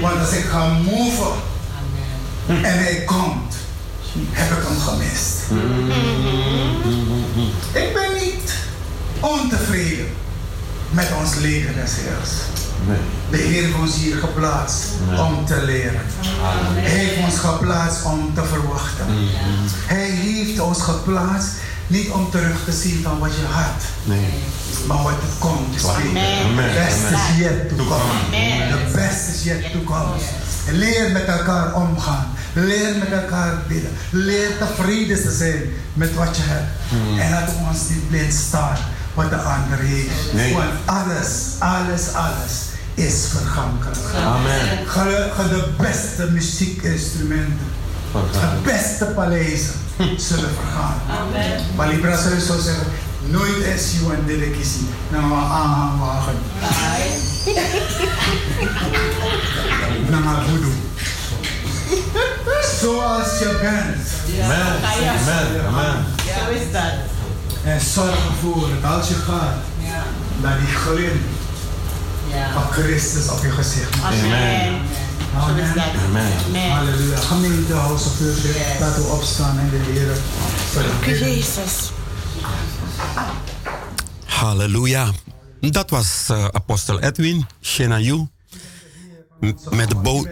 Want 0.00 0.20
als 0.20 0.32
ik 0.32 0.44
ga 0.44 0.66
move 0.66 1.30
en 2.46 2.78
hij 2.78 3.02
komt, 3.06 3.54
heb 4.30 4.58
ik 4.58 4.64
hem 4.66 4.80
gemist. 4.80 5.36
Ik 7.72 7.94
ben 7.94 8.12
niet 8.24 8.52
ontevreden 9.20 10.06
met 10.90 11.08
ons 11.20 11.34
leger 11.34 11.74
des 11.74 11.90
Heers. 11.94 12.30
Nee. 12.86 12.98
De 13.30 13.36
Heer 13.36 13.62
heeft 13.62 13.78
ons 13.78 13.96
hier 13.96 14.16
geplaatst 14.16 14.84
om 15.18 15.46
te 15.46 15.62
leren. 15.64 16.00
Hij 16.74 16.90
heeft 16.90 17.24
ons 17.24 17.38
geplaatst 17.38 18.04
om 18.04 18.34
te 18.34 18.44
verwachten. 18.44 19.06
Hij 19.86 20.10
heeft 20.10 20.60
ons 20.60 20.82
geplaatst 20.82 21.50
niet 21.90 22.10
om 22.10 22.30
terug 22.30 22.64
te 22.64 22.72
zien 22.72 23.02
van 23.02 23.18
wat 23.18 23.30
je 23.34 23.44
had, 23.50 23.82
Nee. 24.04 24.28
maar 24.86 25.02
wat 25.02 25.12
er 25.12 25.34
komt. 25.38 25.74
is 25.74 25.82
beter. 25.82 26.00
Amen. 26.44 26.56
The 26.56 26.72
best 26.74 27.12
is 27.12 27.38
yet 27.38 27.68
to 27.68 27.76
come. 27.76 28.10
Amen. 28.26 28.68
The 28.68 28.94
best 28.94 29.28
is 29.34 29.42
yet 29.44 29.72
to 29.72 29.78
come. 29.84 30.14
Leer 30.72 31.10
met 31.12 31.24
elkaar 31.24 31.74
omgaan. 31.74 32.26
Leer 32.52 32.94
met 32.98 33.12
elkaar 33.12 33.54
bidden. 33.68 33.90
Leer 34.10 34.48
tevreden 34.58 35.22
te 35.22 35.30
zijn 35.36 35.62
met 35.94 36.14
wat 36.14 36.36
je 36.36 36.42
hebt. 36.44 36.70
En 37.20 37.30
laat 37.30 37.50
ons 37.68 37.78
niet 37.88 38.08
blind 38.08 38.32
staan 38.34 38.76
wat 39.14 39.30
de 39.30 39.36
ander 39.36 39.78
heeft. 39.78 40.32
Nee. 40.32 40.52
Want 40.54 40.68
alles, 40.84 41.30
alles, 41.58 42.12
alles 42.14 42.52
is 42.94 43.26
vergankelijk. 43.30 43.98
Amen. 44.24 44.86
Ge- 44.86 45.30
ge- 45.36 45.48
De 45.48 45.64
beste 45.78 46.30
muziekinstrumenten, 46.30 47.66
de 48.12 48.60
beste 48.64 49.04
paleizen 49.04 49.72
zullen 50.16 50.50
vergaan. 50.60 51.00
Amen. 51.20 51.60
Maar 51.76 51.88
Libra 51.88 52.16
zou 52.16 52.40
zou 52.40 52.60
zeggen, 52.60 52.86
nooit 53.26 53.56
is 53.56 53.92
je 53.92 53.98
een 54.14 54.26
dit 54.26 54.50
kiezen. 54.56 54.88
Nou, 55.08 55.24
maar 55.24 55.44
aanhangwagen. 55.44 56.34
Nou, 60.08 60.22
maar 60.24 60.42
voodoo. 60.48 60.72
Zoals 62.80 63.38
je 63.38 63.58
bent. 63.60 64.08
Amen. 64.42 64.66
Amen. 64.84 65.66
Amen. 65.66 66.04
Zo 66.26 66.50
is 66.50 66.72
dat. 66.72 66.92
En 67.64 67.80
zorg 67.80 68.16
ervoor 68.28 68.68
dat 68.82 68.92
als 68.92 69.08
je 69.08 69.14
gaat, 69.14 69.54
Ja. 69.78 70.02
dat 70.42 70.58
die 70.58 70.76
glim 70.76 71.20
Ja. 72.32 72.52
van 72.52 72.62
Christus 72.72 73.28
op 73.28 73.42
je 73.42 73.50
gezicht. 73.50 73.94
Amen. 74.04 74.74
Zo 75.32 75.54
is 75.54 75.74
dat. 75.74 75.84
Amen. 76.06 76.32
Amen. 76.46 76.70
Halleluja. 76.70 77.16
Gemeente, 77.18 77.72
House 77.72 78.06
of 78.08 78.18
Worship, 78.18 78.54
Yes. 78.54 78.78
laten 78.80 79.02
we 79.02 79.08
opstaan 79.08 79.58
en 79.58 79.70
de 79.70 79.76
Heer. 79.76 81.18
Jezus. 81.18 81.90
Halleluja. 84.24 85.10
Dat 85.60 85.90
was 85.90 86.26
eh, 86.30 86.44
apostel 86.44 87.00
Edwin, 87.00 87.46
Shenayu, 87.62 88.28
met 89.70 89.88
de 89.88 89.94
boot. 90.02 90.28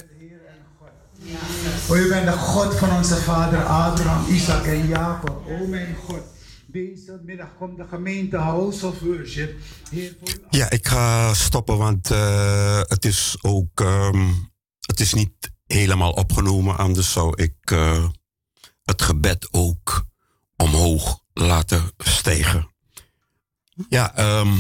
O, 1.88 1.94
u 1.96 2.08
bent 2.08 2.24
de 2.26 2.32
God 2.32 2.74
van 2.74 2.90
onze 2.96 3.16
vader 3.16 3.64
Abraham, 3.64 4.34
Isaac 4.34 4.64
en 4.64 4.86
Jacob. 4.88 5.42
O 5.60 5.66
mijn 5.66 5.96
God, 6.06 6.20
deze 6.66 7.20
middag 7.24 7.48
komt 7.58 7.76
de 7.76 7.84
gemeente 7.90 8.36
House 8.36 8.86
of 8.86 8.98
Worship. 9.00 9.54
Heer, 9.90 10.12
voor 10.20 10.28
u 10.30 10.40
Ja, 10.50 10.70
ik 10.70 10.88
ga 10.88 11.34
stoppen, 11.34 11.78
want 11.78 12.10
eh, 12.10 12.80
het 12.82 13.04
is 13.04 13.36
ook. 13.42 13.80
ehm, 13.80 14.28
het 14.98 15.06
is 15.06 15.14
niet 15.14 15.52
helemaal 15.66 16.12
opgenomen, 16.12 16.76
anders 16.76 17.12
zou 17.12 17.42
ik 17.42 17.56
eh, 17.64 18.08
het 18.82 19.02
gebed 19.02 19.48
ook 19.50 20.06
omhoog 20.56 21.22
laten 21.32 21.90
stijgen. 21.98 22.70
Ja, 23.88 24.14
ehm 24.14 24.58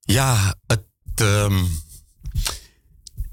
ja, 0.00 0.54
het, 0.66 0.86
ehm 1.14 1.64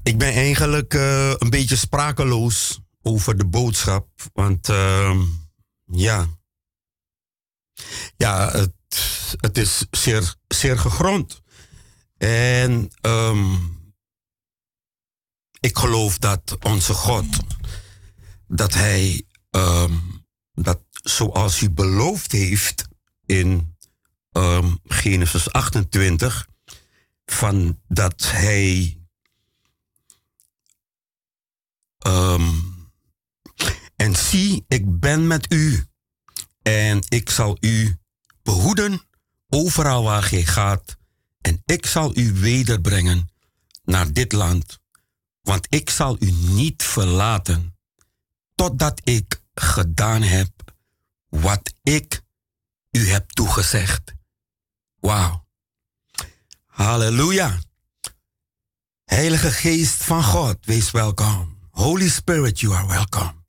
ik 0.02 0.18
ben 0.18 0.32
eigenlijk 0.32 0.94
eh, 0.94 1.34
een 1.38 1.50
beetje 1.50 1.76
sprakeloos 1.76 2.80
over 3.02 3.36
de 3.36 3.46
boodschap. 3.46 4.08
Want 4.32 4.68
ehm 4.68 5.20
ja, 5.84 6.26
ja 8.16 8.50
het, 8.50 8.74
het 9.40 9.58
is 9.58 9.86
zeer, 9.90 10.34
zeer 10.48 10.78
gegrond. 10.78 11.42
En 12.18 12.90
ehm 13.00 13.80
ik 15.62 15.78
geloof 15.78 16.18
dat 16.18 16.56
onze 16.62 16.94
God, 16.94 17.26
dat 18.46 18.74
Hij, 18.74 19.26
ehm 19.50 19.98
dat 20.54 20.80
zoals 20.90 21.60
u 21.60 21.70
beloofd 21.70 22.32
heeft 22.32 22.88
in 23.26 23.76
ehm 24.32 24.74
Genesis 24.84 25.52
28, 25.52 26.48
van 27.24 27.80
dat 27.88 28.30
Hij 28.30 28.98
ehm 31.98 32.50
en 33.96 34.16
zie, 34.16 34.64
ik 34.68 35.00
ben 35.00 35.26
met 35.26 35.52
u 35.52 35.86
en 36.62 37.02
ik 37.08 37.30
zal 37.30 37.56
u 37.60 37.96
behoeden 38.42 39.02
overal 39.48 40.02
waar 40.02 40.22
gij 40.22 40.44
gaat 40.44 40.96
en 41.40 41.62
ik 41.64 41.86
zal 41.86 42.16
u 42.16 42.32
wederbrengen 42.32 43.30
naar 43.84 44.12
dit 44.12 44.32
land, 44.32 44.81
want 45.42 45.66
ik 45.68 45.90
zal 45.90 46.16
u 46.18 46.30
niet 46.30 46.82
verlaten 46.82 47.76
totdat 48.54 49.00
ik 49.04 49.42
gedaan 49.54 50.22
heb 50.22 50.50
wat 51.28 51.74
ik 51.82 52.22
u 52.90 53.08
heb 53.08 53.30
toegezegd. 53.30 54.14
Wauw. 55.00 55.46
Halleluja. 56.66 57.58
Heilige 59.04 59.50
Geest 59.50 60.04
van 60.04 60.22
God, 60.22 60.56
wees 60.66 60.90
welkom. 60.90 61.58
Holy 61.70 62.08
Spirit, 62.08 62.60
you 62.60 62.74
are 62.74 62.86
welcome. 62.86 63.41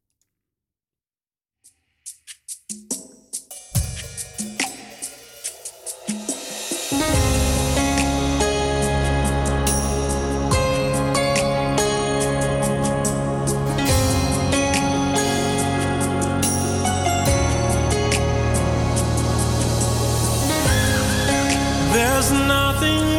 Nothing 22.83 23.12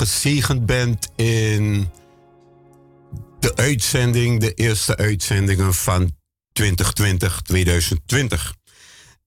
gezegend 0.00 0.66
bent 0.66 1.08
in 1.16 1.90
de 3.38 3.56
uitzending, 3.56 4.40
de 4.40 4.54
eerste 4.54 4.96
uitzendingen 4.96 5.74
van 5.74 6.16
2020, 6.52 7.40
2020. 7.40 8.54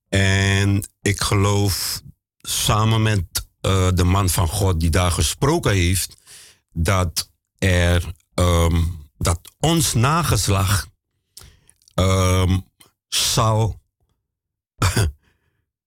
En 0.09 0.83
ik 1.01 1.21
geloof 1.21 2.01
samen 2.41 3.01
met 3.01 3.23
eh, 3.61 3.87
de 3.93 4.03
man 4.03 4.29
van 4.29 4.47
God 4.47 4.79
die 4.79 4.89
daar 4.89 5.11
gesproken 5.11 5.71
heeft, 5.71 6.15
dat 6.71 7.29
er 7.57 8.13
ehm, 8.33 8.81
dat 9.17 9.39
ons 9.59 9.93
nageslag 9.93 10.87
ehm, 11.93 12.59
zal, 13.07 13.81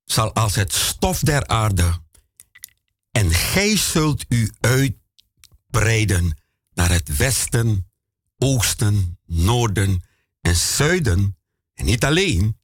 zal 0.05 0.35
als 0.35 0.55
het 0.55 0.73
stof 0.73 1.21
der 1.21 1.47
aarde 1.47 2.05
en 3.17 3.31
gij 3.31 3.77
zult 3.77 4.25
u 4.29 4.53
uitbreiden 4.61 6.39
naar 6.75 6.91
het 6.91 7.17
westen, 7.17 7.91
oosten, 8.39 9.19
noorden 9.27 10.03
en 10.41 10.57
zuiden. 10.57 11.39
En 11.75 11.85
niet 11.85 12.05
alleen. 12.05 12.61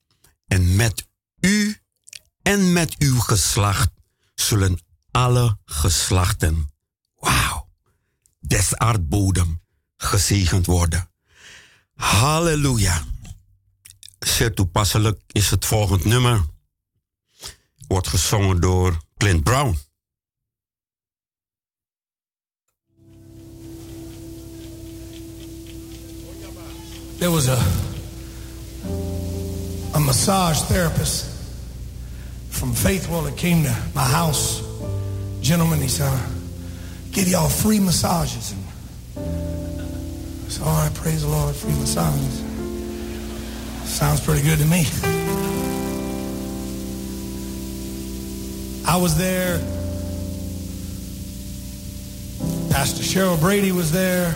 En 0.46 0.76
met 0.76 1.08
u 1.40 1.76
en 2.42 2.72
met 2.72 2.98
uw 2.98 3.20
geslacht 3.20 3.90
zullen 4.34 4.80
alle 5.10 5.58
geslachten, 5.64 6.72
wauw, 7.14 7.68
des 8.40 8.76
aardbodem 8.76 9.62
gezegend 9.96 10.66
worden. 10.66 11.10
Halleluja. 11.94 13.04
Zeer 14.18 14.54
toepasselijk 14.54 15.22
is 15.26 15.50
het 15.50 15.64
volgend 15.64 16.04
nummer. 16.04 16.44
Wordt 17.86 18.08
gezongen 18.08 18.60
door 18.60 19.02
Clint 19.16 19.42
Brown. 19.42 19.78
there 27.22 27.30
was 27.30 27.46
a, 27.46 27.56
a 29.96 30.00
massage 30.00 30.60
therapist 30.62 31.24
from 32.50 32.72
Faithwell 32.74 33.22
that 33.22 33.36
came 33.36 33.62
to 33.62 33.76
my 33.94 34.02
house. 34.02 34.60
Gentleman, 35.40 35.78
he 35.78 35.86
said, 35.86 36.08
I 36.08 36.20
give 37.12 37.28
y'all 37.28 37.48
free 37.48 37.78
massages. 37.78 38.50
And 38.50 38.64
I 39.20 40.48
said, 40.48 40.66
all 40.66 40.74
right, 40.84 40.92
praise 40.94 41.22
the 41.22 41.28
Lord, 41.28 41.54
free 41.54 41.70
massages. 41.74 42.40
Sounds 43.88 44.20
pretty 44.20 44.42
good 44.42 44.58
to 44.58 44.64
me. 44.64 44.84
I 48.84 48.96
was 48.96 49.16
there. 49.16 49.58
Pastor 52.72 53.04
Cheryl 53.04 53.38
Brady 53.38 53.70
was 53.70 53.92
there. 53.92 54.34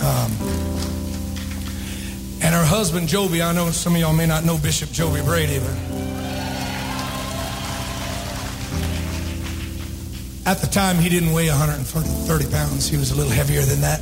Um, 0.00 0.32
and 2.40 2.54
her 2.54 2.64
husband, 2.64 3.08
Joby, 3.08 3.42
I 3.42 3.52
know 3.52 3.70
some 3.70 3.94
of 3.94 4.00
y'all 4.00 4.12
may 4.12 4.26
not 4.26 4.44
know 4.44 4.56
Bishop 4.58 4.90
Joby 4.90 5.22
Brady, 5.22 5.58
but 5.58 5.74
at 10.46 10.58
the 10.60 10.68
time 10.70 10.96
he 10.96 11.08
didn't 11.08 11.32
weigh 11.32 11.48
130 11.48 12.50
pounds. 12.50 12.88
He 12.88 12.96
was 12.96 13.10
a 13.10 13.16
little 13.16 13.32
heavier 13.32 13.62
than 13.62 13.80
that. 13.80 14.00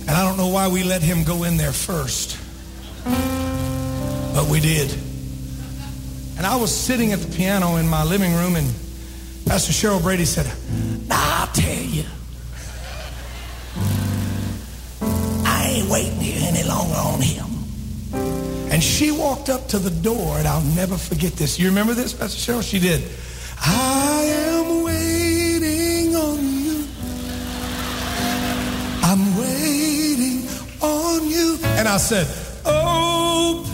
and 0.00 0.10
I 0.10 0.24
don't 0.24 0.36
know 0.36 0.48
why 0.48 0.68
we 0.68 0.84
let 0.84 1.02
him 1.02 1.24
go 1.24 1.42
in 1.44 1.56
there 1.56 1.72
first, 1.72 2.38
but 3.04 4.48
we 4.48 4.60
did. 4.60 4.96
And 6.38 6.46
I 6.46 6.56
was 6.56 6.74
sitting 6.74 7.12
at 7.12 7.18
the 7.18 7.36
piano 7.36 7.76
in 7.76 7.88
my 7.88 8.02
living 8.04 8.32
room, 8.34 8.56
and 8.56 8.72
Pastor 9.46 9.72
Cheryl 9.72 10.00
Brady 10.00 10.24
said, 10.24 10.50
I'll 11.10 11.48
tell 11.48 11.82
you. 11.82 12.04
Waiting 15.90 16.20
here 16.20 16.40
any 16.42 16.62
longer 16.62 16.94
on 16.94 17.20
him. 17.20 17.46
And 18.70 18.82
she 18.82 19.10
walked 19.10 19.48
up 19.48 19.66
to 19.68 19.78
the 19.78 19.90
door, 19.90 20.38
and 20.38 20.46
I'll 20.46 20.62
never 20.76 20.96
forget 20.96 21.32
this. 21.32 21.58
You 21.58 21.68
remember 21.68 21.92
this, 21.92 22.12
Pastor 22.12 22.52
Cheryl? 22.52 22.62
She 22.62 22.78
did. 22.78 23.02
I 23.58 24.22
am 24.46 24.84
waiting 24.84 26.14
on 26.14 26.38
you. 26.38 26.86
I'm 29.02 29.36
waiting 29.36 30.48
on 30.80 31.28
you. 31.28 31.58
And 31.62 31.88
I 31.88 31.96
said, 31.96 32.26
Oh, 32.64 33.64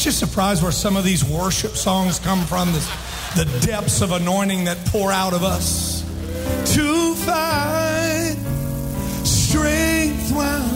Aren't 0.00 0.06
you 0.06 0.12
surprised 0.12 0.62
where 0.62 0.72
some 0.72 0.96
of 0.96 1.04
these 1.04 1.22
worship 1.22 1.72
songs 1.72 2.18
come 2.18 2.40
from? 2.46 2.72
This, 2.72 2.88
the 3.34 3.44
depths 3.66 4.00
of 4.00 4.12
anointing 4.12 4.64
that 4.64 4.78
pour 4.86 5.12
out 5.12 5.34
of 5.34 5.44
us 5.44 6.00
to 6.74 7.14
find 7.16 8.34
strength 9.26 10.32
while 10.32 10.69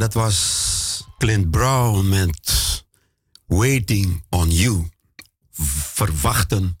dat 0.00 0.14
was 0.14 1.04
Clint 1.18 1.50
Brown 1.50 2.08
met 2.08 2.84
Waiting 3.46 4.24
on 4.28 4.50
You. 4.50 4.88
Verwachten 5.92 6.78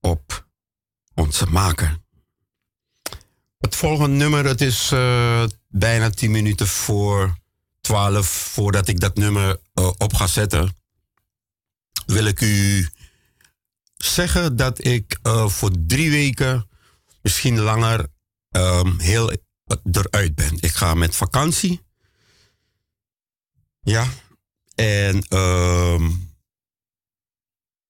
op 0.00 0.46
onze 1.14 1.46
maker. 1.46 1.98
Het 3.58 3.76
volgende 3.76 4.16
nummer, 4.16 4.44
het 4.44 4.60
is 4.60 4.92
eh, 4.92 5.44
bijna 5.68 6.10
10 6.10 6.30
minuten 6.30 6.66
voor 6.66 7.36
12, 7.80 8.26
voordat 8.26 8.88
ik 8.88 9.00
dat 9.00 9.16
nummer 9.16 9.60
eh, 9.74 9.90
op 9.98 10.14
ga 10.14 10.26
zetten, 10.26 10.76
wil 12.06 12.24
ik 12.24 12.40
u 12.40 12.88
zeggen 13.96 14.56
dat 14.56 14.84
ik 14.84 15.18
eh, 15.22 15.48
voor 15.48 15.70
drie 15.86 16.10
weken, 16.10 16.68
misschien 17.22 17.58
langer, 17.60 18.06
ehm, 18.50 18.98
heel 18.98 19.32
eruit 19.92 20.34
ben. 20.34 20.56
Ik 20.60 20.72
ga 20.72 20.94
met 20.94 21.16
vakantie. 21.16 21.85
Ja. 23.86 24.08
En 24.74 25.22
ehm, 25.28 26.10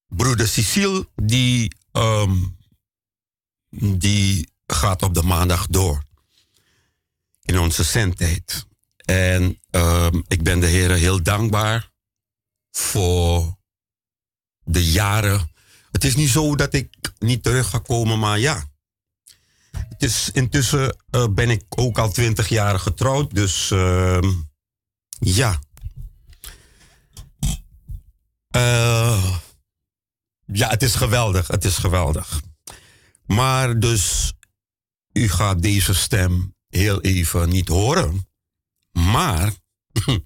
broeder 0.07 0.49
Cecile, 0.49 1.09
die, 1.15 1.77
ehm, 1.93 2.37
die 3.99 4.51
gaat 4.67 5.03
op 5.03 5.15
de 5.15 5.23
maandag 5.23 5.67
door. 5.67 6.03
In 7.43 7.59
onze 7.59 7.83
zendtijd. 7.83 8.67
En 9.05 9.63
ehm, 9.71 10.23
ik 10.27 10.43
ben 10.43 10.61
de 10.61 10.67
Heer 10.67 10.91
heel 10.91 11.23
dankbaar 11.23 11.91
voor 12.71 13.57
de 14.65 14.91
jaren. 14.91 15.51
Het 15.91 16.05
is 16.05 16.17
niet 16.17 16.31
zo 16.31 16.57
dat 16.57 16.75
ik 16.75 17.13
niet 17.19 17.43
terug 17.43 17.69
ga 17.69 17.79
komen, 17.79 18.19
maar 18.19 18.39
ja. 18.39 18.69
Het 19.71 20.03
is, 20.03 20.31
intussen 20.33 20.97
eh, 21.11 21.29
ben 21.29 21.51
ik 21.51 21.65
ook 21.69 21.99
al 21.99 22.13
twintig 22.13 22.49
jaar 22.49 22.79
getrouwd, 22.79 23.35
dus 23.35 23.69
ja. 25.19 25.65
Eh, 28.57 29.37
ja, 30.45 30.69
het 30.69 30.83
is 30.83 30.95
geweldig, 30.95 31.47
het 31.47 31.65
is 31.65 31.77
geweldig. 31.77 32.41
Maar 33.27 33.79
dus, 33.79 34.33
u 35.13 35.29
gaat 35.29 35.63
deze 35.63 35.95
stem 35.95 36.55
heel 36.69 37.01
even 37.01 37.49
niet 37.49 37.69
horen. 37.69 38.29
Maar, 38.93 39.53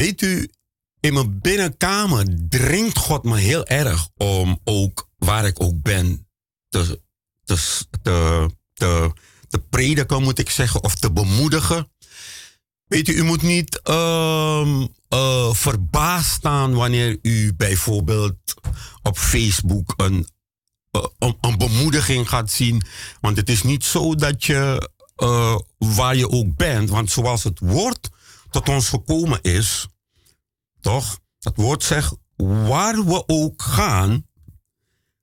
weet 0.00 0.22
u, 0.22 0.50
in 1.00 1.14
mijn 1.14 1.38
binnenkamer 1.40 2.48
dringt 2.48 2.98
God 2.98 3.24
me 3.24 3.38
heel 3.38 3.66
erg 3.66 4.08
om 4.16 4.60
ook, 4.64 5.10
waar 5.16 5.46
ik 5.46 5.62
ook 5.62 5.82
ben, 5.82 6.28
te, 6.68 7.02
te, 7.44 7.86
te, 8.02 9.12
te, 9.48 9.58
prediken, 9.70 10.22
moet 10.22 10.38
ik 10.38 10.50
zeggen, 10.50 10.82
of 10.82 10.94
te 10.94 11.12
bemoedigen. 11.12 11.92
Weet 12.86 13.08
u, 13.08 13.12
u 13.12 13.22
moet 13.22 13.42
niet 13.42 13.80
eh, 15.14 15.52
verbaasd 15.52 16.30
staan 16.30 16.74
wanneer 16.74 17.18
u 17.22 17.54
bijvoorbeeld 17.54 18.54
op 19.02 19.18
Facebook 19.18 19.94
een, 19.96 20.28
eh, 20.90 21.04
een, 21.18 21.36
een 21.40 21.58
bemoediging 21.58 22.28
gaat 22.28 22.50
zien. 22.50 22.82
Want 23.20 23.36
het 23.36 23.48
is 23.48 23.62
niet 23.62 23.84
zo 23.84 24.14
dat 24.14 24.44
je 24.44 24.90
eh, 25.16 25.58
waar 25.78 26.16
je 26.16 26.30
ook 26.30 26.56
bent, 26.56 26.88
want 26.88 27.10
zoals 27.10 27.44
het 27.44 27.58
woord 27.58 28.10
tot 28.50 28.68
ons 28.68 28.88
gekomen 28.88 29.42
is, 29.42 29.86
toch? 30.80 31.18
Het 31.40 31.56
woord 31.56 31.82
zegt, 31.82 32.14
waar 32.36 33.04
we 33.04 33.24
ook 33.26 33.62
gaan, 33.62 34.26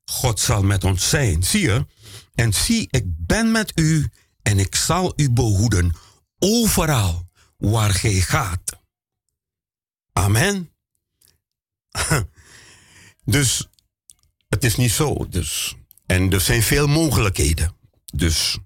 God 0.06 0.40
zal 0.40 0.64
met 0.64 0.84
ons 0.84 1.10
zijn. 1.10 1.44
Zie 1.44 1.62
je? 1.62 1.86
En 2.34 2.54
zie, 2.54 2.88
ik 2.90 3.04
ben 3.06 3.52
met 3.52 3.72
u 3.76 4.12
en 4.42 4.60
ik 4.60 4.76
zal 4.76 5.14
u 5.16 5.30
behoeden 5.30 5.96
overal 6.40 7.30
waar 7.62 7.94
gij 7.94 8.22
gaat. 8.22 8.80
Amen. 10.14 10.72
dus 13.36 13.68
het 14.50 14.64
is 14.64 14.76
niet 14.76 14.92
zo. 14.92 15.28
Dus. 15.30 15.76
En 16.06 16.32
er 16.32 16.42
zijn 16.42 16.64
veel 16.64 16.88
mogelijkheden. 16.88 17.76
Dus, 18.14 18.58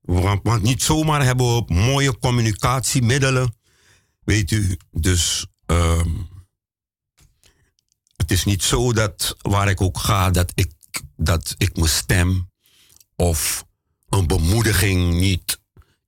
want, 0.00 0.62
niet 0.62 0.82
zomaar 0.82 1.24
hebben 1.24 1.54
we 1.54 1.74
mooie 1.74 2.18
communicatiemiddelen. 2.18 3.56
Weet 4.24 4.50
u, 4.50 4.76
dus 4.90 5.46
ehm, 5.66 6.10
het 8.16 8.30
is 8.30 8.44
niet 8.44 8.62
zo 8.62 8.92
dat 8.92 9.36
waar 9.40 9.68
ik 9.68 9.80
ook 9.80 9.98
ga, 9.98 10.30
dat 10.30 10.52
ik, 10.54 10.72
dat 11.16 11.54
ik 11.58 11.76
mijn 11.76 11.88
stem 11.88 12.50
of 13.16 13.66
een 14.08 14.26
bemoediging 14.26 15.14
niet 15.14 15.60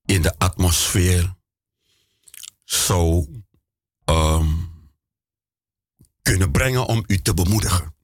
in 0.04 0.22
de 0.22 0.38
atmosfeer 0.38 1.35
zou 2.66 3.28
ehm, 4.04 4.52
kunnen 6.22 6.50
brengen 6.50 6.86
om 6.86 7.04
u 7.06 7.18
te 7.18 7.34
bemoedigen. 7.34 7.94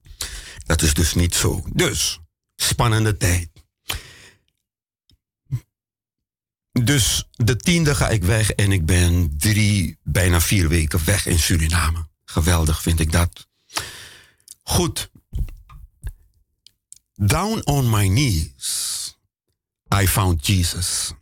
Dat 0.65 0.81
is 0.81 0.93
dus 0.93 1.13
niet 1.13 1.35
zo. 1.35 1.63
Dus, 1.73 2.19
spannende 2.55 3.17
tijd. 3.17 3.51
Dus 6.71 7.27
de 7.31 7.55
tiende 7.55 7.95
ga 7.95 8.09
ik 8.09 8.23
weg 8.23 8.51
en 8.51 8.71
ik 8.71 8.85
ben 8.85 9.37
drie, 9.37 9.97
bijna 10.03 10.41
vier 10.41 10.67
weken 10.67 11.05
weg 11.05 11.25
in 11.25 11.39
Suriname. 11.39 12.07
Geweldig 12.25 12.81
vind 12.81 12.99
ik 12.99 13.11
dat. 13.11 13.47
Goed. 14.63 15.11
Down 17.15 17.61
on 17.63 17.89
my 17.89 18.07
knees, 18.07 19.17
I 20.01 20.07
found 20.07 20.47
Jesus. 20.47 21.13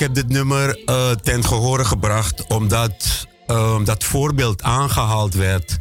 Heb 0.00 0.14
dit 0.14 0.28
nummer 0.28 0.78
uh, 0.78 1.10
ten 1.10 1.44
gehore 1.44 1.84
gebracht 1.84 2.46
omdat 2.46 3.26
uh, 3.46 3.84
dat 3.84 4.04
voorbeeld 4.04 4.62
aangehaald 4.62 5.34
werd 5.34 5.78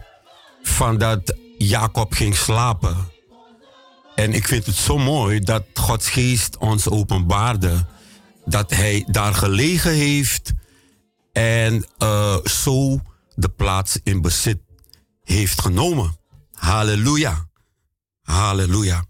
van 0.63 0.97
dat 0.97 1.35
Jacob 1.57 2.13
ging 2.13 2.35
slapen. 2.35 2.97
En 4.15 4.33
ik 4.33 4.47
vind 4.47 4.65
het 4.65 4.75
zo 4.75 4.97
mooi 4.97 5.39
dat 5.39 5.63
Gods 5.73 6.09
geest 6.09 6.57
ons 6.57 6.89
openbaarde 6.89 7.85
dat 8.45 8.71
hij 8.71 9.05
daar 9.07 9.33
gelegen 9.33 9.91
heeft 9.91 10.51
en 11.33 11.85
uh, 12.03 12.37
zo 12.45 13.01
de 13.35 13.49
plaats 13.49 13.99
in 14.03 14.21
bezit 14.21 14.59
heeft 15.23 15.61
genomen. 15.61 16.17
Halleluja. 16.51 17.49
Halleluja. 18.21 19.05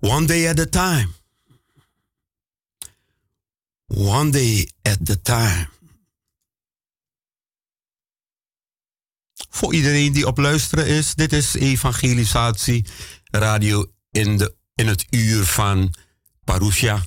One 0.00 0.26
day 0.26 0.48
at 0.48 0.60
a 0.60 0.66
time. 0.66 1.08
One 3.86 4.30
day 4.30 4.70
at 4.82 5.10
a 5.10 5.16
time. 5.22 5.68
Voor 9.50 9.74
iedereen 9.74 10.12
die 10.12 10.26
op 10.26 10.38
luisteren 10.38 10.86
is, 10.86 11.14
dit 11.14 11.32
is 11.32 11.54
Evangelisatie 11.54 12.86
Radio 13.30 13.92
in, 14.10 14.36
de, 14.36 14.54
in 14.74 14.86
het 14.86 15.06
uur 15.10 15.44
van 15.44 15.94
Parousia. 16.44 17.04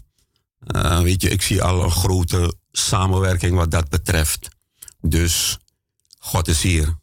Uh, 0.76 1.02
weet 1.02 1.22
je, 1.22 1.30
ik 1.30 1.42
zie 1.42 1.64
al 1.64 1.84
een 1.84 1.92
grote 1.92 2.56
samenwerking 2.72 3.56
wat 3.56 3.72
dat 3.72 3.90
betreft. 3.90 4.48
Dus 5.02 5.58
God 6.18 6.48
is 6.48 6.62
hier. 6.62 6.99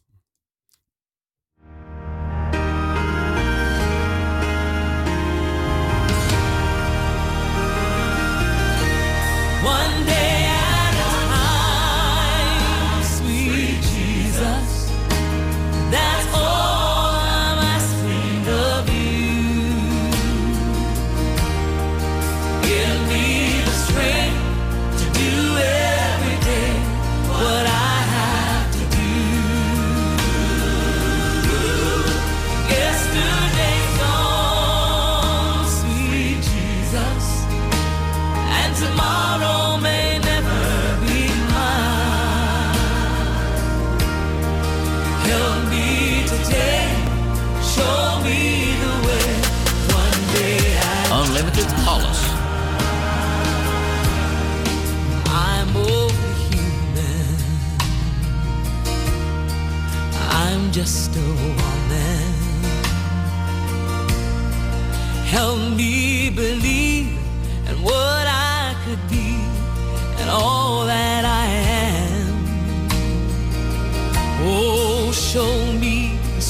Just 60.77 61.15
a 61.15 61.19
woman. 61.19 62.33
Help 65.25 65.75
me 65.75 66.29
believe 66.29 67.17
in 67.67 67.81
what 67.81 68.25
I 68.27 68.75
could 68.85 69.03
be 69.09 69.39
and 70.19 70.29
all 70.29 70.85
that 70.85 71.25
I 71.25 71.45
am. 71.87 72.29
Oh, 74.43 75.11
show 75.11 75.51
me 75.81 76.19
the 76.35 76.41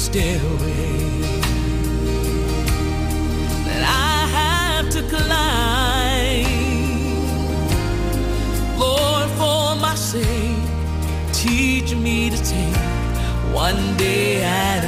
one 13.58 13.98
day 13.98 14.44
at 14.44 14.87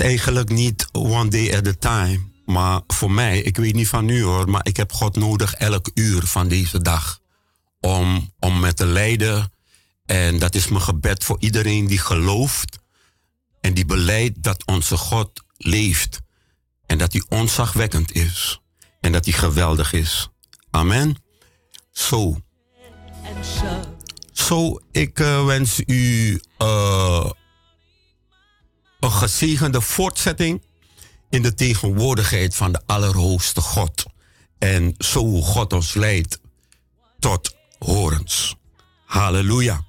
is 0.00 0.06
eigenlijk 0.06 0.48
niet 0.48 0.88
one 0.92 1.30
day 1.30 1.56
at 1.56 1.66
a 1.66 1.72
time. 1.78 2.20
Maar 2.44 2.80
voor 2.86 3.10
mij, 3.10 3.40
ik 3.40 3.56
weet 3.56 3.74
niet 3.74 3.88
van 3.88 4.08
u 4.08 4.22
hoor, 4.22 4.50
maar 4.50 4.66
ik 4.66 4.76
heb 4.76 4.92
God 4.92 5.16
nodig 5.16 5.54
elk 5.54 5.90
uur 5.94 6.22
van 6.22 6.48
deze 6.48 6.82
dag. 6.82 7.20
Om, 7.80 8.32
om 8.38 8.60
met 8.60 8.76
te 8.76 8.86
leiden. 8.86 9.52
En 10.06 10.38
dat 10.38 10.54
is 10.54 10.68
mijn 10.68 10.82
gebed 10.82 11.24
voor 11.24 11.36
iedereen 11.40 11.86
die 11.86 11.98
gelooft. 11.98 12.78
En 13.60 13.74
die 13.74 13.84
beleidt 13.84 14.42
dat 14.42 14.66
onze 14.66 14.96
God 14.96 15.42
leeft. 15.56 16.20
En 16.86 16.98
dat 16.98 17.12
hij 17.12 17.24
onzagwekkend 17.28 18.12
is. 18.12 18.60
En 19.00 19.12
dat 19.12 19.24
hij 19.24 19.34
geweldig 19.34 19.92
is. 19.92 20.28
Amen. 20.70 21.22
Zo. 21.90 22.40
Zo, 24.32 24.80
ik 24.90 25.20
eh, 25.20 25.44
wens 25.44 25.80
u 25.86 26.40
eh, 26.58 27.30
een 29.00 29.12
gezegende 29.12 29.80
voortzetting 29.80 30.62
in 31.30 31.42
de 31.42 31.54
tegenwoordigheid 31.54 32.54
van 32.54 32.72
de 32.72 32.80
Allerhoogste 32.86 33.60
God. 33.60 34.04
En 34.58 34.94
zo 34.98 35.40
God 35.40 35.72
ons 35.72 35.94
leidt 35.94 36.40
tot 37.18 37.54
horens. 37.78 38.56
Halleluja. 39.04 39.88